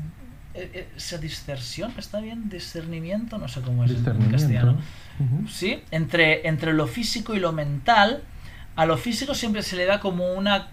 eh, 0.54 0.70
eh, 0.72 0.88
esa 0.96 1.18
dispersión, 1.18 1.92
¿está 1.98 2.20
bien? 2.20 2.48
Discernimiento, 2.48 3.38
no 3.38 3.48
sé 3.48 3.60
cómo 3.60 3.84
es 3.84 3.90
en 3.90 4.30
castellano. 4.30 4.78
Sí, 5.48 5.82
entre, 5.90 6.46
entre 6.48 6.72
lo 6.72 6.86
físico 6.86 7.34
y 7.34 7.40
lo 7.40 7.52
mental, 7.52 8.22
a 8.76 8.86
lo 8.86 8.96
físico 8.96 9.34
siempre 9.34 9.62
se 9.62 9.76
le 9.76 9.84
da 9.84 10.00
como 10.00 10.32
una 10.32 10.68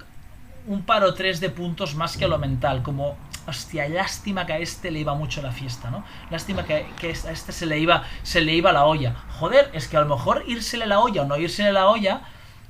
un 0.68 0.84
par 0.84 1.04
o 1.04 1.16
tres 1.16 1.40
de 1.40 1.50
puntos 1.50 1.96
más 1.96 2.18
que 2.18 2.26
a 2.26 2.28
lo 2.28 2.38
mental, 2.38 2.84
como 2.84 3.18
hostia, 3.48 3.90
lástima 3.90 4.46
que 4.46 4.54
a 4.54 4.60
este 4.60 4.92
le 4.92 5.00
iba 5.00 5.16
mucho 5.16 5.42
la 5.42 5.52
fiesta, 5.52 5.90
¿no? 5.90 6.04
Lástima 6.30 6.64
que, 6.64 6.86
que 7.00 7.08
a 7.08 7.32
este 7.32 7.52
se 7.52 7.66
le 7.66 7.80
iba 7.80 8.04
se 8.22 8.42
le 8.42 8.54
iba 8.54 8.72
la 8.72 8.86
olla. 8.86 9.16
Joder, 9.40 9.72
es 9.74 9.88
que 9.88 9.98
a 9.98 10.02
lo 10.02 10.16
mejor 10.16 10.44
írsele 10.48 10.86
la 10.86 11.00
olla 11.00 11.24
o 11.24 11.26
no 11.26 11.38
írsele 11.38 11.72
la 11.72 11.88
olla 11.88 12.22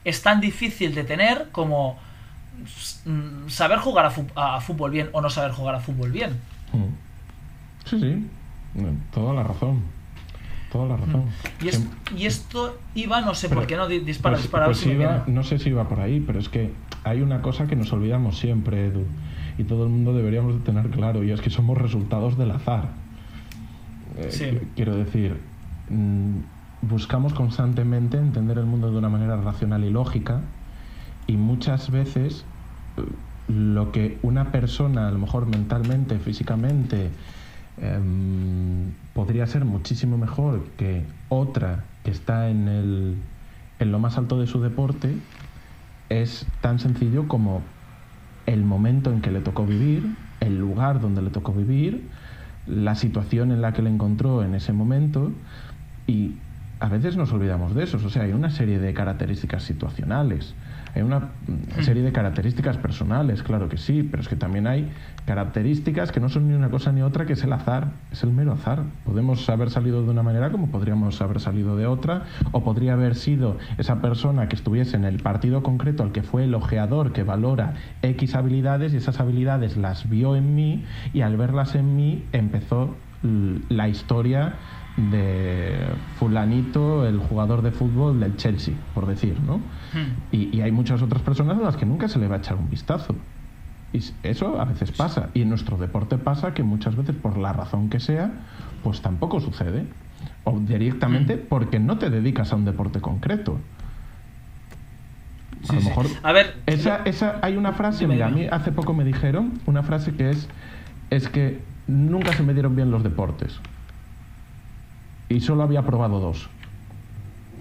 es 0.05 0.21
tan 0.21 0.39
difícil 0.39 0.95
de 0.95 1.03
tener 1.03 1.49
como 1.51 1.99
Mm, 3.05 3.49
saber 3.49 3.79
jugar 3.79 4.11
a, 4.35 4.61
fútbol 4.61 4.91
bien 4.91 5.09
o 5.13 5.21
no 5.21 5.29
saber 5.29 5.51
jugar 5.51 5.75
a 5.75 5.79
fútbol 5.79 6.11
bien. 6.11 6.39
Mm. 6.73 7.85
Sí, 7.85 7.99
sí, 7.99 8.27
toda 9.13 9.33
la 9.33 9.43
razón. 9.43 9.81
Toda 10.71 10.87
la 10.87 10.97
razón. 10.97 11.25
Mm. 11.25 12.17
Y, 12.17 12.25
esto 12.25 12.77
iba, 12.95 13.19
no 13.21 13.35
sé 13.35 13.49
por 13.49 13.67
qué 13.67 13.75
no 13.75 13.87
dispara, 13.87 14.35
pues, 14.35 14.43
dispara. 14.43 14.65
Pues 14.67 15.27
no 15.27 15.43
sé 15.43 15.59
si 15.59 15.69
iba 15.69 15.87
por 15.89 15.99
ahí, 15.99 16.21
pero 16.25 16.39
es 16.39 16.47
que 16.47 16.71
hay 17.03 17.21
una 17.21 17.41
cosa 17.41 17.67
que 17.67 17.75
nos 17.75 17.91
olvidamos 17.91 18.37
siempre, 18.37 18.87
Edu, 18.87 19.03
y 19.57 19.63
todo 19.65 19.83
el 19.83 19.89
mundo 19.89 20.13
deberíamos 20.13 20.55
de 20.55 20.59
tener 20.61 20.89
claro, 20.89 21.23
y 21.23 21.31
es 21.31 21.41
que 21.41 21.49
somos 21.49 21.77
resultados 21.77 22.37
del 22.37 22.51
azar. 22.51 22.89
Eh, 24.17 24.67
quiero 24.75 24.95
decir, 24.95 25.37
buscamos 26.81 27.33
constantemente 27.33 28.17
entender 28.17 28.57
el 28.57 28.65
mundo 28.65 28.91
de 28.91 28.97
una 28.97 29.09
manera 29.09 29.35
racional 29.37 29.83
y 29.83 29.89
lógica, 29.89 30.41
y 31.27 31.37
muchas 31.37 31.91
veces 31.91 32.45
lo 33.51 33.91
que 33.91 34.17
una 34.21 34.51
persona, 34.51 35.07
a 35.07 35.11
lo 35.11 35.19
mejor 35.19 35.45
mentalmente, 35.47 36.17
físicamente, 36.19 37.09
em, 37.77 38.91
podría 39.13 39.45
ser 39.47 39.65
muchísimo 39.65 40.17
mejor 40.17 40.63
que 40.77 41.03
otra 41.29 41.83
que 42.03 42.11
está 42.11 42.49
en, 42.49 42.67
el, 42.67 43.15
en 43.79 43.91
lo 43.91 43.99
más 43.99 44.17
alto 44.17 44.39
de 44.39 44.47
su 44.47 44.61
deporte, 44.61 45.15
es 46.09 46.45
tan 46.61 46.79
sencillo 46.79 47.27
como 47.27 47.61
el 48.45 48.63
momento 48.63 49.11
en 49.11 49.21
que 49.21 49.31
le 49.31 49.41
tocó 49.41 49.65
vivir, 49.65 50.15
el 50.39 50.57
lugar 50.57 50.99
donde 50.99 51.21
le 51.21 51.29
tocó 51.29 51.53
vivir, 51.53 52.09
la 52.67 52.95
situación 52.95 53.51
en 53.51 53.61
la 53.61 53.73
que 53.73 53.81
le 53.81 53.89
encontró 53.89 54.43
en 54.43 54.55
ese 54.55 54.73
momento 54.73 55.31
y 56.07 56.35
a 56.79 56.89
veces 56.89 57.15
nos 57.15 57.31
olvidamos 57.31 57.75
de 57.75 57.83
eso. 57.83 57.97
O 58.03 58.09
sea, 58.09 58.23
hay 58.23 58.33
una 58.33 58.49
serie 58.49 58.79
de 58.79 58.93
características 58.93 59.63
situacionales. 59.63 60.55
Hay 60.93 61.01
una 61.01 61.29
serie 61.81 62.03
de 62.03 62.11
características 62.11 62.77
personales, 62.77 63.43
claro 63.43 63.69
que 63.69 63.77
sí, 63.77 64.03
pero 64.03 64.21
es 64.21 64.27
que 64.27 64.35
también 64.35 64.67
hay 64.67 64.91
características 65.25 66.11
que 66.11 66.19
no 66.19 66.29
son 66.29 66.47
ni 66.47 66.53
una 66.53 66.69
cosa 66.69 66.91
ni 66.91 67.01
otra, 67.01 67.25
que 67.25 67.33
es 67.33 67.43
el 67.43 67.53
azar, 67.53 67.91
es 68.11 68.23
el 68.23 68.31
mero 68.31 68.53
azar. 68.53 68.83
Podemos 69.05 69.49
haber 69.49 69.69
salido 69.69 70.03
de 70.03 70.09
una 70.09 70.23
manera 70.23 70.51
como 70.51 70.67
podríamos 70.67 71.21
haber 71.21 71.39
salido 71.39 71.77
de 71.77 71.87
otra, 71.87 72.23
o 72.51 72.63
podría 72.63 72.93
haber 72.93 73.15
sido 73.15 73.57
esa 73.77 74.01
persona 74.01 74.49
que 74.49 74.55
estuviese 74.55 74.97
en 74.97 75.05
el 75.05 75.21
partido 75.21 75.63
concreto 75.63 76.03
al 76.03 76.11
que 76.11 76.23
fue 76.23 76.43
el 76.43 76.53
ojeador 76.53 77.13
que 77.13 77.23
valora 77.23 77.75
X 78.01 78.35
habilidades 78.35 78.93
y 78.93 78.97
esas 78.97 79.19
habilidades 79.19 79.77
las 79.77 80.09
vio 80.09 80.35
en 80.35 80.55
mí 80.55 80.85
y 81.13 81.21
al 81.21 81.37
verlas 81.37 81.75
en 81.75 81.95
mí 81.95 82.25
empezó 82.31 82.95
la 83.69 83.87
historia 83.87 84.55
de 84.97 85.77
fulanito, 86.17 87.07
el 87.07 87.19
jugador 87.19 87.61
de 87.61 87.71
fútbol 87.71 88.19
del 88.19 88.35
Chelsea, 88.35 88.73
por 88.93 89.05
decir, 89.05 89.39
¿no? 89.45 89.61
Hmm. 89.93 90.35
Y, 90.35 90.61
hay 90.61 90.71
muchas 90.71 91.01
otras 91.01 91.21
personas 91.21 91.57
a 91.57 91.61
las 91.61 91.77
que 91.77 91.85
nunca 91.85 92.07
se 92.07 92.19
le 92.19 92.27
va 92.27 92.35
a 92.35 92.39
echar 92.39 92.55
un 92.55 92.69
vistazo. 92.69 93.15
Y 93.93 94.01
eso 94.23 94.59
a 94.59 94.65
veces 94.65 94.91
pasa. 94.91 95.29
Y 95.33 95.41
en 95.41 95.49
nuestro 95.49 95.77
deporte 95.77 96.17
pasa 96.17 96.53
que 96.53 96.63
muchas 96.63 96.95
veces, 96.95 97.15
por 97.15 97.37
la 97.37 97.51
razón 97.51 97.89
que 97.89 97.99
sea, 97.99 98.31
pues 98.83 99.01
tampoco 99.01 99.39
sucede. 99.39 99.85
O 100.43 100.59
directamente 100.59 101.35
mm. 101.35 101.39
porque 101.49 101.79
no 101.79 101.97
te 101.97 102.09
dedicas 102.09 102.53
a 102.53 102.55
un 102.55 102.65
deporte 102.65 103.01
concreto. 103.01 103.59
a 105.67 105.73
lo 105.73 105.81
mejor. 105.81 106.05
A 106.23 106.31
ver. 106.31 106.55
Esa, 106.65 107.01
esa, 107.05 107.39
hay 107.41 107.57
una 107.57 107.73
frase, 107.73 108.07
mira, 108.07 108.27
a 108.27 108.29
mí 108.29 108.47
hace 108.49 108.71
poco 108.71 108.93
me 108.93 109.03
dijeron 109.03 109.59
una 109.65 109.83
frase 109.83 110.13
que 110.13 110.29
es: 110.29 110.47
es 111.09 111.27
que 111.27 111.61
nunca 111.87 112.33
se 112.33 112.43
me 112.43 112.53
dieron 112.53 112.75
bien 112.75 112.91
los 112.91 113.03
deportes. 113.03 113.59
Y 115.27 115.41
solo 115.41 115.63
había 115.63 115.81
probado 115.83 116.19
dos. 116.19 116.49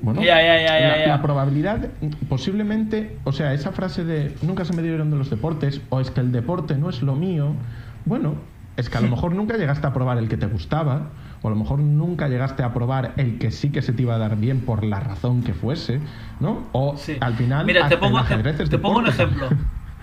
Bueno, 0.02 0.22
la, 0.22 1.20
probabilidad, 1.22 1.88
posiblemente, 2.28 3.18
o 3.24 3.32
sea, 3.32 3.52
esa 3.52 3.72
frase 3.72 4.04
de 4.04 4.34
nunca 4.42 4.64
se 4.64 4.72
me 4.74 4.82
dieron 4.82 5.10
de 5.10 5.16
los 5.16 5.28
deportes, 5.28 5.82
o 5.90 6.00
es 6.00 6.10
que 6.10 6.20
el 6.20 6.32
deporte 6.32 6.76
no 6.76 6.88
es 6.88 7.02
lo 7.02 7.14
mío, 7.14 7.54
bueno, 8.06 8.36
es 8.76 8.88
que 8.88 8.96
a 8.96 9.00
lo 9.02 9.08
mejor 9.08 9.34
nunca 9.34 9.56
llegaste 9.56 9.86
a 9.86 9.92
probar 9.92 10.16
el 10.18 10.28
que 10.28 10.38
te 10.38 10.46
gustaba, 10.46 11.10
o 11.42 11.48
a 11.48 11.50
lo 11.50 11.56
mejor 11.56 11.80
nunca 11.80 12.28
llegaste 12.28 12.62
a 12.62 12.72
probar 12.72 13.12
el 13.16 13.38
que 13.38 13.50
sí 13.50 13.70
que 13.70 13.82
se 13.82 13.92
te 13.92 14.02
iba 14.02 14.14
a 14.14 14.18
dar 14.18 14.36
bien 14.36 14.60
por 14.60 14.84
la 14.84 15.00
razón 15.00 15.42
que 15.42 15.52
fuese, 15.52 16.00
¿no? 16.38 16.66
O 16.72 16.96
al 17.20 17.34
final. 17.34 17.66
Mira, 17.66 17.88
te 17.88 17.98
pongo, 17.98 18.22
te, 18.24 18.78
pongo 18.78 18.98
un 18.98 19.06
ejemplo. 19.06 19.48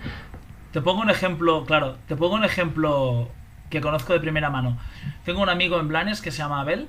te 0.72 0.80
pongo 0.80 1.02
un 1.02 1.10
ejemplo, 1.10 1.64
claro, 1.64 1.96
te 2.06 2.14
pongo 2.14 2.36
un 2.36 2.44
ejemplo 2.44 3.28
que 3.68 3.80
conozco 3.80 4.12
de 4.12 4.20
primera 4.20 4.50
mano. 4.50 4.78
Tengo 5.24 5.42
un 5.42 5.48
amigo 5.48 5.80
en 5.80 5.88
Blanes 5.88 6.20
que 6.20 6.30
se 6.30 6.38
llama 6.38 6.60
Abel, 6.60 6.88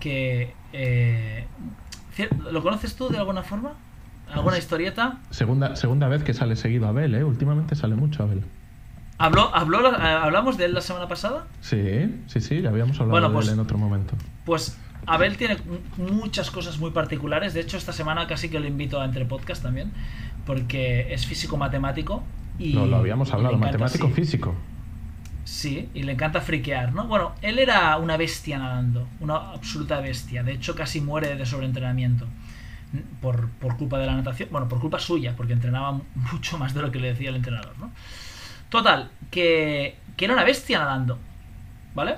que. 0.00 0.54
Eh, 0.72 1.41
¿Lo 2.50 2.62
conoces 2.62 2.94
tú 2.94 3.08
de 3.08 3.18
alguna 3.18 3.42
forma? 3.42 3.74
¿Alguna 4.32 4.58
historieta? 4.58 5.18
Segunda, 5.30 5.76
segunda 5.76 6.08
vez 6.08 6.22
que 6.22 6.32
sale 6.32 6.56
seguido 6.56 6.86
Abel, 6.86 7.14
¿eh? 7.14 7.24
Últimamente 7.24 7.74
sale 7.74 7.96
mucho 7.96 8.22
Abel. 8.22 8.42
¿Habló, 9.18 9.54
habló, 9.54 9.92
eh, 9.92 10.00
¿Hablamos 10.00 10.56
de 10.56 10.64
él 10.64 10.74
la 10.74 10.80
semana 10.80 11.06
pasada? 11.06 11.46
Sí, 11.60 12.22
sí, 12.26 12.40
sí, 12.40 12.62
ya 12.62 12.70
habíamos 12.70 12.98
hablado 13.00 13.20
de 13.20 13.26
él 13.26 13.32
pues, 13.32 13.48
en 13.48 13.60
otro 13.60 13.78
momento. 13.78 14.14
Pues 14.44 14.78
Abel 15.06 15.36
tiene 15.36 15.58
muchas 15.96 16.50
cosas 16.50 16.78
muy 16.78 16.90
particulares. 16.90 17.54
De 17.54 17.60
hecho, 17.60 17.76
esta 17.76 17.92
semana 17.92 18.26
casi 18.26 18.48
que 18.48 18.58
lo 18.58 18.66
invito 18.66 19.00
a 19.00 19.04
Entre 19.04 19.24
Podcast 19.24 19.62
también, 19.62 19.92
porque 20.46 21.12
es 21.12 21.26
físico-matemático. 21.26 22.22
Y 22.58 22.74
no, 22.74 22.86
lo 22.86 22.96
habíamos 22.96 23.32
hablado, 23.32 23.58
matemático-físico. 23.58 24.50
Sí, 24.50 24.71
y 25.64 26.02
le 26.02 26.12
encanta 26.12 26.40
friquear, 26.40 26.92
¿no? 26.92 27.06
Bueno, 27.06 27.34
él 27.42 27.58
era 27.58 27.96
una 27.96 28.16
bestia 28.16 28.58
nadando, 28.58 29.08
una 29.20 29.52
absoluta 29.52 30.00
bestia. 30.00 30.42
De 30.42 30.52
hecho, 30.52 30.74
casi 30.74 31.00
muere 31.00 31.34
de 31.34 31.46
sobreentrenamiento 31.46 32.26
por, 33.20 33.48
por 33.50 33.76
culpa 33.76 33.98
de 33.98 34.06
la 34.06 34.14
natación. 34.14 34.48
Bueno, 34.52 34.68
por 34.68 34.80
culpa 34.80 34.98
suya, 34.98 35.34
porque 35.36 35.52
entrenaba 35.52 35.92
mucho 36.32 36.58
más 36.58 36.74
de 36.74 36.82
lo 36.82 36.90
que 36.90 37.00
le 37.00 37.08
decía 37.08 37.30
el 37.30 37.36
entrenador, 37.36 37.74
¿no? 37.78 37.90
Total, 38.68 39.10
que, 39.30 39.98
que 40.16 40.24
era 40.24 40.34
una 40.34 40.44
bestia 40.44 40.78
nadando, 40.78 41.18
¿vale? 41.94 42.16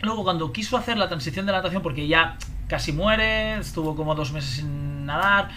Luego, 0.00 0.24
cuando 0.24 0.52
quiso 0.52 0.76
hacer 0.76 0.96
la 0.96 1.08
transición 1.08 1.46
de 1.46 1.52
natación, 1.52 1.82
porque 1.82 2.08
ya 2.08 2.36
casi 2.66 2.92
muere, 2.92 3.58
estuvo 3.58 3.94
como 3.94 4.14
dos 4.14 4.32
meses 4.32 4.50
sin 4.50 5.06
nadar, 5.06 5.50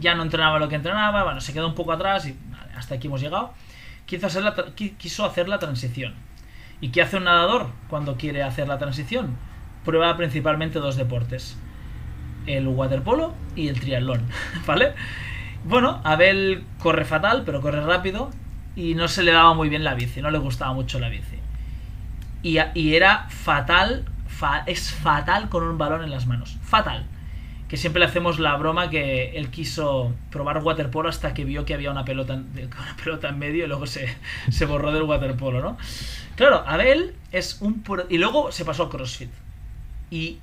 ya 0.00 0.14
no 0.14 0.22
entrenaba 0.22 0.58
lo 0.58 0.68
que 0.68 0.76
entrenaba, 0.76 1.24
bueno, 1.24 1.40
se 1.40 1.52
quedó 1.52 1.68
un 1.68 1.74
poco 1.74 1.92
atrás 1.92 2.26
y 2.26 2.36
hasta 2.76 2.94
aquí 2.94 3.08
hemos 3.08 3.20
llegado. 3.20 3.52
Quiso 4.06 4.26
hacer 4.26 4.42
la, 4.42 4.54
quiso 4.74 5.24
hacer 5.26 5.48
la 5.48 5.58
transición. 5.58 6.14
¿Y 6.80 6.90
qué 6.90 7.02
hace 7.02 7.16
un 7.16 7.24
nadador 7.24 7.68
cuando 7.88 8.16
quiere 8.16 8.42
hacer 8.42 8.68
la 8.68 8.78
transición? 8.78 9.36
Prueba 9.84 10.16
principalmente 10.16 10.78
dos 10.78 10.96
deportes. 10.96 11.56
El 12.46 12.68
waterpolo 12.68 13.34
y 13.56 13.68
el 13.68 13.80
triatlón, 13.80 14.22
¿vale? 14.66 14.94
Bueno, 15.64 16.00
Abel 16.04 16.64
corre 16.78 17.04
fatal, 17.04 17.42
pero 17.44 17.60
corre 17.60 17.84
rápido 17.84 18.30
y 18.76 18.94
no 18.94 19.08
se 19.08 19.22
le 19.22 19.32
daba 19.32 19.54
muy 19.54 19.68
bien 19.68 19.82
la 19.82 19.94
bici, 19.94 20.22
no 20.22 20.30
le 20.30 20.38
gustaba 20.38 20.72
mucho 20.72 20.98
la 21.00 21.08
bici. 21.08 21.36
Y, 22.42 22.58
era 22.94 23.26
fatal, 23.28 24.04
es 24.66 24.92
fatal 24.92 25.48
con 25.48 25.64
un 25.64 25.76
balón 25.76 26.04
en 26.04 26.10
las 26.10 26.26
manos, 26.26 26.56
fatal. 26.62 27.04
Que 27.68 27.76
siempre 27.76 28.00
le 28.00 28.06
hacemos 28.06 28.38
la 28.38 28.56
broma 28.56 28.88
que 28.88 29.36
él 29.36 29.50
quiso 29.50 30.14
probar 30.30 30.62
waterpolo 30.62 31.08
hasta 31.08 31.34
que 31.34 31.44
vio 31.44 31.64
que 31.66 31.74
había 31.74 31.90
una 31.90 32.04
pelota, 32.04 32.34
una 32.34 32.96
pelota 33.02 33.28
en 33.28 33.38
medio 33.38 33.64
y 33.64 33.68
luego 33.68 33.86
se, 33.86 34.08
se 34.50 34.64
borró 34.64 34.90
del 34.92 35.02
waterpolo, 35.02 35.60
¿no? 35.60 35.76
Claro, 36.36 36.64
Abel 36.66 37.14
es 37.32 37.60
un... 37.60 37.84
Y 38.08 38.18
luego 38.18 38.52
se 38.52 38.64
pasó 38.64 38.84
a 38.84 38.90
CrossFit. 38.90 39.30
Y, 40.10 40.38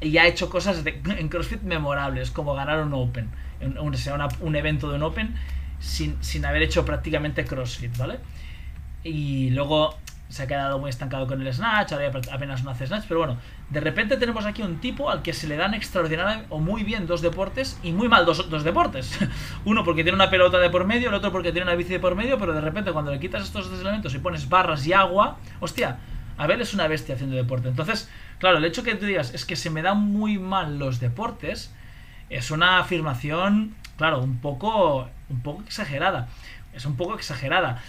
y 0.00 0.18
ha 0.18 0.26
hecho 0.26 0.50
cosas 0.50 0.82
en 0.86 1.28
CrossFit 1.28 1.62
memorables, 1.62 2.30
como 2.30 2.54
ganar 2.54 2.80
un 2.80 2.92
Open, 2.94 3.30
un, 3.60 3.94
un 4.40 4.56
evento 4.56 4.90
de 4.90 4.96
un 4.96 5.02
Open 5.02 5.34
sin, 5.80 6.44
haber 6.44 6.62
hecho 6.62 6.84
prácticamente 6.84 7.44
CrossFit, 7.44 7.96
¿vale? 7.96 8.18
Y 9.04 9.50
luego 9.50 9.96
se 10.28 10.42
ha 10.42 10.46
quedado 10.46 10.78
muy 10.78 10.90
estancado 10.90 11.26
con 11.26 11.40
el 11.40 11.52
Snatch, 11.52 11.92
ahora 11.92 12.10
apenas 12.32 12.64
no 12.64 12.70
hace 12.70 12.86
Snatch, 12.86 13.04
pero 13.08 13.20
bueno, 13.20 13.38
de 13.70 13.80
repente 13.80 14.16
tenemos 14.16 14.46
aquí 14.46 14.62
un 14.62 14.80
tipo 14.80 15.10
al 15.10 15.22
que 15.22 15.32
se 15.32 15.46
le 15.46 15.56
dan 15.56 15.74
extraordinario 15.74 16.44
o 16.48 16.58
muy 16.58 16.84
bien 16.84 17.06
dos 17.06 17.20
deportes 17.20 17.78
y 17.82 17.92
muy 17.92 18.08
mal 18.08 18.24
dos, 18.24 18.48
dos 18.48 18.64
deportes. 18.64 19.18
Uno 19.64 19.84
porque 19.84 20.02
tiene 20.02 20.16
una 20.16 20.30
pelota 20.30 20.58
de 20.58 20.70
por 20.70 20.86
medio, 20.86 21.08
el 21.08 21.14
otro 21.14 21.30
porque 21.32 21.52
tiene 21.52 21.66
una 21.66 21.76
bici 21.76 21.90
de 21.90 22.00
por 22.00 22.14
medio, 22.14 22.38
pero 22.38 22.54
de 22.54 22.60
repente 22.60 22.92
cuando 22.92 23.10
le 23.12 23.20
quitas 23.20 23.42
estos 23.42 23.70
dos 23.70 23.80
elementos 23.80 24.14
y 24.14 24.18
pones 24.18 24.48
barras 24.48 24.86
y 24.86 24.92
agua, 24.92 25.38
hostia, 25.60 25.98
Abel 26.38 26.60
es 26.60 26.72
una 26.72 26.88
bestia 26.88 27.14
haciendo 27.14 27.36
deporte. 27.36 27.68
Entonces, 27.68 28.10
claro, 28.38 28.58
el 28.58 28.64
hecho 28.64 28.82
que 28.82 28.94
tú 28.94 29.06
digas 29.06 29.34
es 29.34 29.44
que 29.44 29.56
se 29.56 29.70
me 29.70 29.82
dan 29.82 29.98
muy 29.98 30.38
mal 30.38 30.78
los 30.78 31.00
deportes 31.00 31.74
es 32.30 32.50
una 32.50 32.78
afirmación, 32.78 33.74
claro, 33.96 34.20
un 34.20 34.38
poco 34.38 35.08
un 35.28 35.42
poco 35.42 35.62
exagerada. 35.62 36.28
Es 36.74 36.86
un 36.86 36.96
poco 36.96 37.14
exagerada. 37.14 37.82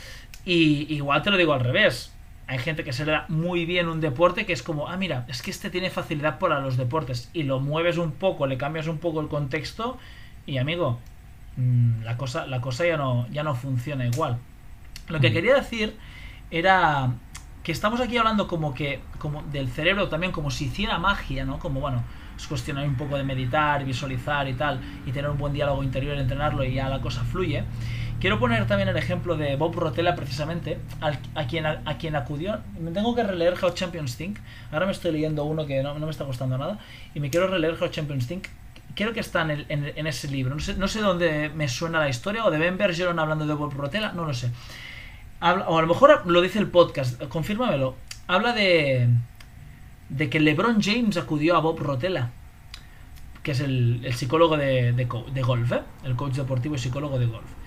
Y 0.45 0.93
igual 0.93 1.21
te 1.21 1.32
lo 1.32 1.38
digo 1.38 1.53
al 1.53 1.59
revés. 1.61 2.13
Hay 2.50 2.58
gente 2.58 2.84
que 2.84 2.93
se 2.93 3.06
le 3.06 3.12
da 3.12 3.26
muy 3.30 3.68
bien 3.68 3.88
un 3.88 4.02
deporte 4.02 4.47
que 4.47 4.54
es 4.54 4.64
como, 4.64 4.88
ah, 4.88 4.97
mira, 4.97 5.24
es 5.28 5.43
que 5.43 5.52
este 5.52 5.70
tiene 5.70 5.91
facilidad 5.91 6.39
para 6.39 6.60
los 6.60 6.78
deportes. 6.78 7.30
Y 7.32 7.43
lo 7.43 7.60
mueves 7.60 8.00
un 8.00 8.12
poco, 8.12 8.47
le 8.47 8.58
cambias 8.58 8.88
un 8.88 8.97
poco 8.97 9.22
el 9.22 9.28
contexto 9.28 10.00
y 10.47 10.58
amigo, 10.58 10.97
mm, 11.58 12.02
la 12.02 12.18
cosa, 12.18 12.47
la 12.47 12.60
cosa 12.60 12.88
ya, 12.88 12.97
no, 12.97 13.28
ya 13.30 13.43
no 13.43 13.54
funciona 13.54 14.08
igual. 14.08 14.39
Lo 15.10 15.20
que 15.20 15.30
mm. 15.30 15.34
quería 15.34 15.54
decir 15.54 15.95
era 16.50 17.12
que 17.62 17.72
estamos 17.72 18.02
aquí 18.02 18.18
hablando 18.18 18.47
como 18.47 18.74
que 18.74 19.00
como 19.20 19.43
del 19.43 19.70
cerebro 19.70 20.10
también 20.10 20.32
como 20.32 20.50
si 20.50 20.66
hiciera 20.66 20.97
magia, 20.97 21.45
¿no? 21.45 21.60
Como 21.60 21.82
bueno, 21.82 22.04
es 22.36 22.47
cuestionar 22.47 22.88
un 22.88 22.95
poco 22.95 23.16
de 23.16 23.24
meditar, 23.24 23.86
visualizar 23.86 24.47
y 24.47 24.56
tal, 24.56 24.82
y 25.06 25.12
tener 25.12 25.30
un 25.30 25.38
buen 25.38 25.54
diálogo 25.54 25.84
interior, 25.84 26.18
entrenarlo 26.18 26.64
y 26.64 26.74
ya 26.74 26.89
la 26.89 27.00
cosa 27.00 27.24
fluye. 27.24 27.64
Quiero 28.20 28.38
poner 28.38 28.67
también 28.67 28.89
el 28.89 28.97
ejemplo 28.97 29.38
de 29.38 29.55
Bob 29.55 29.76
Rotella, 29.76 30.13
precisamente, 30.13 30.78
a, 30.99 31.47
quien, 31.47 31.65
a, 31.65 31.97
quien 31.97 32.17
acudió. 32.17 32.59
Me 32.78 32.91
tengo 32.91 33.15
que 33.15 33.24
releer 33.24 33.55
How 33.61 33.72
Champions 33.72 34.17
Think. 34.17 34.39
Ahora 34.72 34.86
me 34.86 34.91
estoy 34.91 35.13
leyendo 35.13 35.45
uno 35.45 35.65
que 35.65 35.82
no, 35.82 35.95
me 35.95 36.09
está 36.09 36.26
costando 36.26 36.57
nada. 36.57 36.80
Y 37.15 37.22
me 37.22 37.30
quiero 37.30 37.47
releer 37.47 37.78
How 37.82 37.88
Champions 37.88 38.28
Think. 38.28 38.47
Creo 38.93 39.13
que 39.13 39.22
está 39.22 39.47
en, 39.49 40.07
ese 40.07 40.28
libro. 40.28 40.53
No 40.53 40.59
sé, 40.59 40.76
no 40.76 40.88
dónde 40.88 41.49
me 41.55 41.70
suena 41.70 41.99
la 41.99 42.09
historia. 42.09 42.43
O 42.43 42.51
de 42.51 42.57
Ben 42.57 42.78
Bergeron 42.78 43.20
hablando 43.20 43.47
de 43.47 43.53
Bob 43.53 43.74
Rotella. 43.74 44.11
No 44.11 44.26
lo 44.26 44.34
sé. 44.34 44.51
o 45.41 45.78
a 45.78 45.82
lo 45.82 45.88
mejor 45.88 46.24
lo 46.26 46.41
dice 46.41 46.59
el 46.59 46.67
podcast. 46.67 47.24
Confírmamelo. 47.30 47.95
Habla 48.28 48.51
de, 48.51 49.07
de 50.09 50.30
que 50.30 50.39
LeBron 50.39 50.82
James 50.82 51.15
acudió 51.17 51.55
a 51.55 51.61
Bob 51.61 51.80
Rotella, 51.80 52.32
que 53.43 53.51
es 53.51 53.61
el, 53.61 54.05
psicólogo 54.13 54.57
de, 54.57 54.91
de, 54.91 55.41
golf, 55.41 55.72
¿eh? 55.72 55.82
el 56.03 56.15
coach 56.15 56.34
deportivo 56.34 56.76
y 56.76 56.80
psicólogo 56.80 57.17
de 57.17 57.28
golf. 57.28 57.59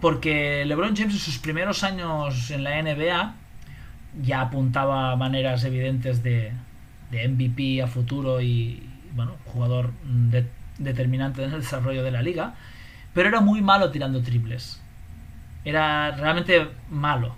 Porque 0.00 0.64
LeBron 0.64 0.96
James 0.96 1.14
en 1.14 1.20
sus 1.20 1.38
primeros 1.38 1.82
años 1.82 2.50
en 2.50 2.64
la 2.64 2.80
NBA 2.82 3.34
ya 4.22 4.40
apuntaba 4.40 5.14
maneras 5.16 5.64
evidentes 5.64 6.22
de, 6.22 6.52
MVP 7.10 7.82
a 7.82 7.86
futuro 7.86 8.40
y, 8.40 8.88
bueno, 9.12 9.36
jugador 9.46 9.92
determinante 10.78 11.42
en 11.42 11.52
el 11.52 11.60
desarrollo 11.60 12.04
de 12.04 12.10
la 12.10 12.22
liga, 12.22 12.54
pero 13.14 13.28
era 13.28 13.40
muy 13.40 13.62
malo 13.62 13.90
tirando 13.90 14.22
triples. 14.22 14.80
Era 15.64 16.12
realmente 16.12 16.68
malo. 16.90 17.34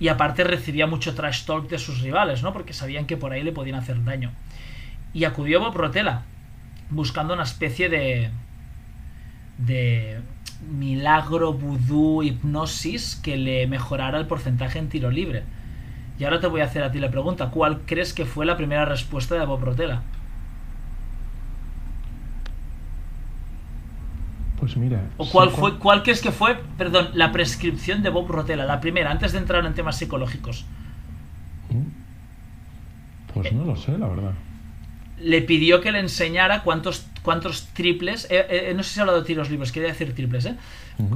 Y 0.00 0.08
aparte 0.08 0.42
recibía 0.42 0.86
mucho 0.86 1.14
trash 1.14 1.44
talk 1.44 1.68
de 1.68 1.78
sus 1.78 2.00
rivales, 2.00 2.42
¿no? 2.42 2.52
Porque 2.52 2.72
sabían 2.72 3.06
que 3.06 3.16
por 3.16 3.32
ahí 3.32 3.42
le 3.42 3.52
podían 3.52 3.76
hacer 3.76 4.02
daño. 4.02 4.32
Y 5.14 5.24
acudió 5.24 5.60
Bob 5.60 5.76
Rotella, 5.76 6.22
buscando 6.90 7.34
una 7.34 7.44
especie 7.44 7.88
de. 7.88 8.30
de 9.58 10.20
milagro, 10.70 11.52
vudú, 11.52 12.22
hipnosis 12.22 13.16
que 13.16 13.36
le 13.36 13.66
mejorara 13.66 14.18
el 14.18 14.26
porcentaje 14.26 14.78
en 14.78 14.88
tiro 14.88 15.10
libre. 15.10 15.44
Y 16.18 16.24
ahora 16.24 16.40
te 16.40 16.46
voy 16.46 16.60
a 16.60 16.64
hacer 16.64 16.82
a 16.82 16.90
ti 16.90 16.98
la 16.98 17.10
pregunta: 17.10 17.50
¿cuál 17.50 17.80
crees 17.86 18.12
que 18.12 18.24
fue 18.24 18.46
la 18.46 18.56
primera 18.56 18.84
respuesta 18.84 19.34
de 19.34 19.44
Bob 19.44 19.62
Rotella? 19.62 20.02
Pues 24.62 24.76
mira. 24.76 25.10
¿O 25.16 25.28
cuál, 25.28 25.50
fue, 25.50 25.76
cuál 25.78 26.04
crees 26.04 26.22
que 26.22 26.30
fue, 26.30 26.56
perdón, 26.78 27.08
la 27.14 27.32
prescripción 27.32 28.04
de 28.04 28.10
Bob 28.10 28.30
Rotella, 28.30 28.64
la 28.64 28.80
primera, 28.80 29.10
antes 29.10 29.32
de 29.32 29.38
entrar 29.38 29.66
en 29.66 29.74
temas 29.74 29.98
psicológicos? 29.98 30.64
¿Mm? 31.70 33.32
Pues 33.34 33.52
no 33.52 33.64
lo 33.64 33.74
sé, 33.74 33.98
la 33.98 34.06
verdad. 34.06 34.34
Le 35.18 35.42
pidió 35.42 35.80
que 35.80 35.90
le 35.90 35.98
enseñara 35.98 36.62
cuántos, 36.62 37.06
cuántos 37.22 37.68
triples. 37.68 38.26
Eh, 38.30 38.46
eh, 38.48 38.72
no 38.74 38.82
sé 38.82 38.94
si 38.94 39.00
ha 39.00 39.02
hablado 39.02 39.20
de 39.20 39.26
tiros 39.26 39.50
libres, 39.50 39.72
quería 39.72 39.88
decir 39.88 40.14
triples, 40.14 40.46
¿eh? 40.46 40.56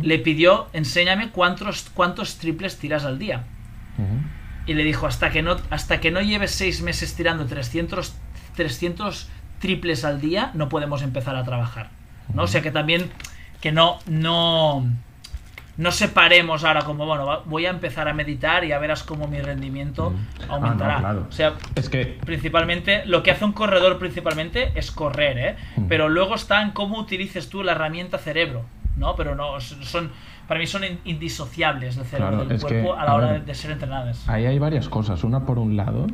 Le 0.02 0.18
pidió, 0.18 0.68
enséñame 0.72 1.30
cuántos, 1.30 1.90
cuántos 1.94 2.38
triples 2.38 2.76
tiras 2.78 3.04
al 3.04 3.18
día. 3.18 3.44
Y 4.66 4.74
le 4.74 4.82
dijo, 4.82 5.07
hasta 5.07 5.30
que, 5.30 5.42
no, 5.42 5.57
hasta 5.70 6.00
que 6.00 6.11
no 6.11 6.20
lleves 6.20 6.50
seis 6.50 6.82
meses 6.82 7.14
tirando 7.14 7.46
300 7.46 8.14
300 8.57 9.28
triples 9.61 10.04
al 10.04 10.20
día, 10.20 10.50
no 10.54 10.68
podemos 10.68 11.02
empezar 11.02 11.36
a 11.36 11.44
trabajar. 11.44 11.90
¿no? 12.34 12.42
O 12.42 12.46
sea 12.48 12.62
que 12.62 12.72
también 12.72 13.11
que 13.61 13.70
no, 13.70 13.98
no, 14.07 14.84
no 15.77 15.91
separemos 15.91 16.64
ahora 16.64 16.83
como, 16.83 17.07
bueno, 17.07 17.43
voy 17.45 17.66
a 17.66 17.70
empezar 17.70 18.09
a 18.09 18.14
meditar 18.14 18.64
y 18.64 18.68
ya 18.68 18.79
verás 18.79 19.03
cómo 19.03 19.27
mi 19.29 19.41
rendimiento 19.41 20.11
mm. 20.11 20.51
aumentará. 20.51 21.03
Ah, 21.05 21.16
o 21.29 21.33
sea, 21.33 21.55
es 21.74 21.89
que... 21.89 22.18
principalmente, 22.24 23.05
lo 23.07 23.22
que 23.22 23.31
hace 23.31 23.45
un 23.45 23.53
corredor 23.53 23.99
principalmente 23.99 24.72
es 24.74 24.91
correr, 24.91 25.39
¿eh? 25.39 25.57
Mm. 25.77 25.87
Pero 25.89 26.09
luego 26.09 26.35
está 26.35 26.62
en 26.62 26.70
cómo 26.70 26.99
utilices 26.99 27.49
tú 27.51 27.62
la 27.62 27.72
herramienta 27.72 28.18
cerebro, 28.18 28.64
¿no? 28.97 29.14
Pero 29.16 29.35
no, 29.35 29.61
son, 29.61 30.11
para 30.49 30.59
mí 30.59 30.66
son 30.66 30.83
indisociables 31.05 31.97
el 31.99 32.05
cerebro 32.05 32.45
del 32.45 32.61
cuerpo 32.61 32.95
a 32.95 33.05
la 33.05 33.14
hora 33.14 33.39
de, 33.39 33.55
ser 33.55 33.72
entrenadas. 33.72 34.27
Ahí 34.29 34.47
hay 34.47 34.59
varias 34.59 34.89
cosas. 34.89 35.24
Una, 35.24 35.45
por 35.45 35.59
un 35.59 35.77
lado, 35.77 36.07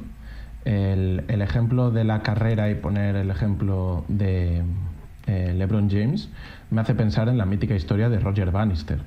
el, 0.64 1.24
el 1.28 1.42
ejemplo 1.42 1.90
de 1.92 2.02
la 2.02 2.22
carrera 2.22 2.68
y 2.68 2.74
poner 2.74 3.14
el 3.14 3.30
ejemplo 3.30 4.04
de 4.08 4.62
eh, 5.28 5.54
LeBron 5.56 5.88
James 5.88 6.30
me 6.70 6.80
hace 6.80 6.94
pensar 6.94 7.28
en 7.28 7.38
la 7.38 7.46
mítica 7.46 7.76
historia 7.76 8.08
de 8.08 8.18
Roger 8.18 8.50
Bannister 8.50 8.98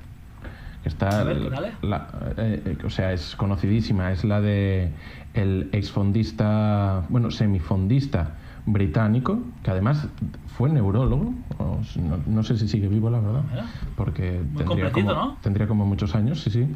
está 0.88 1.24
la, 1.24 2.08
eh, 2.36 2.62
eh, 2.64 2.78
o 2.84 2.90
sea 2.90 3.12
es 3.12 3.36
conocidísima 3.36 4.12
es 4.12 4.24
la 4.24 4.40
de 4.40 4.92
el 5.34 5.68
exfondista 5.72 7.04
bueno 7.08 7.30
semifondista 7.30 8.34
británico 8.66 9.40
que 9.62 9.70
además 9.70 10.08
fue 10.46 10.70
neurólogo 10.70 11.34
no, 12.26 12.42
sé 12.42 12.56
si 12.56 12.68
sigue 12.68 12.88
vivo 12.88 13.10
la 13.10 13.20
verdad 13.20 13.42
porque 13.96 14.42
tendría 14.56 14.92
como, 14.92 15.36
tendría 15.42 15.66
como 15.66 15.86
muchos 15.86 16.14
años 16.14 16.40
sí 16.42 16.50
sí 16.50 16.68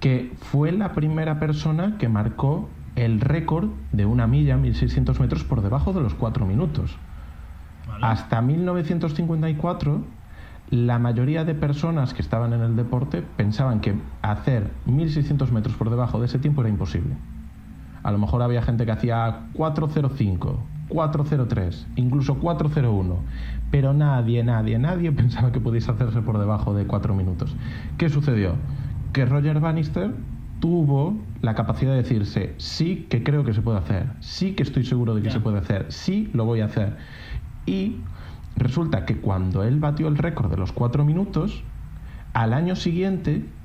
que 0.00 0.32
fue 0.40 0.72
la 0.72 0.92
primera 0.92 1.40
persona 1.40 1.96
que 1.98 2.08
marcó 2.08 2.68
el 2.96 3.20
récord 3.20 3.68
de 3.92 4.06
una 4.06 4.26
milla 4.26 4.56
1600 4.56 5.20
metros 5.20 5.44
por 5.44 5.62
debajo 5.62 5.92
de 5.92 6.00
los 6.00 6.14
cuatro 6.14 6.46
minutos. 6.46 6.96
Hasta 8.00 8.42
1954 8.42 10.04
la 10.70 10.98
mayoría 10.98 11.44
de 11.44 11.54
personas 11.54 12.12
que 12.12 12.20
estaban 12.20 12.52
en 12.52 12.60
el 12.60 12.76
deporte 12.76 13.22
pensaban 13.36 13.80
que 13.80 13.94
hacer 14.20 14.70
1600 14.84 15.50
metros 15.50 15.74
por 15.76 15.88
debajo 15.88 16.20
de 16.20 16.26
ese 16.26 16.38
tiempo 16.38 16.60
era 16.60 16.68
imposible. 16.68 17.16
A 18.02 18.12
lo 18.12 18.18
mejor 18.18 18.42
había 18.42 18.62
gente 18.62 18.84
que 18.84 18.92
hacía 18.92 19.46
405, 19.54 20.62
403, 20.88 21.86
incluso 21.96 22.38
401, 22.38 23.16
pero 23.70 23.94
nadie, 23.94 24.44
nadie, 24.44 24.78
nadie 24.78 25.10
pensaba 25.12 25.52
que 25.52 25.60
pudiese 25.60 25.90
hacerse 25.90 26.20
por 26.20 26.38
debajo 26.38 26.74
de 26.74 26.86
4 26.86 27.14
minutos. 27.14 27.56
¿Qué 27.96 28.08
sucedió? 28.08 28.54
Que 29.12 29.24
Roger 29.24 29.60
Bannister 29.60 30.14
tuvo 30.60 31.16
la 31.40 31.54
capacidad 31.54 31.92
de 31.92 31.98
decirse, 31.98 32.54
sí 32.58 33.06
que 33.08 33.22
creo 33.22 33.44
que 33.44 33.54
se 33.54 33.62
puede 33.62 33.78
hacer, 33.78 34.06
sí 34.20 34.52
que 34.52 34.64
estoy 34.64 34.84
seguro 34.84 35.14
de 35.14 35.22
que 35.22 35.30
se 35.30 35.40
puede 35.40 35.58
hacer, 35.58 35.86
sí 35.88 36.30
lo 36.34 36.44
voy 36.44 36.60
a 36.60 36.66
hacer. 36.66 36.96
Y 37.64 38.00
Resulta 38.58 39.04
que 39.06 39.20
cuando 39.20 39.62
él 39.62 39.78
batió 39.78 40.08
el 40.08 40.18
récord 40.18 40.50
de 40.50 40.56
los 40.56 40.72
cuatro 40.72 41.04
minutos, 41.04 41.64
al 42.32 42.52
año 42.52 42.74
siguiente 42.74 43.56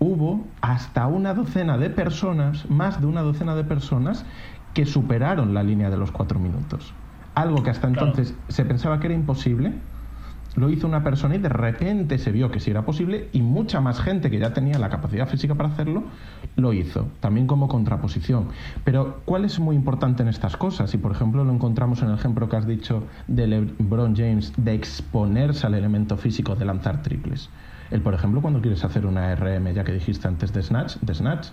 hubo 0.00 0.56
hasta 0.60 1.06
una 1.06 1.34
docena 1.34 1.78
de 1.78 1.88
personas, 1.88 2.68
más 2.68 3.00
de 3.00 3.06
una 3.06 3.22
docena 3.22 3.54
de 3.54 3.62
personas, 3.62 4.26
que 4.72 4.86
superaron 4.86 5.54
la 5.54 5.62
línea 5.62 5.88
de 5.88 5.96
los 5.96 6.10
cuatro 6.10 6.40
minutos. 6.40 6.96
Algo 7.36 7.62
que 7.62 7.70
hasta 7.70 7.86
entonces 7.86 8.36
se 8.48 8.64
pensaba 8.64 8.98
que 8.98 9.06
era 9.06 9.14
imposible, 9.14 9.82
lo 10.56 10.70
hizo 10.70 10.86
una 10.86 11.02
persona 11.02 11.36
y 11.36 11.38
de 11.38 11.48
repente 11.48 12.18
se 12.18 12.32
vio 12.32 12.50
que 12.50 12.60
sí 12.60 12.70
era 12.70 12.84
posible 12.84 13.28
y 13.32 13.42
mucha 13.42 13.80
más 13.80 14.00
gente 14.00 14.30
que 14.30 14.38
ya 14.38 14.52
tenía 14.52 14.78
la 14.78 14.88
capacidad 14.88 15.28
física 15.28 15.54
para 15.54 15.70
hacerlo 15.70 16.04
lo 16.56 16.72
hizo, 16.72 17.08
también 17.20 17.46
como 17.46 17.68
contraposición. 17.68 18.48
Pero 18.84 19.20
¿cuál 19.24 19.44
es 19.44 19.58
muy 19.58 19.76
importante 19.76 20.22
en 20.22 20.28
estas 20.28 20.56
cosas? 20.56 20.94
Y 20.94 20.98
por 20.98 21.12
ejemplo 21.12 21.44
lo 21.44 21.52
encontramos 21.52 22.02
en 22.02 22.08
el 22.08 22.14
ejemplo 22.14 22.48
que 22.48 22.56
has 22.56 22.66
dicho 22.66 23.04
de 23.26 23.46
LeBron 23.46 24.14
James 24.16 24.52
de 24.56 24.74
exponerse 24.74 25.66
al 25.66 25.74
elemento 25.74 26.16
físico 26.16 26.54
de 26.54 26.64
lanzar 26.64 27.02
triples. 27.02 27.50
El, 27.90 28.00
por 28.00 28.14
ejemplo, 28.14 28.40
cuando 28.40 28.60
quieres 28.60 28.82
hacer 28.82 29.06
una 29.06 29.34
RM, 29.34 29.74
ya 29.74 29.84
que 29.84 29.92
dijiste 29.92 30.26
antes 30.26 30.52
de 30.52 30.62
snatch, 30.62 30.96
de 31.00 31.14
snatch 31.14 31.48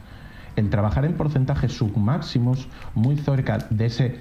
el 0.55 0.69
trabajar 0.69 1.05
en 1.05 1.13
porcentajes 1.13 1.73
submáximos 1.73 2.67
muy 2.95 3.17
cerca 3.17 3.59
de 3.69 3.85
ese 3.85 4.19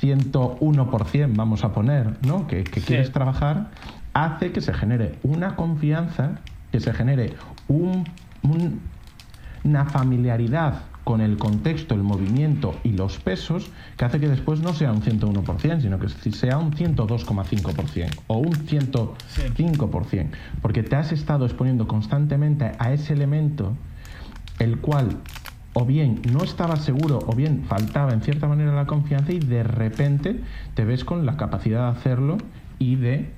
101%, 0.00 1.32
vamos 1.34 1.64
a 1.64 1.72
poner, 1.72 2.16
¿no? 2.26 2.46
que, 2.46 2.64
quieres 2.64 3.12
trabajar, 3.12 3.70
hace 4.16 4.50
que 4.50 4.62
se 4.62 4.72
genere 4.72 5.18
una 5.22 5.56
confianza, 5.56 6.40
que 6.72 6.80
se 6.80 6.94
genere 6.94 7.34
una 7.68 9.84
familiaridad 9.84 10.84
con 11.04 11.20
el 11.20 11.36
contexto, 11.36 11.94
el 11.94 12.02
movimiento 12.02 12.74
y 12.82 12.92
los 12.92 13.18
pesos, 13.18 13.70
que 13.98 14.06
hace 14.06 14.18
que 14.18 14.28
después 14.28 14.60
no 14.60 14.72
sea 14.72 14.90
un 14.90 15.02
101%, 15.02 15.82
sino 15.82 15.98
que 15.98 16.08
sea 16.08 16.56
un 16.56 16.72
102,5% 16.72 18.22
o 18.26 18.38
un 18.38 18.52
105%, 18.52 20.30
porque 20.62 20.82
te 20.82 20.96
has 20.96 21.12
estado 21.12 21.44
exponiendo 21.44 21.86
constantemente 21.86 22.72
a 22.78 22.92
ese 22.92 23.12
elemento 23.12 23.76
el 24.58 24.78
cual 24.78 25.18
o 25.74 25.84
bien 25.84 26.22
no 26.32 26.42
estaba 26.42 26.76
seguro 26.76 27.18
o 27.26 27.36
bien 27.36 27.64
faltaba 27.68 28.14
en 28.14 28.22
cierta 28.22 28.48
manera 28.48 28.72
la 28.72 28.86
confianza 28.86 29.32
y 29.32 29.40
de 29.40 29.62
repente 29.62 30.40
te 30.72 30.86
ves 30.86 31.04
con 31.04 31.26
la 31.26 31.36
capacidad 31.36 31.92
de 31.92 31.98
hacerlo 31.98 32.38
y 32.78 32.96
de 32.96 33.30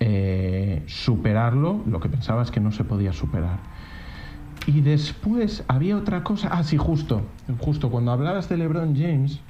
eh, 0.00 0.82
superarlo, 0.86 1.82
lo 1.86 2.00
que 2.00 2.08
pensabas 2.08 2.50
que 2.50 2.60
no 2.60 2.70
se 2.72 2.84
podía 2.84 3.12
superar. 3.12 3.58
Y 4.66 4.80
después 4.80 5.64
había 5.66 5.96
otra 5.96 6.22
cosa, 6.22 6.48
ah, 6.52 6.62
sí, 6.62 6.76
justo, 6.76 7.22
justo 7.58 7.90
cuando 7.90 8.12
hablabas 8.12 8.48
de 8.48 8.58
LeBron 8.58 8.94
James 8.94 9.40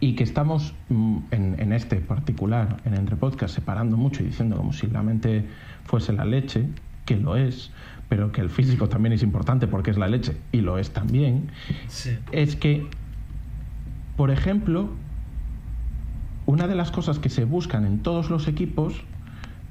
y 0.00 0.14
que 0.14 0.24
estamos 0.24 0.74
mm, 0.88 1.18
en, 1.30 1.72
este 1.72 1.96
particular, 1.96 2.78
en 2.84 2.94
Entre 2.94 3.16
Podcast, 3.16 3.54
separando 3.54 3.96
mucho 3.96 4.22
y 4.22 4.26
diciendo 4.26 4.56
como 4.56 4.72
si 4.72 4.88
la 4.88 5.02
mente 5.02 5.46
fuese 5.84 6.12
la 6.12 6.24
leche, 6.24 6.66
que 7.04 7.16
lo 7.16 7.36
es, 7.36 7.70
pero 8.08 8.32
que 8.32 8.40
el 8.40 8.50
físico 8.50 8.88
también 8.88 9.12
es 9.12 9.22
importante 9.22 9.66
porque 9.66 9.90
es 9.90 9.96
la 9.96 10.08
leche 10.08 10.36
y 10.52 10.60
lo 10.60 10.78
es 10.78 10.90
también, 10.90 11.50
es 12.32 12.56
que, 12.56 12.86
por 14.16 14.30
ejemplo, 14.30 14.90
una 16.46 16.66
de 16.68 16.74
las 16.74 16.90
cosas 16.90 17.18
que 17.18 17.28
se 17.28 17.44
buscan 17.44 17.84
en 17.86 18.00
todos 18.00 18.28
los 18.28 18.48
equipos 18.48 19.04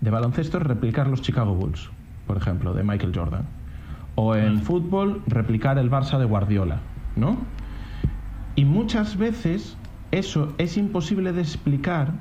de 0.02 0.10
baloncesto 0.10 0.58
es 0.58 0.64
replicar 0.64 1.08
los 1.08 1.22
Chicago 1.22 1.54
Bulls, 1.54 1.90
por 2.28 2.38
ejemplo, 2.38 2.74
de 2.74 2.84
Michael 2.84 3.12
Jordan. 3.16 3.46
O 4.16 4.36
en 4.36 4.62
fútbol, 4.62 5.22
replicar 5.28 5.78
el 5.78 5.92
Barça 5.92 6.18
de 6.18 6.26
Guardiola, 6.26 6.80
¿no? 7.16 7.38
Y 8.56 8.64
muchas 8.64 9.18
veces 9.18 9.76
eso 10.12 10.54
es 10.58 10.78
imposible 10.78 11.34
de 11.34 11.42
explicar 11.42 12.14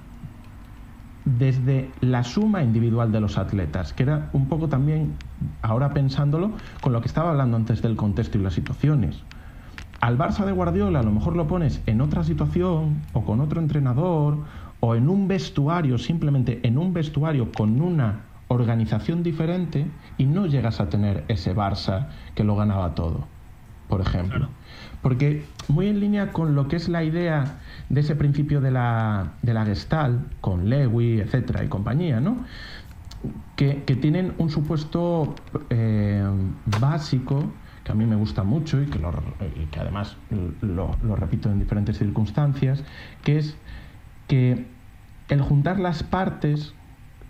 desde 1.24 1.90
la 2.00 2.24
suma 2.24 2.62
individual 2.62 3.12
de 3.12 3.20
los 3.20 3.38
atletas, 3.38 3.92
que 3.92 4.02
era 4.02 4.28
un 4.32 4.46
poco 4.48 4.68
también, 4.68 5.14
ahora 5.62 5.94
pensándolo, 5.94 6.52
con 6.80 6.92
lo 6.92 7.00
que 7.00 7.08
estaba 7.08 7.30
hablando 7.30 7.56
antes 7.56 7.80
del 7.82 7.96
contexto 7.96 8.38
y 8.38 8.42
las 8.42 8.54
situaciones. 8.54 9.22
Al 10.00 10.18
Barça 10.18 10.44
de 10.44 10.52
Guardiola 10.52 11.00
a 11.00 11.02
lo 11.02 11.12
mejor 11.12 11.34
lo 11.34 11.46
pones 11.46 11.80
en 11.86 12.02
otra 12.02 12.24
situación 12.24 13.02
o 13.14 13.24
con 13.24 13.40
otro 13.40 13.60
entrenador 13.60 14.38
o 14.86 14.94
en 14.94 15.08
un 15.08 15.26
vestuario, 15.28 15.96
simplemente 15.96 16.60
en 16.62 16.76
un 16.76 16.92
vestuario 16.92 17.50
con 17.52 17.80
una 17.80 18.26
organización 18.48 19.22
diferente 19.22 19.86
y 20.18 20.26
no 20.26 20.44
llegas 20.44 20.78
a 20.78 20.90
tener 20.90 21.24
ese 21.28 21.56
Barça 21.56 22.08
que 22.34 22.44
lo 22.44 22.54
ganaba 22.54 22.94
todo, 22.94 23.26
por 23.88 24.02
ejemplo. 24.02 24.50
Porque 25.00 25.46
muy 25.68 25.86
en 25.86 26.00
línea 26.00 26.32
con 26.32 26.54
lo 26.54 26.68
que 26.68 26.76
es 26.76 26.90
la 26.90 27.02
idea 27.02 27.60
de 27.88 28.02
ese 28.02 28.14
principio 28.14 28.60
de 28.60 28.72
la, 28.72 29.32
de 29.40 29.54
la 29.54 29.64
Gestalt, 29.64 30.20
con 30.42 30.68
Lewy, 30.68 31.20
etcétera, 31.20 31.64
y 31.64 31.68
compañía, 31.68 32.20
¿no? 32.20 32.44
Que, 33.56 33.76
tienen 34.02 34.34
un 34.36 34.50
supuesto 34.50 35.34
eh, 35.70 36.22
básico 36.78 37.54
que 37.84 37.92
a 37.92 37.94
mí 37.94 38.04
me 38.04 38.16
gusta 38.16 38.42
mucho 38.42 38.82
y 38.82 38.84
que, 38.84 39.00
que 39.70 39.80
además 39.80 40.18
lo, 40.60 40.94
lo 41.02 41.16
repito 41.16 41.50
en 41.50 41.58
diferentes 41.58 41.96
circunstancias, 41.96 42.84
que 43.22 43.38
es 43.38 43.56
que 44.28 44.73
el 45.28 45.40
juntar 45.40 45.80
las 45.80 46.02
partes 46.02 46.74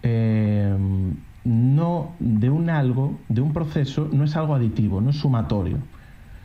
eh, 0.03 0.77
no 1.45 2.13
de 2.19 2.51
un 2.51 2.71
algo, 2.71 3.19
de 3.29 3.41
un 3.41 3.53
proceso, 3.53 4.09
no 4.13 4.25
es 4.25 4.37
algo 4.37 4.55
aditivo, 4.55 5.01
no 5.01 5.11
es 5.11 5.17
sumatorio, 5.17 5.79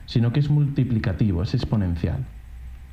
sino 0.05 0.31
que 0.31 0.39
es 0.39 0.49
multiplicativo, 0.49 1.41
es 1.43 1.53
exponencial. 1.53 2.25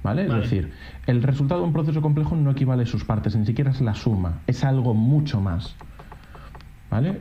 ¿Vale? 0.02 0.26
Es 0.26 0.32
decir, 0.32 0.72
el 1.09 1.20
resultado 1.24 1.62
de 1.62 1.66
un 1.66 1.72
proceso 1.72 2.00
complejo 2.00 2.36
no 2.36 2.52
equivale 2.52 2.84
a 2.84 2.86
sus 2.86 3.04
partes, 3.04 3.34
ni 3.34 3.44
siquiera 3.44 3.72
es 3.72 3.80
la 3.80 3.94
suma, 3.94 4.40
es 4.46 4.62
algo 4.62 4.94
mucho 4.94 5.40
más. 5.40 5.74
¿Vale? 6.90 7.18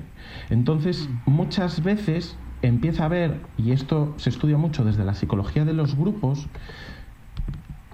Entonces, 0.51 1.09
muchas 1.25 1.81
veces 1.83 2.37
empieza 2.61 3.03
a 3.03 3.05
haber, 3.07 3.39
y 3.57 3.71
esto 3.71 4.13
se 4.17 4.29
estudia 4.29 4.57
mucho 4.57 4.85
desde 4.85 5.03
la 5.03 5.15
psicología 5.15 5.65
de 5.65 5.73
los 5.73 5.95
grupos, 5.95 6.47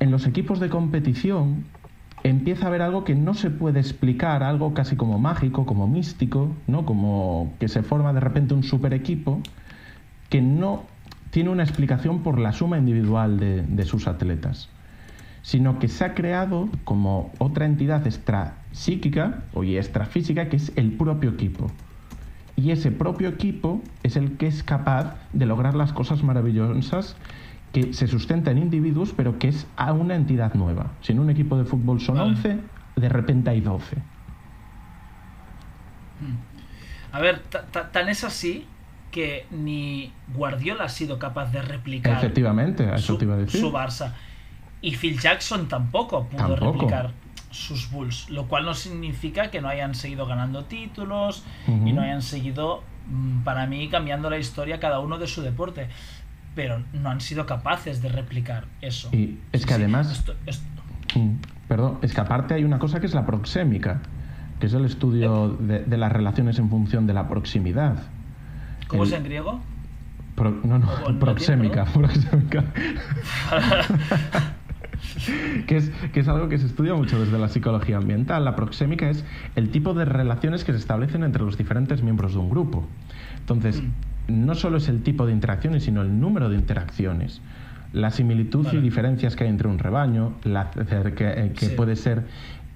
en 0.01 0.11
los 0.11 0.27
equipos 0.27 0.59
de 0.59 0.67
competición 0.67 1.63
empieza 2.23 2.65
a 2.65 2.67
haber 2.67 2.81
algo 2.81 3.03
que 3.03 3.15
no 3.15 3.33
se 3.33 3.49
puede 3.49 3.79
explicar, 3.79 4.43
algo 4.43 4.73
casi 4.73 4.95
como 4.95 5.19
mágico, 5.19 5.65
como 5.65 5.87
místico, 5.87 6.51
¿no? 6.67 6.85
Como 6.85 7.53
que 7.59 7.67
se 7.67 7.83
forma 7.83 8.13
de 8.13 8.19
repente 8.19 8.53
un 8.53 8.63
super 8.63 8.93
equipo 8.93 9.41
que 10.29 10.41
no 10.41 10.83
tiene 11.31 11.49
una 11.49 11.63
explicación 11.63 12.23
por 12.23 12.39
la 12.39 12.51
suma 12.51 12.77
individual 12.77 13.39
de, 13.39 13.85
sus 13.85 14.07
atletas. 14.07 14.69
sino 15.43 15.79
que 15.79 15.87
se 15.87 16.05
ha 16.05 16.13
creado 16.13 16.69
como 16.83 17.31
otra 17.39 17.65
entidad 17.65 18.05
extrapsíquica 18.05 19.41
o 19.55 19.63
extrafísica 19.63 20.49
que 20.49 20.57
es 20.57 20.71
el 20.75 20.91
propio 20.91 21.31
equipo. 21.31 21.71
Y 22.55 22.69
ese 22.69 22.91
propio 22.91 23.29
equipo 23.29 23.81
es 24.03 24.17
el 24.17 24.37
que 24.37 24.45
es 24.45 24.61
capaz 24.61 25.15
de 25.33 25.47
lograr 25.47 25.73
las 25.73 25.93
cosas 25.93 26.21
maravillosas 26.21 27.15
que 27.73 27.93
se 27.93 28.07
sustenta 28.07 28.51
en 28.51 28.57
individuos, 28.57 29.13
pero 29.15 29.39
que 29.39 29.47
es 29.49 29.67
a 29.77 29.93
una 29.93 30.15
entidad 30.15 30.53
nueva. 30.53 30.91
Si 31.01 31.13
en 31.13 31.19
un 31.19 31.29
equipo 31.29 31.57
de 31.57 31.65
fútbol 31.65 32.01
son 32.01 32.19
11, 32.19 32.57
de 32.95 33.09
repente 33.09 33.49
hay 33.49 33.61
12. 33.61 33.97
A 37.11 37.19
ver, 37.19 37.39
tan 37.39 38.09
es 38.09 38.23
así 38.23 38.65
que 39.11 39.45
ni 39.51 40.11
Guardiola 40.33 40.85
ha 40.85 40.89
sido 40.89 41.19
capaz 41.19 41.51
de 41.51 41.61
replicar 41.61 42.17
Efectivamente, 42.17 42.97
su, 42.97 43.17
decir. 43.17 43.61
su 43.61 43.71
Barça. 43.71 44.13
Y 44.81 44.95
Phil 44.95 45.19
Jackson 45.19 45.67
tampoco 45.67 46.25
pudo 46.25 46.55
replicar 46.55 47.11
sus 47.51 47.91
Bulls, 47.91 48.29
lo 48.29 48.47
cual 48.47 48.65
no 48.65 48.73
significa 48.73 49.51
que 49.51 49.61
no 49.61 49.67
hayan 49.67 49.93
seguido 49.93 50.25
ganando 50.25 50.63
títulos 50.65 51.43
y 51.67 51.91
no 51.91 52.01
hayan 52.01 52.21
seguido, 52.21 52.81
mm, 53.07 53.43
para 53.43 53.67
mí, 53.67 53.89
cambiando 53.89 54.29
la 54.29 54.37
historia 54.37 54.79
cada 54.79 54.99
uno 54.99 55.19
de 55.19 55.27
su 55.27 55.41
deporte. 55.41 55.89
Pero 56.55 56.83
no 56.93 57.09
han 57.09 57.21
sido 57.21 57.45
capaces 57.45 58.01
de 58.01 58.09
replicar 58.09 58.65
eso. 58.81 59.09
Y 59.11 59.39
es 59.51 59.65
que 59.65 59.73
además... 59.73 60.23
Mm, 61.15 61.35
perdón, 61.67 61.99
es 62.01 62.13
que 62.13 62.21
aparte 62.21 62.53
hay 62.53 62.63
una 62.63 62.79
cosa 62.79 62.99
que 62.99 63.05
es 63.05 63.13
la 63.13 63.25
proxémica, 63.25 64.01
que 64.59 64.67
es 64.67 64.73
el 64.73 64.85
estudio 64.85 65.57
eh. 65.69 65.83
de 65.85 65.97
las 65.97 66.11
relaciones 66.11 66.59
en 66.59 66.69
función 66.69 67.07
de 67.07 67.13
la 67.13 67.27
proximidad. 67.27 68.03
¿Cómo 68.87 69.05
es 69.05 69.11
en 69.13 69.23
griego? 69.23 69.61
no, 70.37 70.79
no, 70.79 71.19
proxémica. 71.19 71.85
que, 75.67 75.77
es, 75.77 75.91
que 76.13 76.19
es 76.19 76.27
algo 76.27 76.49
que 76.49 76.57
se 76.57 76.65
estudia 76.65 76.95
mucho 76.95 77.19
desde 77.19 77.37
la 77.37 77.47
psicología 77.47 77.97
ambiental. 77.97 78.43
La 78.43 78.55
proxémica 78.55 79.09
es 79.09 79.23
el 79.55 79.69
tipo 79.69 79.93
de 79.93 80.05
relaciones 80.05 80.63
que 80.63 80.71
se 80.71 80.79
establecen 80.79 81.23
entre 81.23 81.43
los 81.43 81.57
diferentes 81.57 82.01
miembros 82.01 82.33
de 82.33 82.39
un 82.39 82.49
grupo. 82.49 82.87
Entonces, 83.39 83.81
mm. 83.81 83.91
No 84.31 84.55
solo 84.55 84.77
es 84.77 84.89
el 84.89 85.03
tipo 85.03 85.25
de 85.25 85.33
interacciones, 85.33 85.83
sino 85.83 86.01
el 86.01 86.19
número 86.19 86.49
de 86.49 86.55
interacciones. 86.55 87.41
La 87.93 88.09
similitud 88.09 88.65
y 88.71 88.77
diferencias 88.77 89.35
que 89.35 89.43
hay 89.43 89.49
entre 89.49 89.67
un 89.67 89.77
rebaño, 89.77 90.33
la, 90.43 90.71
que, 90.71 91.51
que 91.57 91.69
puede 91.69 91.95
ser 91.95 92.23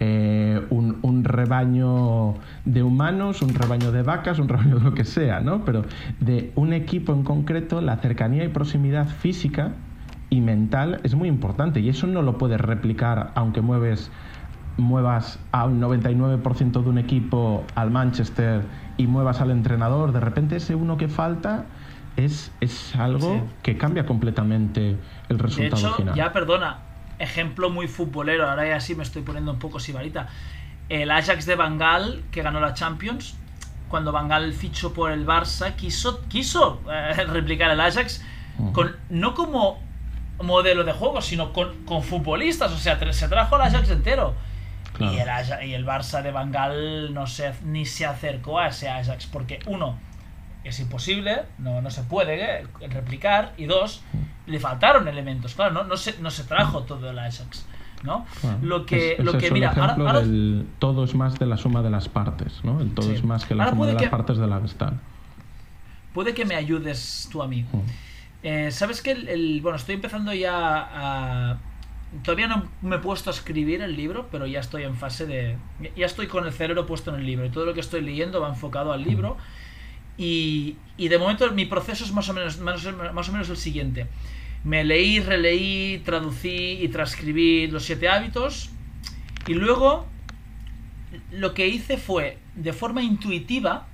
eh, 0.02 0.62
un, 0.72 1.24
rebaño 1.24 2.34
de 2.66 2.84
humanos, 2.84 3.42
un 3.42 3.54
rebaño 3.54 3.94
de 3.94 4.02
vacas, 4.02 4.40
un 4.40 4.50
rebaño 4.50 4.80
de 4.80 4.84
lo 4.84 4.94
que 4.94 5.06
sea, 5.06 5.40
¿no? 5.40 5.64
Pero 5.64 5.84
de 6.20 6.52
un 6.56 6.74
equipo 6.74 7.14
en 7.14 7.24
concreto, 7.24 7.80
la 7.80 7.96
cercanía 7.98 8.44
y 8.44 8.50
proximidad 8.50 9.08
física 9.08 9.72
y 10.30 10.42
mental 10.42 11.00
es 11.04 11.16
muy 11.16 11.30
importante 11.30 11.80
y 11.80 11.88
eso 11.88 12.08
no 12.08 12.22
lo 12.22 12.38
puedes 12.38 12.60
replicar 12.60 13.32
aunque 13.36 13.62
mueves 13.62 14.12
muevas 14.78 15.40
a 15.54 15.66
un 15.66 15.80
99% 15.80 16.84
de 16.84 16.90
un 16.90 16.98
equipo 16.98 17.64
al 17.76 17.92
Manchester 17.92 18.64
y 18.98 19.08
muevas 19.08 19.42
al 19.42 19.52
entrenador, 19.52 20.12
de 20.12 20.20
repente 20.20 20.56
ese 20.58 20.76
uno 20.76 20.98
que 20.98 21.08
falta 21.08 21.66
es, 22.18 22.52
es 22.62 22.96
algo 22.96 23.48
que 23.62 23.78
cambia 23.78 24.06
completamente 24.06 24.98
el 25.30 25.40
resultado 25.40 25.82
de 25.82 25.88
hecho, 25.88 25.96
final. 25.96 26.16
Ya, 26.16 26.32
perdona, 26.32 26.80
ejemplo 27.20 27.70
muy 27.70 27.88
futbolero, 27.88 28.50
ahora 28.50 28.68
ya 28.68 28.80
sí 28.80 28.96
me 28.96 29.04
estoy 29.04 29.22
poniendo 29.22 29.52
un 29.52 29.60
poco 29.60 29.80
sibarita. 29.80 30.28
El 30.88 31.12
Ajax 31.12 31.46
de 31.46 31.56
Bangal, 31.56 32.24
que 32.32 32.42
ganó 32.42 32.60
la 32.60 32.74
Champions, 32.74 33.36
cuando 33.90 34.12
Bangal 34.12 34.54
fichó 34.54 34.94
por 34.94 35.12
el 35.12 35.26
Barça, 35.26 35.76
quiso, 35.76 36.22
quiso 36.28 36.82
eh, 36.92 37.26
replicar 37.28 37.72
el 37.72 37.80
Ajax, 37.80 38.24
con, 38.72 38.96
no 39.10 39.34
como 39.34 39.80
modelo 40.42 40.84
de 40.84 40.94
juego, 40.94 41.22
sino 41.22 41.54
con, 41.54 41.84
con 41.86 42.04
futbolistas, 42.04 42.72
o 42.72 42.78
sea, 42.78 43.00
se 43.14 43.28
trajo 43.28 43.56
el 43.56 43.62
Ajax 43.62 43.90
entero. 43.90 44.34
Y, 45.00 45.20
el 45.20 45.30
y 45.68 45.74
el 45.74 45.86
Barça 45.86 46.22
de 46.22 46.32
Bangal 46.32 47.14
no 47.14 47.28
se, 47.28 47.54
ni 47.64 47.86
se 47.86 48.06
acercó 48.06 48.60
a 48.60 48.68
ese 48.68 48.90
Ajax, 48.90 49.28
porque 49.28 49.60
uno, 49.68 49.98
es 50.64 50.80
imposible, 50.80 51.44
no, 51.58 51.82
no 51.82 51.90
se 51.90 52.04
puede 52.04 52.62
eh, 52.62 52.68
replicar, 52.90 53.54
y 53.58 53.66
dos, 53.66 54.04
le 54.48 54.60
faltaron 54.60 55.08
elementos, 55.08 55.56
claro, 55.56 55.74
no, 55.74 55.84
no, 55.84 55.98
se, 55.98 56.20
no 56.20 56.32
se 56.32 56.44
trajo 56.44 56.84
todo 56.84 57.10
el 57.10 57.20
Ajax. 57.20 57.66
¿no? 58.04 58.26
lo 58.62 58.86
que, 58.86 59.16
lo 59.20 59.38
que 59.38 59.50
mira, 59.50 59.72
ahora, 59.72 60.22
todo 60.78 61.06
es 61.06 61.16
más 61.16 61.40
de 61.40 61.48
la 61.48 61.58
suma 61.58 61.82
de 61.82 61.90
las 61.90 62.08
partes, 62.08 62.64
¿no? 62.64 62.80
El 62.80 62.94
todo 62.94 63.12
es 63.12 63.24
más 63.24 63.46
que 63.46 63.56
la 63.56 63.70
suma 63.70 63.88
de 63.88 63.94
las 63.94 64.10
partes 64.10 64.38
de 64.38 64.46
la 64.46 64.62
gestal. 64.62 65.00
Puede 66.14 66.34
que 66.34 66.46
me 66.46 66.56
ayudes 66.56 67.28
tú 67.32 67.42
a 67.42 67.48
mí. 67.48 67.66
Eh, 68.44 68.70
Sabes 68.72 69.02
que 69.02 69.12
el, 69.12 69.60
bueno, 69.62 69.78
estoy 69.78 69.96
empezando 69.96 70.34
ya 70.34 70.54
a 70.54 71.58
todavía 72.24 72.48
no 72.48 72.70
me 72.82 72.98
he 72.98 73.00
puesto 73.00 73.30
a 73.30 73.34
escribir 73.34 73.82
el 73.82 73.96
libro, 73.96 74.28
pero 74.32 74.46
ya 74.46 74.60
estoy 74.60 74.84
en 74.84 74.96
fase 74.96 75.26
de 75.26 75.58
ya 75.96 76.06
estoy 76.06 76.28
con 76.28 76.46
el 76.46 76.54
cerebro 76.54 76.86
puesto 76.86 77.14
en 77.14 77.20
el 77.20 77.26
libro 77.26 77.46
y 77.46 77.50
todo 77.50 77.66
lo 77.66 77.74
que 77.74 77.80
estoy 77.80 78.02
leyendo 78.02 78.42
va 78.42 78.50
enfocado 78.50 78.92
al 78.92 79.04
libro. 79.04 79.38
Y, 80.18 80.78
y, 80.96 81.10
de 81.10 81.18
momento 81.18 81.52
mi 81.52 81.66
proceso 81.66 82.06
es 82.06 82.14
más 82.14 82.30
o, 82.30 82.34
menos, 82.34 82.60
más, 82.60 82.86
o 82.86 83.32
menos 83.32 83.50
el 83.50 83.58
siguiente. 83.58 84.08
Me 84.64 84.84
leí, 84.86 85.20
releí, 85.20 86.02
traducí 86.06 86.80
y 86.82 86.88
transcribí 86.88 87.68
los 87.68 87.84
siete 87.84 88.08
hábitos. 88.08 88.70
Y 89.46 89.54
luego 89.54 90.08
lo 91.32 91.54
que 91.54 91.68
hice 91.68 91.98
fue, 91.98 92.38
de 92.56 92.72
forma 92.72 93.04
intuitiva, 93.04 93.88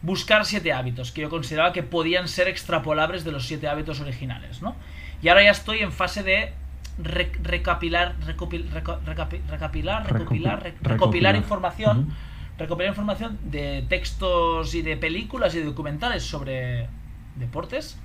buscar 0.00 0.46
siete 0.46 0.72
hábitos 0.72 1.12
que 1.12 1.20
yo 1.20 1.30
consideraba 1.30 1.72
que 1.72 1.82
podían 1.82 2.26
ser 2.26 2.48
extrapolables 2.48 3.22
de 3.22 3.32
los 3.32 3.46
siete 3.46 3.68
hábitos 3.68 4.00
originales. 4.00 4.62
¿no? 4.62 4.74
Y 5.22 5.28
ahora 5.28 5.44
ya 5.44 5.50
estoy 5.50 5.80
en 5.80 5.92
fase 5.92 6.22
de 6.22 6.54
recapilar, 6.98 8.16
recapilar, 8.26 10.06
recopilar, 10.12 10.74
recopilar 10.82 11.36
información 11.36 12.12
recopilar 12.58 12.90
información 12.90 13.38
de 13.44 13.84
textos 13.88 14.74
y 14.74 14.82
de 14.82 14.96
películas 14.96 15.54
y 15.54 15.58
de 15.58 15.64
documentales 15.64 16.22
sobre 16.22 16.88
deportes 17.36 17.98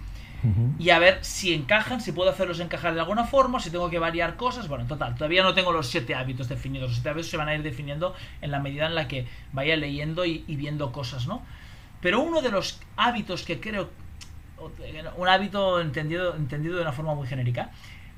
y 0.78 0.92
a 0.92 1.00
ver 1.00 1.18
si 1.22 1.54
encajan, 1.54 2.00
si 2.00 2.12
puedo 2.12 2.30
hacerlos 2.30 2.60
encajar 2.60 2.94
de 2.94 3.00
alguna 3.00 3.26
forma, 3.26 3.60
si 3.60 3.72
tengo 3.72 3.90
que 3.90 4.00
variar 4.00 4.36
cosas. 4.36 4.68
Bueno, 4.68 4.84
en 4.84 4.88
total, 4.88 5.16
todavía 5.16 5.44
no 5.44 5.54
tengo 5.54 5.72
los 5.72 5.88
siete 5.88 6.14
hábitos 6.16 6.48
definidos. 6.48 6.90
Los 6.90 6.98
siete 6.98 7.10
hábitos 7.10 7.30
se 7.30 7.38
van 7.38 7.50
a 7.50 7.56
ir 7.56 7.64
definiendo 7.64 8.16
en 8.42 8.52
la 8.52 8.60
medida 8.60 8.86
en 8.86 8.96
la 8.96 9.08
que 9.08 9.26
vaya 9.52 9.76
leyendo 9.76 10.26
y, 10.26 10.44
viendo 10.48 10.92
cosas, 10.92 11.28
¿no? 11.28 11.42
Pero 12.02 12.22
uno 12.22 12.42
de 12.42 12.50
los 12.50 12.80
hábitos 12.96 13.44
que 13.44 13.60
creo, 13.60 13.90
un 15.18 15.28
hábito 15.28 15.82
entendido, 15.82 16.36
entendido 16.36 16.76
de 16.76 16.84
una 16.84 16.92
forma 16.94 17.16
muy 17.16 17.28
genérica, 17.28 17.72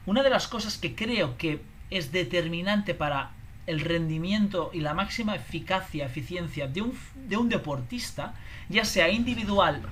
una 0.10 0.24
de 0.24 0.32
las 0.32 0.48
cosas 0.48 0.80
que 0.80 0.96
creo 0.96 1.38
que 1.38 1.62
es 1.92 2.12
determinante 2.12 2.96
para 2.96 3.30
el 3.68 3.80
rendimiento 3.80 4.72
y 4.74 4.80
la 4.80 4.96
máxima 4.96 5.36
eficacia, 5.36 6.08
eficiencia 6.08 6.68
de 6.68 6.82
un, 6.82 6.98
de 7.28 7.38
un 7.38 7.48
deportista, 7.48 8.34
ya 8.70 8.86
sea 8.86 9.10
individual 9.10 9.84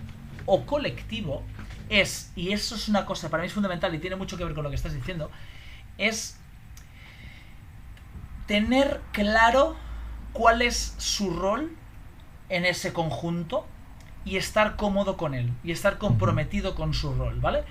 o 0.47 0.65
colectivo, 0.65 1.43
es, 1.89 2.31
y 2.35 2.51
eso 2.51 2.73
es 2.73 2.89
una 2.89 3.05
cosa 3.05 3.29
para 3.29 3.43
mí 3.43 3.47
es 3.47 3.53
fundamental 3.53 3.93
y 3.93 3.99
tiene 3.99 4.15
mucho 4.15 4.37
que 4.37 4.43
ver 4.43 4.55
con 4.55 4.63
lo 4.63 4.71
que 4.71 4.75
estás 4.75 4.95
diciendo, 4.95 5.29
es 5.99 6.39
tener 8.47 9.01
claro 9.11 9.75
cuál 10.33 10.63
es 10.63 10.95
su 10.97 11.29
rol 11.29 11.75
en 12.49 12.65
ese 12.65 12.91
conjunto 12.91 13.67
y 14.25 14.37
estar 14.37 14.77
cómodo 14.77 15.15
con 15.15 15.35
él 15.35 15.53
y 15.63 15.71
estar 15.71 15.99
comprometido 15.99 16.73
con 16.73 16.95
su 16.95 17.13
rol, 17.13 17.39
¿vale? 17.39 17.65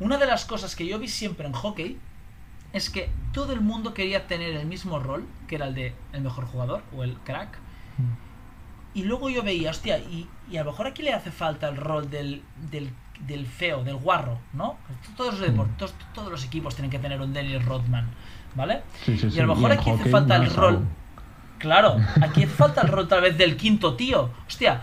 Una 0.00 0.18
de 0.18 0.26
las 0.26 0.44
cosas 0.44 0.74
que 0.74 0.86
yo 0.86 0.98
vi 0.98 1.08
siempre 1.08 1.46
en 1.46 1.52
hockey 1.52 1.98
es 2.72 2.90
que 2.90 3.08
todo 3.32 3.52
el 3.52 3.60
mundo 3.60 3.94
quería 3.94 4.26
tener 4.26 4.54
el 4.54 4.66
mismo 4.66 4.98
rol, 4.98 5.24
que 5.46 5.54
era 5.54 5.66
el 5.66 5.74
de 5.74 5.94
el 6.12 6.22
mejor 6.22 6.44
jugador 6.46 6.82
o 6.94 7.04
el 7.04 7.14
crack. 7.18 7.56
Mm. 7.98 8.98
Y 8.98 9.04
luego 9.04 9.30
yo 9.30 9.42
veía, 9.42 9.70
hostia, 9.70 9.98
y, 9.98 10.28
a 10.56 10.64
lo 10.64 10.72
mejor 10.72 10.88
aquí 10.88 11.02
le 11.02 11.12
hace 11.12 11.30
falta 11.30 11.68
el 11.68 11.76
rol 11.76 12.10
del, 12.10 12.42
del, 12.70 13.46
feo, 13.46 13.84
del 13.84 13.96
guarro, 13.96 14.38
¿no? 14.52 14.76
Todos 15.16 15.38
los, 15.38 15.50
mm. 15.50 15.76
todos, 16.14 16.30
los 16.30 16.44
equipos 16.44 16.74
tienen 16.74 16.90
que 16.90 16.98
tener 16.98 17.20
un 17.20 17.32
Daniel 17.32 17.64
Rodman, 17.64 18.10
¿vale? 18.56 18.82
y 19.06 19.38
a 19.38 19.46
lo 19.46 19.54
mejor 19.54 19.72
aquí 19.72 19.90
hace 19.90 20.10
falta 20.10 20.36
el 20.36 20.52
rol. 20.52 20.84
Claro, 21.58 21.96
aquí 22.22 22.42
hace 22.42 22.52
falta 22.52 22.82
el 22.82 22.88
rol 22.88 23.06
tal 23.06 23.22
vez 23.22 23.38
del 23.38 23.56
quinto 23.56 23.94
tío. 23.94 24.30
Hostia, 24.46 24.82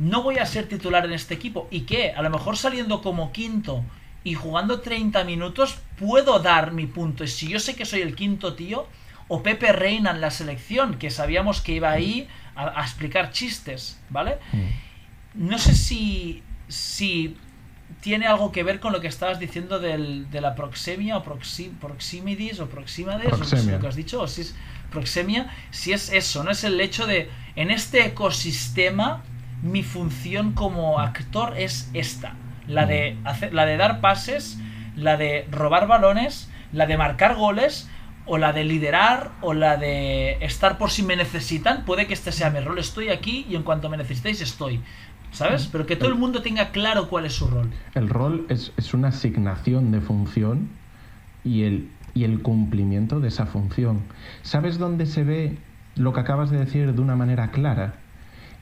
no 0.00 0.22
voy 0.22 0.38
a 0.38 0.46
ser 0.46 0.68
titular 0.68 1.04
en 1.04 1.12
este 1.12 1.34
equipo. 1.34 1.68
¿Y 1.70 1.82
qué? 1.82 2.12
A 2.12 2.22
lo 2.22 2.30
mejor 2.30 2.56
saliendo 2.56 3.00
como 3.00 3.32
quinto 3.32 3.84
y 4.28 4.34
jugando 4.34 4.80
30 4.82 5.24
minutos 5.24 5.78
puedo 5.98 6.38
dar 6.38 6.72
mi 6.72 6.86
punto. 6.86 7.24
Y 7.24 7.28
si 7.28 7.48
yo 7.48 7.58
sé 7.58 7.74
que 7.74 7.86
soy 7.86 8.02
el 8.02 8.14
quinto 8.14 8.52
tío, 8.52 8.86
o 9.26 9.42
Pepe 9.42 9.72
Reina 9.72 10.10
en 10.10 10.20
la 10.20 10.30
selección, 10.30 10.98
que 10.98 11.08
sabíamos 11.08 11.62
que 11.62 11.72
iba 11.72 11.90
ahí 11.90 12.28
a, 12.54 12.82
explicar 12.82 13.30
chistes, 13.32 13.98
¿vale? 14.10 14.36
Mm. 14.52 15.48
No 15.48 15.58
sé 15.58 15.74
si, 15.74 16.42
si 16.68 17.38
tiene 18.02 18.26
algo 18.26 18.52
que 18.52 18.62
ver 18.62 18.80
con 18.80 18.92
lo 18.92 19.00
que 19.00 19.08
estabas 19.08 19.38
diciendo 19.38 19.78
del, 19.78 20.30
de 20.30 20.42
la 20.42 20.54
proxemia 20.54 21.16
o 21.16 21.22
proxi, 21.22 21.72
proximidis 21.80 22.60
o 22.60 22.68
proximades, 22.68 23.32
o 23.32 23.70
lo 23.70 23.80
que 23.80 23.86
has 23.86 23.96
dicho, 23.96 24.20
o 24.20 24.28
si 24.28 24.42
es 24.42 24.54
proxemia, 24.90 25.54
si 25.70 25.94
es 25.94 26.12
eso, 26.12 26.44
no 26.44 26.50
es 26.50 26.64
el 26.64 26.78
hecho 26.82 27.06
de 27.06 27.30
en 27.56 27.70
este 27.70 28.04
ecosistema 28.04 29.22
mi 29.62 29.82
función 29.82 30.52
como 30.52 31.00
actor 31.00 31.56
es 31.56 31.88
esta 31.94 32.34
la 32.68 32.86
de, 32.86 33.16
hacer, 33.24 33.52
la 33.52 33.66
de 33.66 33.76
dar 33.76 34.00
pases, 34.00 34.58
la 34.94 35.16
de 35.16 35.46
robar 35.50 35.86
balones, 35.86 36.50
la 36.72 36.86
de 36.86 36.96
marcar 36.96 37.34
goles, 37.34 37.88
o 38.26 38.36
la 38.36 38.52
de 38.52 38.64
liderar, 38.64 39.30
o 39.40 39.54
la 39.54 39.76
de 39.76 40.36
estar 40.44 40.78
por 40.78 40.90
si 40.90 41.02
me 41.02 41.16
necesitan. 41.16 41.84
Puede 41.84 42.06
que 42.06 42.14
este 42.14 42.30
sea 42.30 42.50
mi 42.50 42.60
rol. 42.60 42.78
Estoy 42.78 43.08
aquí 43.08 43.46
y 43.48 43.56
en 43.56 43.62
cuanto 43.62 43.88
me 43.88 43.96
necesitéis 43.96 44.40
estoy. 44.40 44.80
¿Sabes? 45.30 45.68
Pero 45.70 45.84
que 45.84 45.96
todo 45.96 46.08
el 46.08 46.14
mundo 46.14 46.40
tenga 46.40 46.70
claro 46.70 47.08
cuál 47.08 47.26
es 47.26 47.34
su 47.34 47.46
rol. 47.48 47.70
El 47.94 48.08
rol 48.08 48.46
es, 48.48 48.72
es 48.78 48.94
una 48.94 49.08
asignación 49.08 49.92
de 49.92 50.00
función 50.00 50.70
y 51.44 51.64
el, 51.64 51.90
y 52.14 52.24
el 52.24 52.40
cumplimiento 52.40 53.20
de 53.20 53.28
esa 53.28 53.46
función. 53.46 54.02
¿Sabes 54.42 54.78
dónde 54.78 55.06
se 55.06 55.24
ve 55.24 55.58
lo 55.96 56.12
que 56.12 56.20
acabas 56.20 56.50
de 56.50 56.58
decir 56.58 56.94
de 56.94 57.00
una 57.00 57.14
manera 57.14 57.50
clara? 57.50 57.94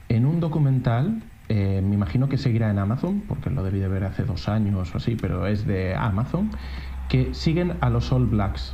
En 0.09 0.25
un 0.25 0.39
documental, 0.39 1.21
eh, 1.49 1.81
me 1.83 1.95
imagino 1.95 2.27
que 2.29 2.37
seguirá 2.37 2.69
en 2.69 2.79
Amazon, 2.79 3.23
porque 3.27 3.49
lo 3.49 3.63
debí 3.63 3.79
de 3.79 3.87
ver 3.87 4.03
hace 4.03 4.23
dos 4.23 4.49
años 4.49 4.93
o 4.93 4.97
así, 4.97 5.15
pero 5.15 5.47
es 5.47 5.65
de 5.65 5.95
Amazon, 5.95 6.51
que 7.09 7.33
siguen 7.33 7.77
a 7.81 7.89
los 7.89 8.11
All 8.11 8.25
Blacks. 8.25 8.73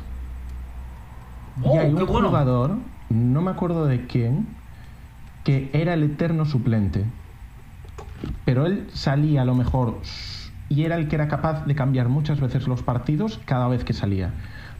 y 1.58 1.68
Oh, 1.68 1.78
hay 1.80 1.88
un 1.92 1.94
bueno. 2.06 2.28
jugador, 2.28 2.78
no 3.10 3.42
me 3.42 3.50
acuerdo 3.52 3.86
de 3.86 4.06
quién, 4.06 4.46
que 5.44 5.70
era 5.72 5.94
el 5.94 6.02
eterno 6.02 6.44
suplente. 6.46 7.04
Pero 8.44 8.66
él 8.66 8.88
salía 8.92 9.42
a 9.42 9.44
lo 9.44 9.54
mejor 9.54 10.00
y 10.68 10.82
era 10.84 10.96
el 10.96 11.08
que 11.08 11.14
era 11.16 11.28
capaz 11.28 11.66
de 11.66 11.74
cambiar 11.74 12.08
muchas 12.08 12.40
veces 12.40 12.66
los 12.66 12.82
partidos 12.82 13.38
cada 13.44 13.68
vez 13.68 13.84
que 13.84 13.92
salía. 13.92 14.30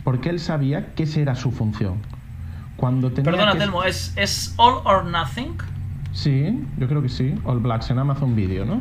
Porque 0.02 0.30
él 0.30 0.40
sabía 0.40 0.94
que 0.94 1.04
esa 1.04 1.20
era 1.20 1.34
su 1.34 1.50
función. 1.52 1.98
Cuando 2.76 3.12
tenía 3.12 3.30
Perdona, 3.30 3.52
que- 3.52 3.58
Telmo, 3.58 3.84
¿es, 3.84 4.12
¿es 4.16 4.54
All 4.56 4.80
or 4.84 5.04
Nothing? 5.04 5.56
Sí, 6.14 6.58
yo 6.78 6.88
creo 6.88 7.02
que 7.02 7.08
sí. 7.08 7.34
All 7.44 7.58
Blacks 7.58 7.90
en 7.90 7.98
Amazon 7.98 8.34
Video, 8.36 8.64
¿no? 8.64 8.80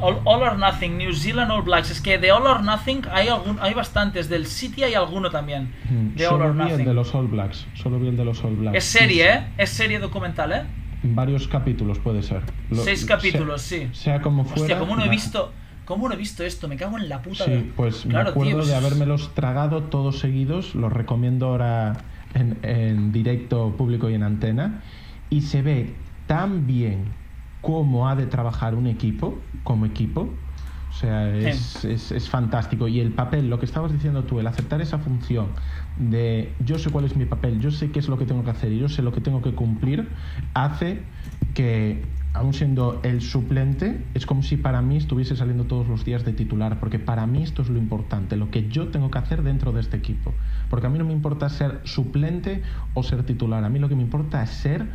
All, 0.00 0.18
All 0.24 0.42
or 0.42 0.58
Nothing, 0.58 0.98
New 0.98 1.12
Zealand 1.14 1.50
All 1.50 1.62
Blacks. 1.62 1.90
Es 1.90 2.00
que 2.02 2.18
de 2.18 2.30
All 2.32 2.46
or 2.46 2.62
Nothing 2.62 3.02
hay, 3.10 3.28
algún, 3.28 3.56
hay 3.60 3.72
bastantes. 3.72 4.28
Del 4.28 4.46
City 4.46 4.82
hay 4.82 4.92
alguno 4.94 5.30
también. 5.30 5.70
Mm, 5.88 6.16
De 6.16 6.26
All 6.26 6.42
or 6.42 6.52
vi 6.54 6.62
el 6.62 6.68
Nothing. 6.70 6.84
de 6.86 6.94
los 6.94 7.14
All 7.14 7.28
Blacks. 7.28 7.66
Solo 7.74 7.98
vi 7.98 8.08
el 8.08 8.16
de 8.16 8.24
los 8.24 8.44
All 8.44 8.56
Blacks. 8.56 8.76
Es 8.76 8.84
serie, 8.84 9.32
¿eh? 9.32 9.40
Es 9.56 9.70
serie 9.70 9.98
documental, 9.98 10.52
¿eh? 10.52 10.62
Varios 11.02 11.46
capítulos 11.48 11.98
puede 12.00 12.22
ser. 12.22 12.42
Lo- 12.70 12.82
Seis 12.82 13.00
sea- 13.06 13.16
capítulos, 13.16 13.62
sí. 13.62 13.88
Sea 13.92 14.20
como 14.20 14.44
fuera. 14.44 14.62
Hostia, 14.62 14.78
¿cómo 14.80 14.96
no 14.96 15.04
he 15.04 15.08
visto? 15.08 15.52
¿Cómo 15.84 16.08
no 16.08 16.14
he 16.14 16.18
visto 16.18 16.42
esto? 16.42 16.66
Me 16.66 16.76
cago 16.76 16.98
en 16.98 17.08
la 17.08 17.22
puta. 17.22 17.44
Sí, 17.44 17.50
de- 17.52 17.60
pues 17.76 18.02
claro, 18.08 18.24
me 18.24 18.30
acuerdo 18.30 18.48
tío, 18.50 18.56
pues 18.58 18.68
de 18.68 18.74
habérmelos 18.74 19.32
tragado 19.34 19.84
todos 19.84 20.18
seguidos. 20.18 20.74
Los 20.74 20.92
recomiendo 20.92 21.46
ahora 21.46 21.92
en, 22.34 22.58
en 22.62 23.12
directo 23.12 23.74
público 23.78 24.10
y 24.10 24.14
en 24.14 24.24
antena. 24.24 24.82
Y 25.30 25.42
se 25.42 25.62
ve 25.62 25.94
tan 26.26 26.66
bien 26.66 27.16
cómo 27.60 28.08
ha 28.08 28.16
de 28.16 28.26
trabajar 28.26 28.74
un 28.74 28.86
equipo, 28.86 29.50
como 29.62 29.86
equipo. 29.86 30.42
O 30.88 30.92
sea, 30.92 31.34
es, 31.36 31.84
es- 31.84 32.12
es 32.12 32.28
fantástico. 32.30 32.88
Y 32.88 33.00
el 33.00 33.14
papel, 33.14 33.48
lo 33.50 33.58
que 33.58 33.66
estabas 33.66 33.92
diciendo 33.92 34.24
tú, 34.24 34.38
el 34.40 34.46
aceptar 34.46 34.80
esa 34.80 34.98
función 34.98 35.54
de 35.96 36.56
yo 36.60 36.78
sé 36.78 36.90
cuál 36.90 37.04
es 37.04 37.16
mi 37.16 37.26
papel, 37.26 37.60
yo 37.60 37.70
sé 37.70 37.90
qué 37.92 37.98
es 37.98 38.08
lo 38.08 38.16
que 38.18 38.26
tengo 38.26 38.44
que 38.44 38.50
hacer 38.50 38.72
y 38.72 38.78
yo 38.78 38.88
sé 38.88 39.02
lo 39.02 39.12
que 39.12 39.20
tengo 39.20 39.42
que 39.42 39.54
cumplir, 39.54 40.14
hace 40.54 41.10
que, 41.54 42.16
aún 42.32 42.52
siendo 42.52 43.00
el 43.04 43.20
suplente, 43.22 44.10
es 44.14 44.26
como 44.26 44.42
si 44.42 44.56
para 44.58 44.82
mí 44.82 44.96
estuviese 44.96 45.36
saliendo 45.36 45.66
todos 45.66 45.88
los 45.88 46.04
días 46.04 46.24
de 46.24 46.32
titular, 46.34 46.78
porque 46.80 46.98
para 46.98 47.26
mí 47.26 47.42
esto 47.42 47.62
es 47.62 47.68
lo 47.70 47.78
importante, 47.78 48.36
lo 48.36 48.50
que 48.50 48.68
yo 48.68 48.90
tengo 48.90 49.10
que 49.10 49.18
hacer 49.18 49.42
dentro 49.42 49.72
de 49.72 49.80
este 49.80 49.96
equipo. 49.96 50.36
Porque 50.68 50.86
a 50.86 50.90
mí 50.90 50.98
no 50.98 51.04
me 51.06 51.12
importa 51.12 51.48
ser 51.48 51.80
suplente 51.84 52.62
o 52.92 53.02
ser 53.02 53.24
titular, 53.24 53.64
a 53.64 53.68
mí 53.70 53.78
lo 53.78 53.88
que 53.88 53.96
me 53.96 54.02
importa 54.02 54.42
es 54.42 54.50
ser 54.50 54.92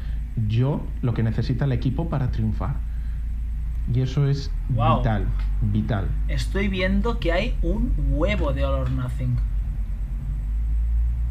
yo 0.48 0.86
lo 1.02 1.14
que 1.14 1.24
necesita 1.24 1.66
el 1.66 1.72
equipo 1.72 2.10
para 2.10 2.32
triunfar. 2.32 2.76
Y 3.94 4.02
eso 4.02 4.28
es 4.28 4.52
Wow. 4.70 4.98
vital, 5.00 5.28
vital. 5.62 6.08
Estoy 6.28 6.68
viendo 6.68 7.20
que 7.20 7.32
hay 7.34 7.56
un 7.62 7.94
huevo 8.12 8.54
de 8.54 8.64
All 8.64 8.82
or 8.82 8.92
Nothing. 8.92 9.36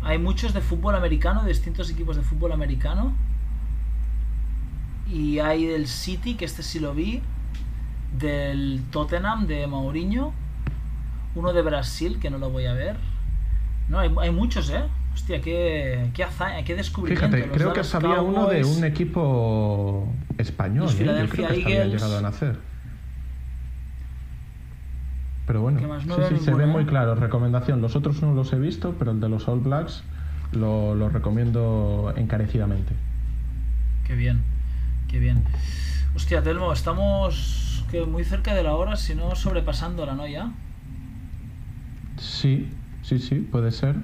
Hay 0.03 0.19
muchos 0.19 0.53
de 0.55 0.61
fútbol 0.61 0.95
americano, 0.95 1.43
de 1.43 1.49
distintos 1.49 1.91
equipos 1.91 2.17
de 2.17 2.23
fútbol 2.23 2.53
americano. 2.53 3.13
Y 5.09 5.39
hay 5.39 5.67
del 5.67 5.87
City, 5.87 6.35
que 6.35 6.45
este 6.45 6.63
sí 6.63 6.81
lo 6.81 6.95
vi. 6.95 7.23
Del 8.19 8.83
Tottenham, 8.91 9.47
de 9.47 9.67
Mourinho. 9.67 10.33
Uno 11.35 11.53
de 11.53 11.63
Brasil, 11.63 12.19
que 12.21 12.31
no 12.31 12.39
lo 12.39 12.51
voy 12.51 12.67
a 12.67 12.73
ver. 12.73 12.97
No, 13.89 13.99
hay, 13.99 14.11
hay 14.21 14.31
muchos, 14.31 14.71
¿eh? 14.71 14.85
Hostia, 15.15 15.41
qué, 15.41 16.11
qué 16.15 16.25
hazaña, 16.25 16.65
qué 16.65 16.75
descubrimiento. 16.77 17.27
Fíjate, 17.29 17.49
Los 17.49 17.57
creo 17.57 17.73
que 17.73 17.85
sabía 17.85 18.21
uno 18.23 18.47
de 18.49 18.61
Cowboys. 18.63 18.77
un 18.79 18.85
equipo 18.85 20.13
español. 20.39 20.85
Los 20.87 21.01
¿eh? 21.01 21.05
Yo 21.05 21.29
creo 21.29 21.49
que 21.49 21.61
Eagles. 21.61 21.93
llegado 21.95 22.19
a 22.19 22.23
nacer. 22.23 22.59
Pero 25.47 25.63
bueno. 25.63 25.81
No 25.81 26.01
sí, 26.01 26.23
sí, 26.29 26.37
se 26.45 26.51
ve 26.53 26.59
ninguno, 26.59 26.67
muy 26.69 26.83
¿eh? 26.83 26.87
claro. 26.87 27.15
Recomendación. 27.17 27.81
Los 27.83 27.97
otros 27.97 28.23
no 28.23 28.33
los 28.35 28.53
he 28.53 28.59
visto, 28.59 28.95
pero 28.99 29.11
el 29.11 29.21
de 29.21 29.29
los 29.29 29.49
All 29.49 29.61
Blacks 29.61 30.05
lo, 30.53 30.95
lo 30.95 31.09
recomiendo 31.09 32.13
encarecidamente. 32.17 32.95
Qué 34.07 34.15
bien, 34.15 34.43
qué 35.09 35.19
bien. 35.19 35.45
Hostia, 36.15 36.43
Telmo, 36.43 36.73
estamos 36.73 37.85
que 37.91 38.05
muy 38.05 38.25
cerca 38.25 38.55
de 38.55 38.63
la 38.63 38.75
hora, 38.75 38.97
si 38.97 39.15
no 39.15 39.35
sobrepasándola, 39.35 40.15
¿no? 40.15 40.27
Ya. 40.27 40.51
Sí, 42.17 42.69
sí, 43.03 43.19
sí, 43.19 43.37
puede 43.37 43.73
ser. 43.73 43.97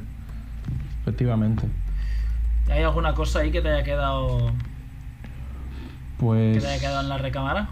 Efectivamente. 1.06 1.68
¿Hay 2.68 2.82
alguna 2.82 3.14
cosa 3.14 3.38
ahí 3.38 3.52
que 3.52 3.60
te 3.62 3.68
haya 3.68 3.84
quedado 3.84 4.48
que 4.48 5.24
Pues. 6.18 6.60
te 6.64 6.66
haya 6.68 6.80
quedado 6.80 7.00
en 7.02 7.08
la 7.08 7.18
recámara? 7.18 7.68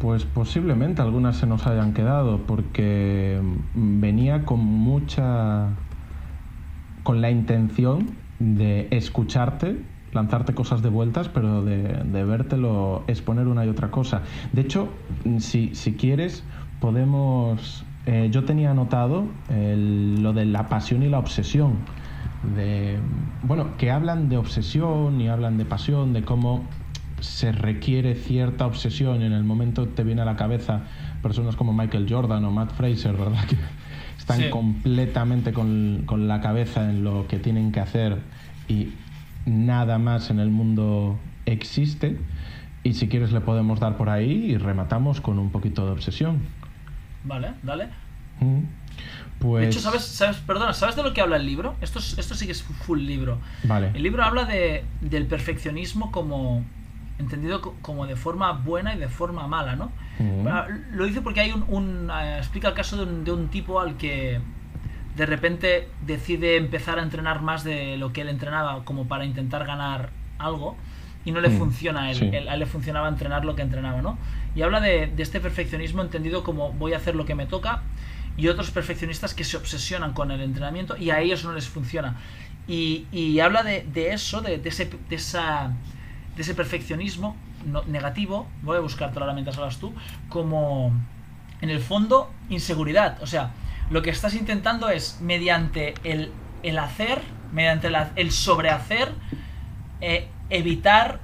Pues 0.00 0.24
posiblemente 0.24 1.00
algunas 1.00 1.36
se 1.36 1.46
nos 1.46 1.68
hayan 1.68 1.92
quedado 1.92 2.38
porque 2.48 3.40
venía 3.74 4.44
con 4.44 4.58
mucha 4.58 5.68
con 7.04 7.20
la 7.20 7.30
intención 7.30 8.10
de 8.40 8.88
escucharte, 8.90 9.80
lanzarte 10.12 10.52
cosas 10.52 10.82
de 10.82 10.88
vueltas, 10.88 11.28
pero 11.28 11.62
de, 11.64 11.78
de 12.04 12.24
vértelo 12.24 13.04
exponer 13.06 13.46
una 13.46 13.64
y 13.64 13.68
otra 13.68 13.92
cosa. 13.92 14.22
De 14.52 14.62
hecho, 14.62 14.88
si, 15.38 15.76
si 15.76 15.94
quieres, 15.94 16.42
podemos... 16.80 17.84
eh, 18.06 18.28
yo 18.32 18.44
tenía 18.44 18.72
anotado 18.72 19.26
el- 19.48 20.22
lo 20.22 20.32
de 20.32 20.44
la 20.44 20.68
pasión 20.68 21.02
y 21.04 21.08
la 21.08 21.18
obsesión. 21.20 21.76
De, 22.42 22.98
bueno, 23.42 23.76
que 23.76 23.90
hablan 23.90 24.28
de 24.28 24.36
obsesión 24.36 25.20
y 25.20 25.28
hablan 25.28 25.58
de 25.58 25.64
pasión, 25.64 26.12
de 26.12 26.22
cómo 26.22 26.68
se 27.20 27.50
requiere 27.50 28.14
cierta 28.14 28.64
obsesión 28.66 29.22
y 29.22 29.24
en 29.24 29.32
el 29.32 29.42
momento 29.42 29.88
te 29.88 30.04
viene 30.04 30.22
a 30.22 30.24
la 30.24 30.36
cabeza 30.36 30.82
personas 31.20 31.56
como 31.56 31.72
Michael 31.72 32.06
Jordan 32.08 32.44
o 32.44 32.50
Matt 32.52 32.72
Fraser, 32.72 33.16
¿verdad? 33.16 33.44
Que 33.46 33.56
están 34.16 34.38
Sí. 34.38 34.50
completamente 34.50 35.52
con, 35.52 36.02
con 36.06 36.28
la 36.28 36.40
cabeza 36.40 36.88
en 36.90 37.02
lo 37.02 37.26
que 37.26 37.38
tienen 37.40 37.72
que 37.72 37.80
hacer 37.80 38.18
y 38.68 38.92
nada 39.46 39.98
más 39.98 40.30
en 40.30 40.38
el 40.38 40.50
mundo 40.50 41.18
existe. 41.46 42.18
Y 42.84 42.94
si 42.94 43.08
quieres 43.08 43.32
le 43.32 43.40
podemos 43.40 43.80
dar 43.80 43.96
por 43.96 44.08
ahí 44.10 44.30
y 44.52 44.56
rematamos 44.56 45.20
con 45.20 45.38
un 45.40 45.50
poquito 45.50 45.84
de 45.86 45.92
obsesión. 45.92 46.38
Vale, 47.24 47.48
dale. 47.64 47.88
Mm. 48.40 48.60
Pues... 49.38 49.62
De 49.64 49.70
hecho, 49.70 49.80
¿sabes, 49.80 50.04
sabes, 50.04 50.38
perdona, 50.38 50.72
¿sabes 50.72 50.96
de 50.96 51.02
lo 51.02 51.12
que 51.14 51.20
habla 51.20 51.36
el 51.36 51.46
libro? 51.46 51.76
Esto, 51.80 51.98
es- 52.00 52.18
esto 52.18 52.34
sí 52.34 52.46
que 52.46 52.52
es 52.52 52.62
full 52.62 53.00
libro. 53.00 53.38
Vale. 53.64 53.90
El 53.94 54.02
libro 54.02 54.24
habla 54.24 54.44
de, 54.44 54.84
del 55.00 55.26
perfeccionismo 55.26 56.10
como 56.10 56.64
entendido 57.18 57.60
co- 57.60 57.74
como 57.82 58.06
de 58.06 58.16
forma 58.16 58.52
buena 58.52 58.94
y 58.94 58.98
de 58.98 59.08
forma 59.08 59.46
mala, 59.46 59.76
¿no? 59.76 59.92
Mm. 60.18 60.42
Bueno, 60.42 60.64
Lo 60.92 61.04
dice 61.04 61.20
porque 61.20 61.40
hay 61.40 61.52
un, 61.52 61.64
un, 61.68 62.10
eh, 62.10 62.38
explica 62.38 62.68
el 62.68 62.74
caso 62.74 62.96
de 62.96 63.02
un, 63.04 63.24
de 63.24 63.32
un 63.32 63.48
tipo 63.48 63.80
al 63.80 63.96
que 63.96 64.40
de 65.16 65.26
repente 65.26 65.88
decide 66.06 66.56
empezar 66.56 66.98
a 66.98 67.02
entrenar 67.02 67.42
más 67.42 67.64
de 67.64 67.96
lo 67.96 68.12
que 68.12 68.20
él 68.20 68.28
entrenaba 68.28 68.84
como 68.84 69.08
para 69.08 69.24
intentar 69.24 69.66
ganar 69.66 70.10
algo 70.38 70.76
y 71.24 71.32
no 71.32 71.40
le 71.40 71.48
Mm, 71.48 71.58
funciona 71.58 72.02
a 72.04 72.10
él, 72.10 72.16
sí. 72.16 72.30
Él- 72.32 72.48
a 72.48 72.54
él 72.54 72.60
le 72.60 72.66
funcionaba 72.66 73.08
entrenar 73.08 73.44
lo 73.44 73.56
que 73.56 73.62
entrenaba, 73.62 74.00
¿no? 74.00 74.16
Y 74.54 74.62
habla 74.62 74.80
de, 74.80 75.08
de 75.08 75.22
este 75.22 75.40
perfeccionismo 75.40 76.02
entendido 76.02 76.44
como 76.44 76.72
voy 76.72 76.92
a 76.92 76.98
hacer 76.98 77.16
lo 77.16 77.24
que 77.26 77.34
me 77.34 77.46
toca 77.46 77.82
y 78.38 78.48
otros 78.48 78.70
perfeccionistas 78.70 79.34
que 79.34 79.44
se 79.44 79.56
obsesionan 79.58 80.14
con 80.14 80.30
el 80.30 80.40
entrenamiento 80.40 80.96
y 80.96 81.10
a 81.10 81.20
ellos 81.20 81.44
no 81.44 81.52
les 81.52 81.68
funciona. 81.68 82.16
Y, 82.66 83.40
habla 83.40 83.62
de, 83.62 84.12
eso, 84.12 84.40
de, 84.40 84.60
ese, 84.64 84.90
de, 85.08 85.16
ese 85.16 86.54
perfeccionismo 86.54 87.36
negativo, 87.86 88.46
voy 88.62 88.76
a 88.76 88.80
buscártelo 88.80 89.24
ahora 89.24 89.34
mientras 89.34 89.58
hablas 89.58 89.78
tú, 89.78 89.92
como 90.28 90.92
en 91.60 91.70
el 91.70 91.80
fondo 91.80 92.30
inseguridad. 92.48 93.20
O 93.22 93.26
sea, 93.26 93.50
lo 93.90 94.02
que 94.02 94.10
estás 94.10 94.34
intentando 94.34 94.88
es 94.90 95.18
mediante 95.20 95.94
el, 96.04 96.30
el 96.62 96.78
hacer, 96.78 97.20
mediante 97.52 97.90
la- 97.90 98.12
el 98.16 98.30
sobrehacer, 98.30 99.12
eh, 100.00 100.28
evitar 100.50 101.20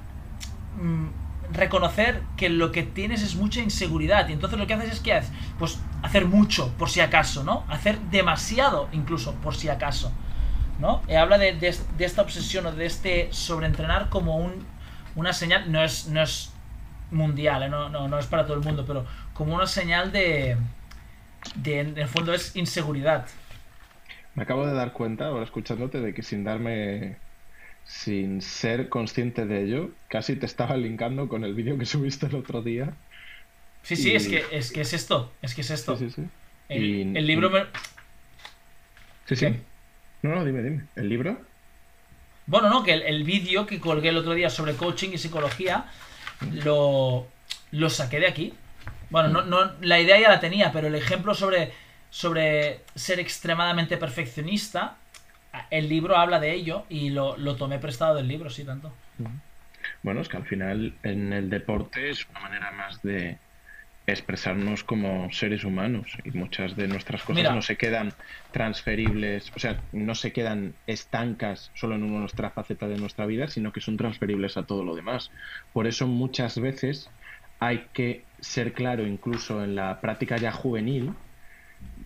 mm, 0.81 1.07
reconocer 1.55 2.21
que 2.37 2.49
lo 2.49 2.71
que 2.71 2.83
tienes 2.83 3.21
es 3.23 3.35
mucha 3.35 3.61
inseguridad. 3.61 4.27
Y 4.29 4.33
entonces 4.33 4.59
lo 4.59 4.67
que 4.67 4.73
haces 4.73 4.93
es 4.93 4.99
que 4.99 5.13
haces 5.13 5.31
pues 5.57 5.79
hacer 6.03 6.25
mucho 6.25 6.73
por 6.77 6.89
si 6.89 6.99
acaso 6.99 7.43
no 7.43 7.63
hacer 7.69 7.99
demasiado 8.11 8.89
incluso 8.91 9.33
por 9.35 9.55
si 9.55 9.69
acaso 9.69 10.11
no 10.79 11.01
habla 11.17 11.37
de 11.37 11.75
esta 11.99 12.21
obsesión 12.21 12.65
o 12.65 12.71
de 12.71 12.85
este 12.85 13.29
sobreentrenar 13.31 14.09
como 14.09 14.37
un, 14.37 14.65
una 15.15 15.33
señal 15.33 15.71
no 15.71 15.83
es 15.83 16.07
no 16.07 16.21
es 16.21 16.51
mundial 17.09 17.63
eh, 17.63 17.69
no, 17.69 17.89
no, 17.89 18.07
no 18.07 18.19
es 18.19 18.27
para 18.27 18.45
todo 18.45 18.55
el 18.57 18.63
mundo 18.63 18.83
pero 18.85 19.05
como 19.33 19.55
una 19.55 19.65
señal 19.65 20.11
de 20.11 20.57
de 21.55 21.79
en 21.79 21.97
el 21.97 22.07
fondo 22.07 22.33
es 22.33 22.55
inseguridad. 22.55 23.27
Me 24.33 24.43
acabo 24.43 24.65
de 24.65 24.73
dar 24.73 24.91
cuenta, 24.91 25.27
ahora 25.27 25.43
escuchándote, 25.43 26.01
de 26.01 26.13
que 26.13 26.23
sin 26.23 26.43
darme. 26.43 27.17
Sin 27.85 28.41
ser 28.41 28.89
consciente 28.89 29.45
de 29.45 29.63
ello, 29.63 29.91
casi 30.07 30.35
te 30.35 30.45
estaba 30.45 30.75
linkando 30.75 31.27
con 31.27 31.43
el 31.43 31.53
vídeo 31.53 31.77
que 31.77 31.85
subiste 31.85 32.25
el 32.25 32.35
otro 32.35 32.61
día. 32.61 32.93
Sí, 33.83 33.95
sí, 33.95 34.15
es, 34.15 34.27
que, 34.27 34.43
es 34.51 34.71
que 34.71 34.81
es 34.81 34.93
esto. 34.93 35.31
Es 35.41 35.53
que 35.53 35.61
es 35.61 35.69
esto. 35.69 35.95
Sí, 35.95 36.09
sí, 36.09 36.23
sí. 36.23 36.27
El, 36.69 37.15
el 37.15 37.27
libro 37.27 37.51
me... 37.51 37.65
Sí, 39.25 39.35
sí. 39.35 39.47
No, 40.23 40.33
no, 40.35 40.43
dime, 40.43 40.63
dime. 40.63 40.85
¿El 40.95 41.09
libro? 41.09 41.39
Bueno, 42.47 42.69
no, 42.69 42.83
que 42.83 42.93
el, 42.93 43.23
vídeo 43.23 43.65
que 43.65 43.79
colgué 43.79 44.09
el 44.09 44.17
otro 44.17 44.33
día 44.33 44.49
sobre 44.49 44.75
coaching 44.75 45.09
y 45.13 45.17
psicología 45.17 45.85
lo, 46.63 47.27
lo 47.71 47.89
saqué 47.89 48.19
de 48.19 48.27
aquí. 48.27 48.53
Bueno, 49.09 49.29
no, 49.29 49.43
no, 49.43 49.73
la 49.81 49.99
idea 49.99 50.19
ya 50.19 50.29
la 50.29 50.39
tenía, 50.39 50.71
pero 50.71 50.87
el 50.87 50.95
ejemplo 50.95 51.33
sobre, 51.33 51.71
sobre 52.09 52.81
ser 52.95 53.19
extremadamente 53.19 53.97
perfeccionista, 53.97 54.97
el 55.69 55.89
libro 55.89 56.17
habla 56.17 56.39
de 56.39 56.53
ello 56.53 56.85
y 56.89 57.09
lo, 57.09 57.37
lo 57.37 57.55
tomé 57.55 57.79
prestado 57.79 58.15
del 58.15 58.27
libro, 58.27 58.49
sí, 58.49 58.63
tanto. 58.63 58.93
Bueno, 60.03 60.21
es 60.21 60.29
que 60.29 60.37
al 60.37 60.45
final 60.45 60.95
en 61.03 61.33
el 61.33 61.49
deporte 61.49 62.09
es 62.09 62.27
una 62.29 62.39
manera 62.41 62.71
más 62.71 63.01
de, 63.01 63.37
expresarnos 64.07 64.83
como 64.83 65.31
seres 65.31 65.63
humanos 65.63 66.17
y 66.23 66.31
muchas 66.31 66.75
de 66.75 66.87
nuestras 66.87 67.23
cosas 67.23 67.55
no 67.55 67.61
se 67.61 67.75
quedan 67.75 68.13
transferibles, 68.51 69.51
o 69.55 69.59
sea, 69.59 69.81
no 69.93 70.13
se 70.13 70.31
quedan 70.31 70.75
estancas 70.85 71.71
solo 71.73 71.95
en 71.95 72.07
nuestra 72.07 72.51
faceta 72.51 72.87
de 72.87 72.97
nuestra 72.97 73.25
vida, 73.25 73.47
sino 73.47 73.71
que 73.71 73.81
son 73.81 73.97
transferibles 73.97 74.57
a 74.57 74.63
todo 74.63 74.83
lo 74.83 74.95
demás. 74.95 75.31
Por 75.73 75.87
eso 75.87 76.07
muchas 76.07 76.59
veces 76.59 77.09
hay 77.59 77.87
que 77.93 78.23
ser 78.41 78.73
claro, 78.73 79.07
incluso 79.07 79.63
en 79.63 79.75
la 79.75 79.99
práctica 80.01 80.37
ya 80.37 80.51
juvenil, 80.51 81.13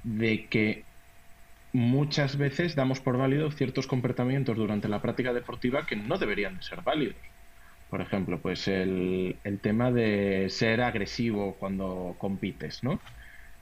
de 0.04 0.46
que 0.46 0.86
muchas 1.72 2.38
veces 2.38 2.76
damos 2.76 3.00
por 3.00 3.18
válido 3.18 3.52
ciertos 3.52 3.88
comportamientos 3.88 4.58
durante 4.58 4.88
la 4.88 5.02
práctica 5.02 5.34
deportiva 5.34 5.86
que 5.86 5.96
no 5.96 6.18
deberían 6.18 6.58
de 6.58 6.64
ser 6.64 6.82
válidos. 6.82 7.16
Por 7.90 8.02
ejemplo, 8.02 8.40
pues 8.40 8.68
el, 8.68 9.40
tema 9.62 9.92
de 9.92 10.48
ser 10.50 10.82
agresivo 10.82 11.56
cuando 11.56 12.16
compites, 12.18 12.84
¿no? 12.84 13.00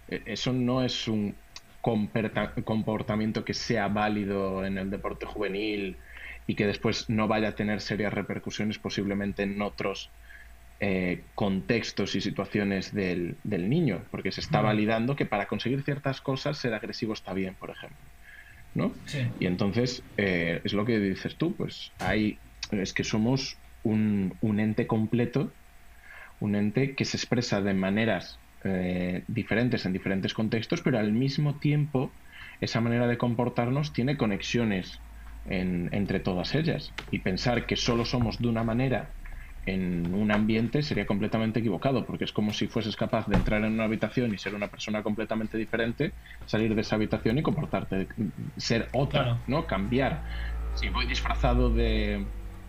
E, 0.09 0.21
eso 0.25 0.51
no 0.53 0.83
es 0.83 1.07
un 1.07 1.35
comportamiento 1.81 3.45
que 3.45 3.53
sea 3.53 3.87
válido 3.87 4.65
en 4.65 4.77
el 4.77 4.89
deporte 4.89 5.25
juvenil 5.25 5.97
y 6.45 6.55
que 6.55 6.67
después 6.67 7.09
no 7.09 7.27
vaya 7.27 7.49
a 7.49 7.55
tener 7.55 7.79
serias 7.79 8.13
repercusiones 8.13 8.79
posiblemente 8.79 9.43
en 9.43 9.61
otros 9.61 10.09
eh, 10.79 11.25
contextos 11.33 12.13
y 12.13 12.21
situaciones 12.21 12.93
del, 12.93 13.39
niño, 13.43 14.05
porque 14.11 14.31
se 14.31 14.41
está 14.41 14.61
validando 14.61 15.15
que 15.15 15.25
para 15.25 15.47
conseguir 15.47 15.81
ciertas 15.81 16.21
cosas 16.21 16.59
ser 16.59 16.75
agresivo 16.75 17.13
está 17.13 17.33
bien, 17.33 17.55
por 17.55 17.71
ejemplo. 17.71 18.07
¿no? 18.75 18.93
Y 19.39 19.47
entonces 19.47 20.03
eh, 20.17 20.61
es 20.63 20.73
lo 20.73 20.85
que 20.85 20.99
dices 20.99 21.35
tú, 21.37 21.55
pues 21.57 21.93
hay, 21.97 22.37
es 22.69 22.93
que 22.93 23.03
somos 23.03 23.59
un, 23.81 24.37
ente 24.59 24.85
completo, 24.85 25.55
un 26.39 26.53
ente 26.53 26.95
que 26.95 27.05
se 27.05 27.17
expresa 27.17 27.59
de 27.61 27.73
maneras 27.73 28.39
eh, 28.63 29.23
diferentes 29.27 29.83
en 29.87 29.93
diferentes 29.93 30.35
contextos, 30.35 30.83
pero 30.83 30.99
al 30.99 31.11
mismo 31.11 31.57
tiempo 31.59 32.13
esa 32.61 32.81
manera 32.81 33.07
de 33.07 33.17
comportarnos 33.17 33.93
tiene 33.93 34.15
conexiones 34.15 35.01
entre 35.49 36.19
todas 36.19 36.53
ellas. 36.53 36.93
Y 37.09 37.19
pensar 37.19 37.65
que 37.65 37.77
solo 37.77 38.05
somos 38.05 38.37
de 38.37 38.49
una 38.49 38.63
manera 38.63 39.16
en 39.67 40.13
un 40.13 40.31
ambiente 40.31 40.81
sería 40.81 41.05
completamente 41.05 41.59
equivocado, 41.59 42.05
porque 42.05 42.23
es 42.23 42.31
como 42.31 42.53
si 42.53 42.67
fueses 42.67 42.95
capaz 42.95 43.27
de 43.27 43.35
entrar 43.35 43.63
en 43.63 43.73
una 43.73 43.83
habitación 43.83 44.33
y 44.33 44.37
ser 44.37 44.55
una 44.55 44.69
persona 44.69 45.03
completamente 45.03 45.57
diferente, 45.57 46.13
salir 46.45 46.73
de 46.73 46.81
esa 46.81 46.95
habitación 46.95 47.37
y 47.37 47.43
comportarte, 47.43 48.07
ser 48.55 48.87
otra, 48.93 49.39
¿no? 49.45 49.67
Cambiar. 49.67 50.23
Si 50.75 50.87
voy 50.87 51.05
disfrazado 51.05 51.69
de, 51.69 52.25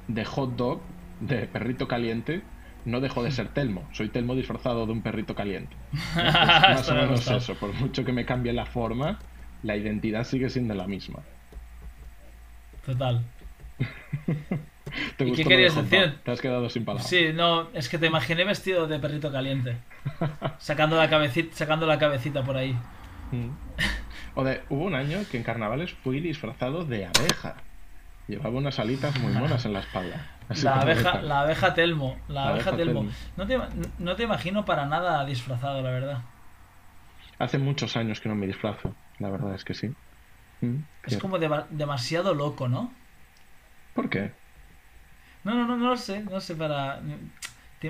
de 0.08 0.24
hot 0.24 0.56
dog, 0.56 0.80
de 1.20 1.46
perrito 1.46 1.86
caliente, 1.86 2.42
no 2.84 3.00
dejo 3.00 3.22
de 3.22 3.30
ser 3.30 3.48
Telmo. 3.48 3.88
Soy 3.92 4.08
Telmo 4.08 4.34
disfrazado 4.34 4.84
de 4.84 4.92
un 4.92 5.02
perrito 5.02 5.36
caliente. 5.36 5.76
más 6.16 6.88
o 6.88 6.94
menos 6.94 7.30
eso. 7.30 7.54
Por 7.54 7.72
mucho 7.74 8.04
que 8.04 8.12
me 8.12 8.24
cambie 8.24 8.52
la 8.52 8.66
forma, 8.66 9.20
la 9.62 9.76
identidad 9.76 10.24
sigue 10.24 10.50
siendo 10.50 10.74
la 10.74 10.88
misma. 10.88 11.20
Total. 12.84 13.22
¿Y 15.18 15.32
qué 15.32 15.44
querías 15.44 15.74
decir? 15.74 16.18
Te 16.24 16.30
has 16.30 16.40
quedado 16.40 16.68
sin 16.70 16.84
palabras. 16.84 17.08
Sí, 17.08 17.32
no, 17.34 17.68
es 17.74 17.88
que 17.88 17.98
te 17.98 18.06
imaginé 18.06 18.44
vestido 18.44 18.86
de 18.86 18.98
perrito 18.98 19.30
caliente. 19.30 19.76
sacando 20.58 20.96
la 20.96 21.08
cabecita, 21.10 21.56
sacando 21.56 21.86
la 21.86 21.98
cabecita 21.98 22.42
por 22.42 22.56
ahí. 22.56 22.76
Mm. 23.32 23.50
O 24.34 24.44
de, 24.44 24.62
hubo 24.68 24.84
un 24.84 24.94
año 24.94 25.18
que 25.30 25.36
en 25.36 25.42
carnavales 25.42 25.92
fui 25.92 26.20
disfrazado 26.20 26.84
de 26.84 27.06
abeja. 27.06 27.56
Llevaba 28.26 28.56
unas 28.58 28.78
alitas 28.78 29.18
muy 29.20 29.32
monas 29.32 29.64
en 29.64 29.72
la 29.72 29.80
espalda. 29.80 30.26
La 30.62 30.80
abeja, 30.80 31.22
la 31.22 31.40
abeja 31.40 31.74
Telmo. 31.74 32.18
La, 32.28 32.48
abeja, 32.48 32.76
Telmo. 32.76 33.06
No, 33.36 33.46
te, 33.46 33.58
no 33.98 34.16
te 34.16 34.22
imagino 34.22 34.64
para 34.64 34.86
nada 34.86 35.24
disfrazado, 35.24 35.82
la 35.82 35.90
verdad. 35.90 36.22
Hace 37.38 37.58
muchos 37.58 37.96
años 37.96 38.20
que 38.20 38.28
no 38.28 38.34
me 38.34 38.46
disfrazo, 38.46 38.94
la 39.18 39.30
verdad 39.30 39.54
es 39.54 39.64
que 39.64 39.74
sí. 39.74 39.94
Mm, 40.60 40.78
es 41.04 41.18
como 41.18 41.38
demasiado 41.38 42.34
loco, 42.34 42.68
¿no? 42.68 42.92
¿Por 43.98 44.10
qué? 44.10 44.30
No, 45.42 45.54
no, 45.54 45.66
no, 45.66 45.76
no 45.76 45.90
lo 45.90 45.96
sé, 45.96 46.20
no 46.20 46.40
sé 46.40 46.54
para... 46.54 47.00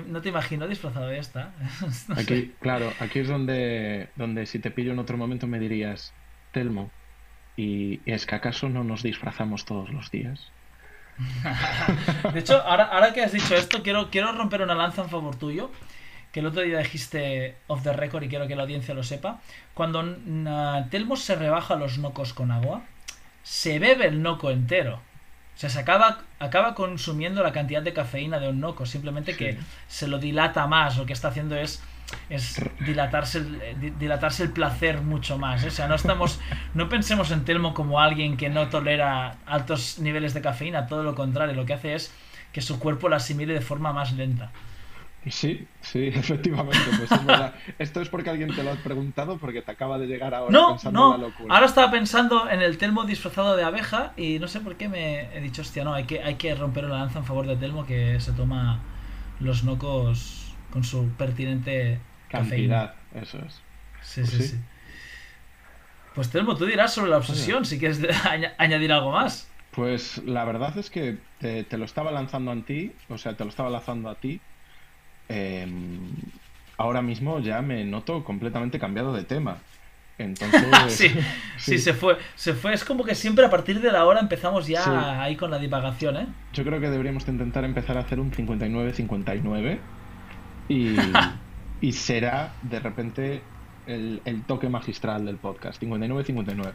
no 0.07 0.21
te 0.21 0.29
imagino 0.29 0.67
disfrazado, 0.67 1.13
ya 1.13 1.19
está. 1.19 1.51
aquí, 2.17 2.51
claro, 2.59 2.91
aquí 2.99 3.19
es 3.19 3.27
donde, 3.27 4.09
donde 4.15 4.47
si 4.47 4.57
te 4.57 4.71
pillo 4.71 4.91
en 4.93 4.97
otro 4.97 5.17
momento 5.17 5.45
me 5.45 5.59
dirías, 5.59 6.11
Telmo, 6.51 6.89
¿y 7.57 8.01
es 8.07 8.25
que 8.25 8.33
acaso 8.33 8.69
no 8.69 8.83
nos 8.83 9.03
disfrazamos 9.03 9.65
todos 9.65 9.91
los 9.91 10.09
días? 10.09 10.51
de 12.33 12.39
hecho, 12.39 12.59
ahora, 12.59 12.85
ahora 12.85 13.13
que 13.13 13.21
has 13.21 13.31
dicho 13.31 13.53
esto, 13.53 13.83
quiero, 13.83 14.09
quiero 14.09 14.31
romper 14.31 14.63
una 14.63 14.73
lanza 14.73 15.03
en 15.03 15.09
favor 15.09 15.35
tuyo. 15.35 15.69
Que 16.31 16.39
el 16.39 16.47
otro 16.47 16.63
día 16.63 16.79
dijiste 16.79 17.55
off 17.67 17.83
the 17.83 17.93
record 17.93 18.23
y 18.23 18.29
quiero 18.29 18.47
que 18.47 18.55
la 18.55 18.63
audiencia 18.63 18.95
lo 18.95 19.03
sepa. 19.03 19.41
Cuando 19.75 20.03
Telmo 20.89 21.15
se 21.17 21.35
rebaja 21.35 21.75
los 21.75 21.99
nocos 21.99 22.33
con 22.33 22.49
agua, 22.49 22.81
se 23.43 23.77
bebe 23.77 24.07
el 24.07 24.23
noco 24.23 24.49
entero. 24.49 25.07
O 25.59 25.61
sea, 25.61 25.69
se 25.69 25.79
acaba, 25.79 26.19
acaba 26.39 26.73
consumiendo 26.73 27.43
la 27.43 27.51
cantidad 27.51 27.81
de 27.81 27.91
cafeína 27.91 28.39
de 28.39 28.47
un 28.47 28.61
noco. 28.61 28.85
Simplemente 28.85 29.35
que 29.35 29.57
se 29.89 30.07
lo 30.07 30.17
dilata 30.17 30.67
más. 30.67 30.95
Lo 30.95 31.05
que 31.05 31.11
está 31.11 31.27
haciendo 31.27 31.57
es 31.57 31.83
es 32.29 32.61
dilatarse 32.79 33.39
el, 33.39 33.99
dilatarse 33.99 34.43
el 34.43 34.51
placer 34.51 35.01
mucho 35.01 35.37
más. 35.37 35.65
¿eh? 35.65 35.67
O 35.67 35.71
sea, 35.71 35.89
no 35.89 35.95
estamos, 35.95 36.39
no 36.73 36.87
pensemos 36.87 37.29
en 37.31 37.43
Telmo 37.43 37.73
como 37.73 37.99
alguien 37.99 38.37
que 38.37 38.47
no 38.47 38.69
tolera 38.69 39.35
altos 39.45 39.99
niveles 39.99 40.33
de 40.33 40.41
cafeína, 40.41 40.87
todo 40.87 41.03
lo 41.03 41.13
contrario, 41.13 41.55
lo 41.55 41.65
que 41.65 41.73
hace 41.73 41.93
es 41.93 42.13
que 42.53 42.61
su 42.61 42.79
cuerpo 42.79 43.09
la 43.09 43.17
asimile 43.17 43.53
de 43.53 43.61
forma 43.61 43.91
más 43.91 44.13
lenta. 44.13 44.51
Sí, 45.27 45.67
sí, 45.81 46.07
efectivamente. 46.13 46.77
Pues 46.97 47.11
es 47.11 47.25
verdad. 47.25 47.55
Esto 47.77 48.01
es 48.01 48.09
porque 48.09 48.29
alguien 48.29 48.55
te 48.55 48.63
lo 48.63 48.71
ha 48.71 48.75
preguntado, 48.75 49.37
porque 49.37 49.61
te 49.61 49.71
acaba 49.71 49.97
de 49.97 50.07
llegar 50.07 50.33
ahora 50.33 50.51
no, 50.51 50.69
pensando 50.69 50.99
no. 50.99 51.15
en 51.15 51.21
la 51.21 51.27
locura. 51.27 51.53
Ahora 51.53 51.65
estaba 51.65 51.91
pensando 51.91 52.49
en 52.49 52.61
el 52.61 52.77
Telmo 52.77 53.03
disfrazado 53.03 53.55
de 53.55 53.63
abeja 53.63 54.13
y 54.15 54.39
no 54.39 54.47
sé 54.47 54.61
por 54.61 54.75
qué 54.75 54.87
me 54.87 55.35
he 55.35 55.41
dicho, 55.41 55.61
hostia, 55.61 55.83
no, 55.83 55.93
hay 55.93 56.05
que, 56.05 56.23
hay 56.23 56.35
que 56.35 56.55
romper 56.55 56.85
una 56.85 56.99
lanza 56.99 57.19
en 57.19 57.25
favor 57.25 57.47
de 57.47 57.57
Telmo 57.57 57.85
que 57.85 58.19
se 58.19 58.31
toma 58.31 58.79
los 59.39 59.63
nocos 59.63 60.55
con 60.71 60.83
su 60.83 61.09
pertinente 61.17 61.99
cantidad. 62.29 62.95
Eso 63.13 63.39
es. 63.39 63.61
Sí, 64.01 64.21
pues 64.21 64.29
sí, 64.29 64.43
sí, 64.43 64.57
Pues 66.15 66.29
Telmo, 66.29 66.55
tú 66.55 66.65
dirás 66.65 66.93
sobre 66.93 67.09
la 67.09 67.17
obsesión, 67.17 67.65
si 67.65 67.77
quieres 67.77 67.99
añadir 68.57 68.93
algo 68.93 69.11
más. 69.11 69.49
Pues 69.71 70.17
la 70.25 70.45
verdad 70.45 70.77
es 70.77 70.89
que 70.89 71.17
te, 71.39 71.65
lo 71.77 71.85
estaba 71.85 72.11
lanzando 72.11 72.51
a 72.51 72.55
ti, 72.65 72.91
o 73.07 73.17
sea, 73.17 73.35
te 73.35 73.43
lo 73.43 73.49
estaba 73.49 73.69
lanzando 73.69 74.09
a 74.09 74.15
ti. 74.15 74.41
Em, 75.29 75.99
ahora 76.77 77.01
mismo 77.01 77.39
ya 77.39 77.61
me 77.61 77.85
noto 77.85 78.23
completamente 78.23 78.79
cambiado 78.79 79.13
de 79.13 79.23
tema. 79.23 79.57
Entonces, 80.17 80.63
sí, 80.87 81.09
sí, 81.57 81.77
se 81.77 81.93
fue. 81.93 82.17
Se 82.35 82.53
fue. 82.53 82.73
Es 82.73 82.83
como 82.83 83.03
que 83.03 83.15
siempre 83.15 83.45
a 83.45 83.49
partir 83.49 83.79
de 83.79 83.91
la 83.91 84.05
hora 84.05 84.19
empezamos 84.19 84.67
ya 84.67 85.21
ahí 85.21 85.35
con 85.35 85.51
la 85.51 85.59
divagación, 85.59 86.17
¿eh? 86.17 86.27
Yo 86.53 86.63
creo 86.63 86.79
que 86.81 86.89
deberíamos 86.89 87.27
intentar 87.27 87.63
empezar 87.63 87.97
a 87.97 88.01
hacer 88.01 88.19
un 88.19 88.31
59-59 88.31 89.79
y, 90.67 90.95
y 91.81 91.91
será 91.93 92.53
de 92.63 92.79
repente 92.79 93.41
el, 93.89 94.43
toque 94.45 94.69
magistral 94.69 95.25
del 95.25 95.37
podcast. 95.37 95.81
59-59. 95.81 96.71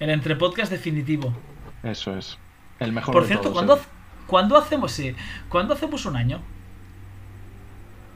El 0.00 0.10
entre 0.10 0.36
podcast 0.36 0.70
definitivo. 0.72 1.32
Eso 1.82 2.16
es. 2.16 2.38
El 2.80 2.92
mejor 2.92 3.14
Por 3.14 3.26
cierto, 3.26 3.52
¿cuándo, 4.26 4.56
hacemos 4.56 4.92
sí, 4.92 5.14
¿cuándo 5.48 5.74
hacemos 5.74 6.06
un 6.06 6.16
año? 6.16 6.40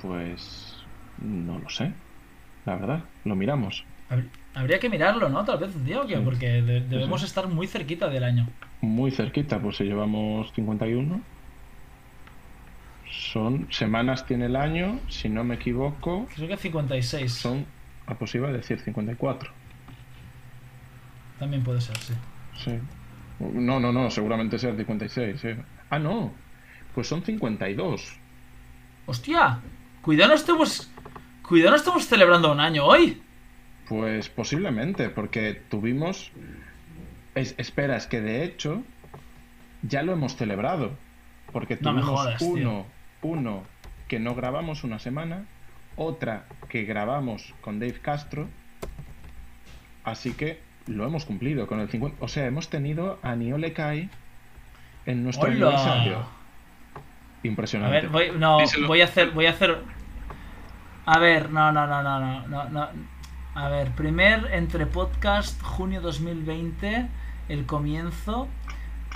Pues 0.02 0.76
no 1.18 1.58
lo 1.58 1.68
sé. 1.68 1.92
La 2.64 2.76
verdad, 2.76 3.04
lo 3.24 3.34
miramos. 3.34 3.84
Habría 4.54 4.78
que 4.78 4.88
mirarlo, 4.88 5.28
¿no? 5.28 5.44
Tal 5.44 5.58
vez 5.58 5.74
un 5.74 5.84
día 5.84 6.00
o 6.00 6.06
qué, 6.06 6.16
porque 6.18 6.62
debemos 6.62 7.22
estar 7.22 7.48
muy 7.48 7.66
cerquita 7.66 8.08
del 8.08 8.24
año. 8.24 8.48
Muy 8.80 9.10
cerquita, 9.10 9.60
pues 9.60 9.76
si 9.76 9.84
llevamos 9.84 10.52
51 10.54 11.20
son 13.10 13.66
semanas 13.70 14.26
tiene 14.26 14.46
el 14.46 14.56
año, 14.56 15.00
si 15.08 15.28
no 15.28 15.44
me 15.44 15.56
equivoco. 15.56 16.26
Creo 16.34 16.48
que 16.48 16.56
56. 16.56 17.32
Son, 17.32 17.66
a 18.06 18.12
ah, 18.12 18.18
pues 18.18 18.32
decir 18.32 18.80
54. 18.80 19.50
También 21.38 21.62
puede 21.62 21.80
ser, 21.80 21.96
sí. 21.98 22.14
Sí. 22.56 22.78
No, 23.38 23.78
no, 23.78 23.92
no, 23.92 24.10
seguramente 24.10 24.58
sea 24.58 24.70
el 24.70 24.76
56. 24.76 25.40
Sí. 25.40 25.48
Ah, 25.90 25.98
no. 25.98 26.32
Pues 26.94 27.06
son 27.06 27.22
52. 27.22 28.18
Hostia, 29.06 29.60
cuidado 30.08 30.30
no 30.30 30.36
estemos. 30.36 30.90
Cuidado 31.46 31.72
no 31.72 31.76
estamos 31.76 32.06
celebrando 32.06 32.50
un 32.50 32.60
año 32.60 32.82
hoy. 32.86 33.20
Pues 33.90 34.30
posiblemente, 34.30 35.10
porque 35.10 35.52
tuvimos. 35.52 36.32
espera, 37.34 37.94
es 37.98 38.06
que 38.06 38.22
de 38.22 38.42
hecho. 38.42 38.82
Ya 39.82 40.02
lo 40.02 40.14
hemos 40.14 40.34
celebrado. 40.34 40.92
Porque 41.52 41.76
tuvimos 41.76 42.40
uno, 42.40 42.86
uno 43.20 43.64
que 44.08 44.18
no 44.18 44.34
grabamos 44.34 44.82
una 44.82 44.98
semana, 44.98 45.44
otra 45.94 46.46
que 46.70 46.84
grabamos 46.84 47.54
con 47.60 47.78
Dave 47.78 48.00
Castro. 48.00 48.48
Así 50.04 50.32
que 50.32 50.58
lo 50.86 51.04
hemos 51.04 51.26
cumplido 51.26 51.66
con 51.66 51.80
el 51.80 51.90
50. 51.90 52.16
O 52.24 52.28
sea, 52.28 52.46
hemos 52.46 52.70
tenido 52.70 53.18
a 53.22 53.36
Niole 53.36 53.74
Kai 53.74 54.08
en 55.04 55.22
nuestro 55.22 55.48
aniversario. 55.48 56.24
Impresionante. 57.42 57.98
A 57.98 58.00
ver, 58.00 58.08
voy, 58.08 58.30
no, 58.38 58.58
voy 58.86 59.02
a 59.02 59.04
hacer, 59.04 59.32
voy 59.32 59.44
a 59.44 59.50
hacer. 59.50 59.97
A 61.10 61.18
ver, 61.20 61.50
no, 61.50 61.72
no, 61.72 61.86
no, 61.86 62.02
no, 62.02 62.46
no, 62.48 62.68
no. 62.68 62.88
A 63.54 63.68
ver, 63.70 63.92
primer 63.92 64.50
entre 64.52 64.84
podcast, 64.84 65.58
junio 65.62 66.02
2020, 66.02 67.08
el 67.48 67.64
comienzo. 67.64 68.46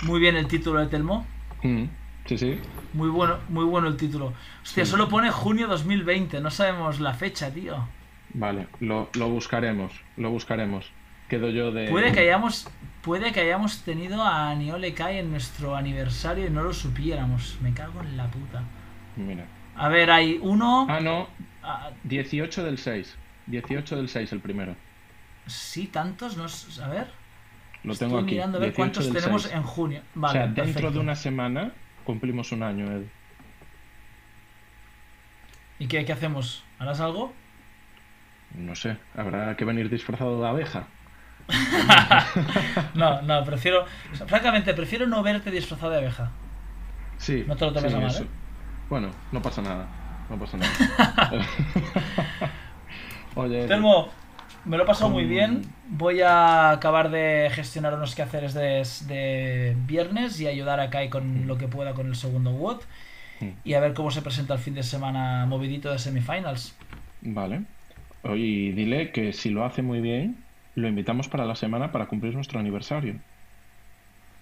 Muy 0.01 0.19
bien 0.19 0.35
el 0.35 0.47
título 0.47 0.79
de 0.79 0.87
Telmo. 0.87 1.27
Mm, 1.61 1.83
sí, 2.25 2.37
sí. 2.39 2.59
Muy 2.93 3.09
bueno, 3.09 3.37
muy 3.47 3.63
bueno 3.65 3.89
el 3.89 3.95
título. 3.95 4.33
Hostia, 4.63 4.87
solo 4.87 5.07
pone 5.07 5.29
junio 5.29 5.67
2020, 5.67 6.41
no 6.41 6.49
sabemos 6.49 6.99
la 6.99 7.13
fecha, 7.13 7.53
tío. 7.53 7.87
Vale, 8.33 8.69
lo, 8.79 9.11
lo 9.13 9.29
buscaremos, 9.29 9.93
lo 10.17 10.31
buscaremos. 10.31 10.91
Quedo 11.29 11.51
yo 11.51 11.71
de. 11.71 11.89
Puede 11.91 12.11
que 12.11 12.21
hayamos, 12.21 12.67
puede 13.03 13.31
que 13.33 13.41
hayamos 13.41 13.83
tenido 13.83 14.23
a 14.23 14.55
Niole 14.55 14.95
Kai 14.95 15.19
en 15.19 15.29
nuestro 15.29 15.75
aniversario 15.75 16.47
y 16.47 16.49
no 16.49 16.63
lo 16.63 16.73
supiéramos. 16.73 17.59
Me 17.61 17.71
cago 17.71 18.01
en 18.01 18.17
la 18.17 18.25
puta. 18.31 18.63
Mira. 19.15 19.45
A 19.75 19.89
ver, 19.89 20.11
hay 20.11 20.39
uno. 20.41 20.87
Ah, 20.89 20.99
no. 20.99 21.27
18 22.03 22.63
del 22.63 22.77
6. 22.77 23.15
18 23.47 23.95
del 23.95 24.09
6 24.09 24.31
el 24.31 24.39
primero. 24.39 24.75
Sí, 25.47 25.87
tantos, 25.87 26.37
no 26.37 26.45
a 26.83 26.87
ver. 26.89 27.07
Lo 27.83 27.95
tengo 27.95 28.17
aquí. 28.17 28.35
mirando 28.35 28.57
a 28.57 28.61
ver 28.61 28.73
cuántos 28.73 29.11
tenemos 29.11 29.51
en 29.51 29.63
junio. 29.63 30.01
Vale, 30.15 30.39
o 30.39 30.43
sea, 30.43 30.53
dentro 30.53 30.91
de 30.91 30.99
una 30.99 31.15
semana 31.15 31.73
cumplimos 32.05 32.51
un 32.51 32.63
año, 32.63 32.89
Ed. 32.91 33.03
¿Y 35.79 35.87
qué, 35.87 36.05
qué 36.05 36.13
hacemos? 36.13 36.63
¿Harás 36.79 37.01
algo? 37.01 37.33
No 38.55 38.75
sé, 38.75 38.97
habrá 39.15 39.57
que 39.57 39.65
venir 39.65 39.89
disfrazado 39.89 40.39
de 40.41 40.47
abeja. 40.47 40.87
no, 42.93 43.21
no, 43.23 43.43
prefiero. 43.43 43.85
francamente, 44.27 44.73
prefiero 44.73 45.07
no 45.07 45.23
verte 45.23 45.51
disfrazado 45.51 45.91
de 45.91 45.97
abeja. 45.97 46.31
Sí. 47.17 47.43
No 47.47 47.55
te 47.57 47.65
lo 47.65 47.73
tomes 47.73 47.93
a 47.93 47.99
mal, 47.99 48.15
¿eh? 48.15 48.27
Bueno, 48.93 49.09
no 49.31 49.41
pasa 49.41 49.63
nada. 49.63 49.87
No 50.29 50.37
pasa 50.37 50.55
nada. 50.55 50.71
Oye. 53.33 53.65
Telmo, 53.65 54.09
me 54.65 54.77
lo 54.77 54.83
he 54.83 54.85
pasado 54.85 55.09
muy 55.09 55.25
bien. 55.25 55.63
Voy 55.87 56.21
a 56.21 56.69
acabar 56.69 57.09
de 57.09 57.49
gestionar 57.55 57.95
unos 57.95 58.13
quehaceres 58.13 58.53
de, 58.53 58.83
de 59.07 59.75
viernes 59.87 60.39
y 60.39 60.45
ayudar 60.45 60.79
a 60.79 60.91
Kai 60.91 61.09
con 61.09 61.47
lo 61.47 61.57
que 61.57 61.67
pueda 61.67 61.95
con 61.95 62.05
el 62.05 62.15
segundo 62.15 62.51
WOT. 62.51 62.83
Y 63.63 63.73
a 63.73 63.79
ver 63.79 63.95
cómo 63.95 64.11
se 64.11 64.21
presenta 64.21 64.53
el 64.53 64.59
fin 64.59 64.75
de 64.75 64.83
semana 64.83 65.47
movidito 65.47 65.91
de 65.91 65.97
semifinals. 65.97 66.75
Vale. 67.23 67.63
Oye, 68.21 68.73
dile 68.75 69.11
que 69.11 69.33
si 69.33 69.49
lo 69.49 69.65
hace 69.65 69.81
muy 69.81 70.01
bien, 70.01 70.37
lo 70.75 70.87
invitamos 70.87 71.29
para 71.29 71.47
la 71.47 71.55
semana 71.55 71.91
para 71.91 72.05
cumplir 72.05 72.35
nuestro 72.35 72.59
aniversario. 72.59 73.15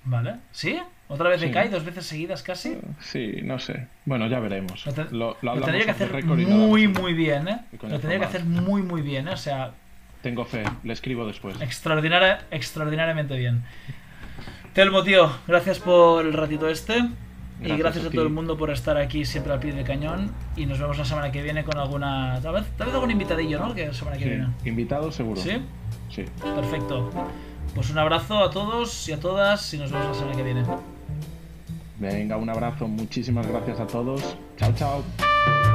Vale. 0.04 0.36
¿Sí? 0.52 0.80
¿Otra 1.08 1.30
vez 1.30 1.42
de 1.42 1.52
Kai? 1.52 1.68
¿Dos 1.68 1.84
veces 1.84 2.06
seguidas 2.06 2.42
casi? 2.42 2.70
Eh, 2.70 2.82
sí, 3.02 3.40
no 3.44 3.60
sé. 3.60 3.88
Bueno, 4.06 4.28
ya 4.28 4.40
veremos. 4.40 4.86
Lo, 5.12 5.36
tendría 5.42 5.86
que 5.86 5.92
hacer 5.92 6.24
muy, 6.24 6.88
muy 6.88 7.14
bien, 7.14 7.48
¿eh? 7.50 7.60
Lo 7.82 8.00
tendría 8.00 8.20
que 8.20 8.26
hacer 8.26 8.46
muy, 8.46 8.82
muy 8.82 9.02
bien, 9.02 9.28
¿eh? 9.28 9.34
O 9.34 9.38
sea... 9.38 9.74
Tengo 10.22 10.46
fe, 10.46 10.64
le 10.84 10.94
escribo 10.94 11.26
después. 11.26 11.60
Extraordinaria, 11.62 12.46
extraordinariamente 12.52 13.36
bien. 13.36 13.64
Telmo, 14.74 15.04
tío, 15.04 15.30
gracias 15.48 15.80
por 15.80 16.26
el 16.26 16.32
ratito 16.32 16.70
este. 16.70 17.10
y 17.62 17.76
gracias 17.76 18.06
a, 18.06 18.10
todo 18.10 18.22
el 18.22 18.30
mundo 18.30 18.58
por 18.58 18.70
estar 18.70 18.96
aquí 18.98 19.26
siempre 19.26 19.52
al 19.52 19.60
pie 19.60 19.74
del 19.74 19.84
cañón. 19.84 20.32
Y 20.56 20.66
nos 20.66 20.80
vemos 20.80 20.98
la 20.98 21.06
semana 21.06 21.32
que 21.32 21.42
viene 21.42 21.66
con 21.66 21.78
alguna. 21.78 22.40
Tal 22.42 22.54
vez, 22.54 22.66
tal 22.78 22.88
vez 22.88 22.96
algún 22.96 23.12
invitadillo, 23.12 23.60
¿no? 23.60 23.76
Que 23.76 23.92
semana 23.94 24.18
que 24.18 24.26
viene. 24.26 24.48
Invitado 24.64 25.12
seguro. 25.12 25.42
¿Sí? 25.42 25.58
Sí. 26.10 26.24
Perfecto. 26.42 27.12
Pues 27.76 27.90
un 27.90 27.98
abrazo 27.98 28.40
a 28.40 28.52
todos 28.52 29.08
y 29.08 29.14
a 29.14 29.20
todas 29.20 29.74
y 29.74 29.78
nos 29.78 29.92
vemos 29.92 30.08
la 30.08 30.14
semana 30.14 30.36
que 30.36 30.44
viene. 30.44 30.64
Venga, 32.00 32.38
un 32.38 32.50
abrazo, 32.50 32.88
muchísimas 32.88 33.48
gracias 33.48 33.80
a 33.80 33.88
todos. 33.88 34.36
Chao, 34.58 34.74
chao. 34.76 35.71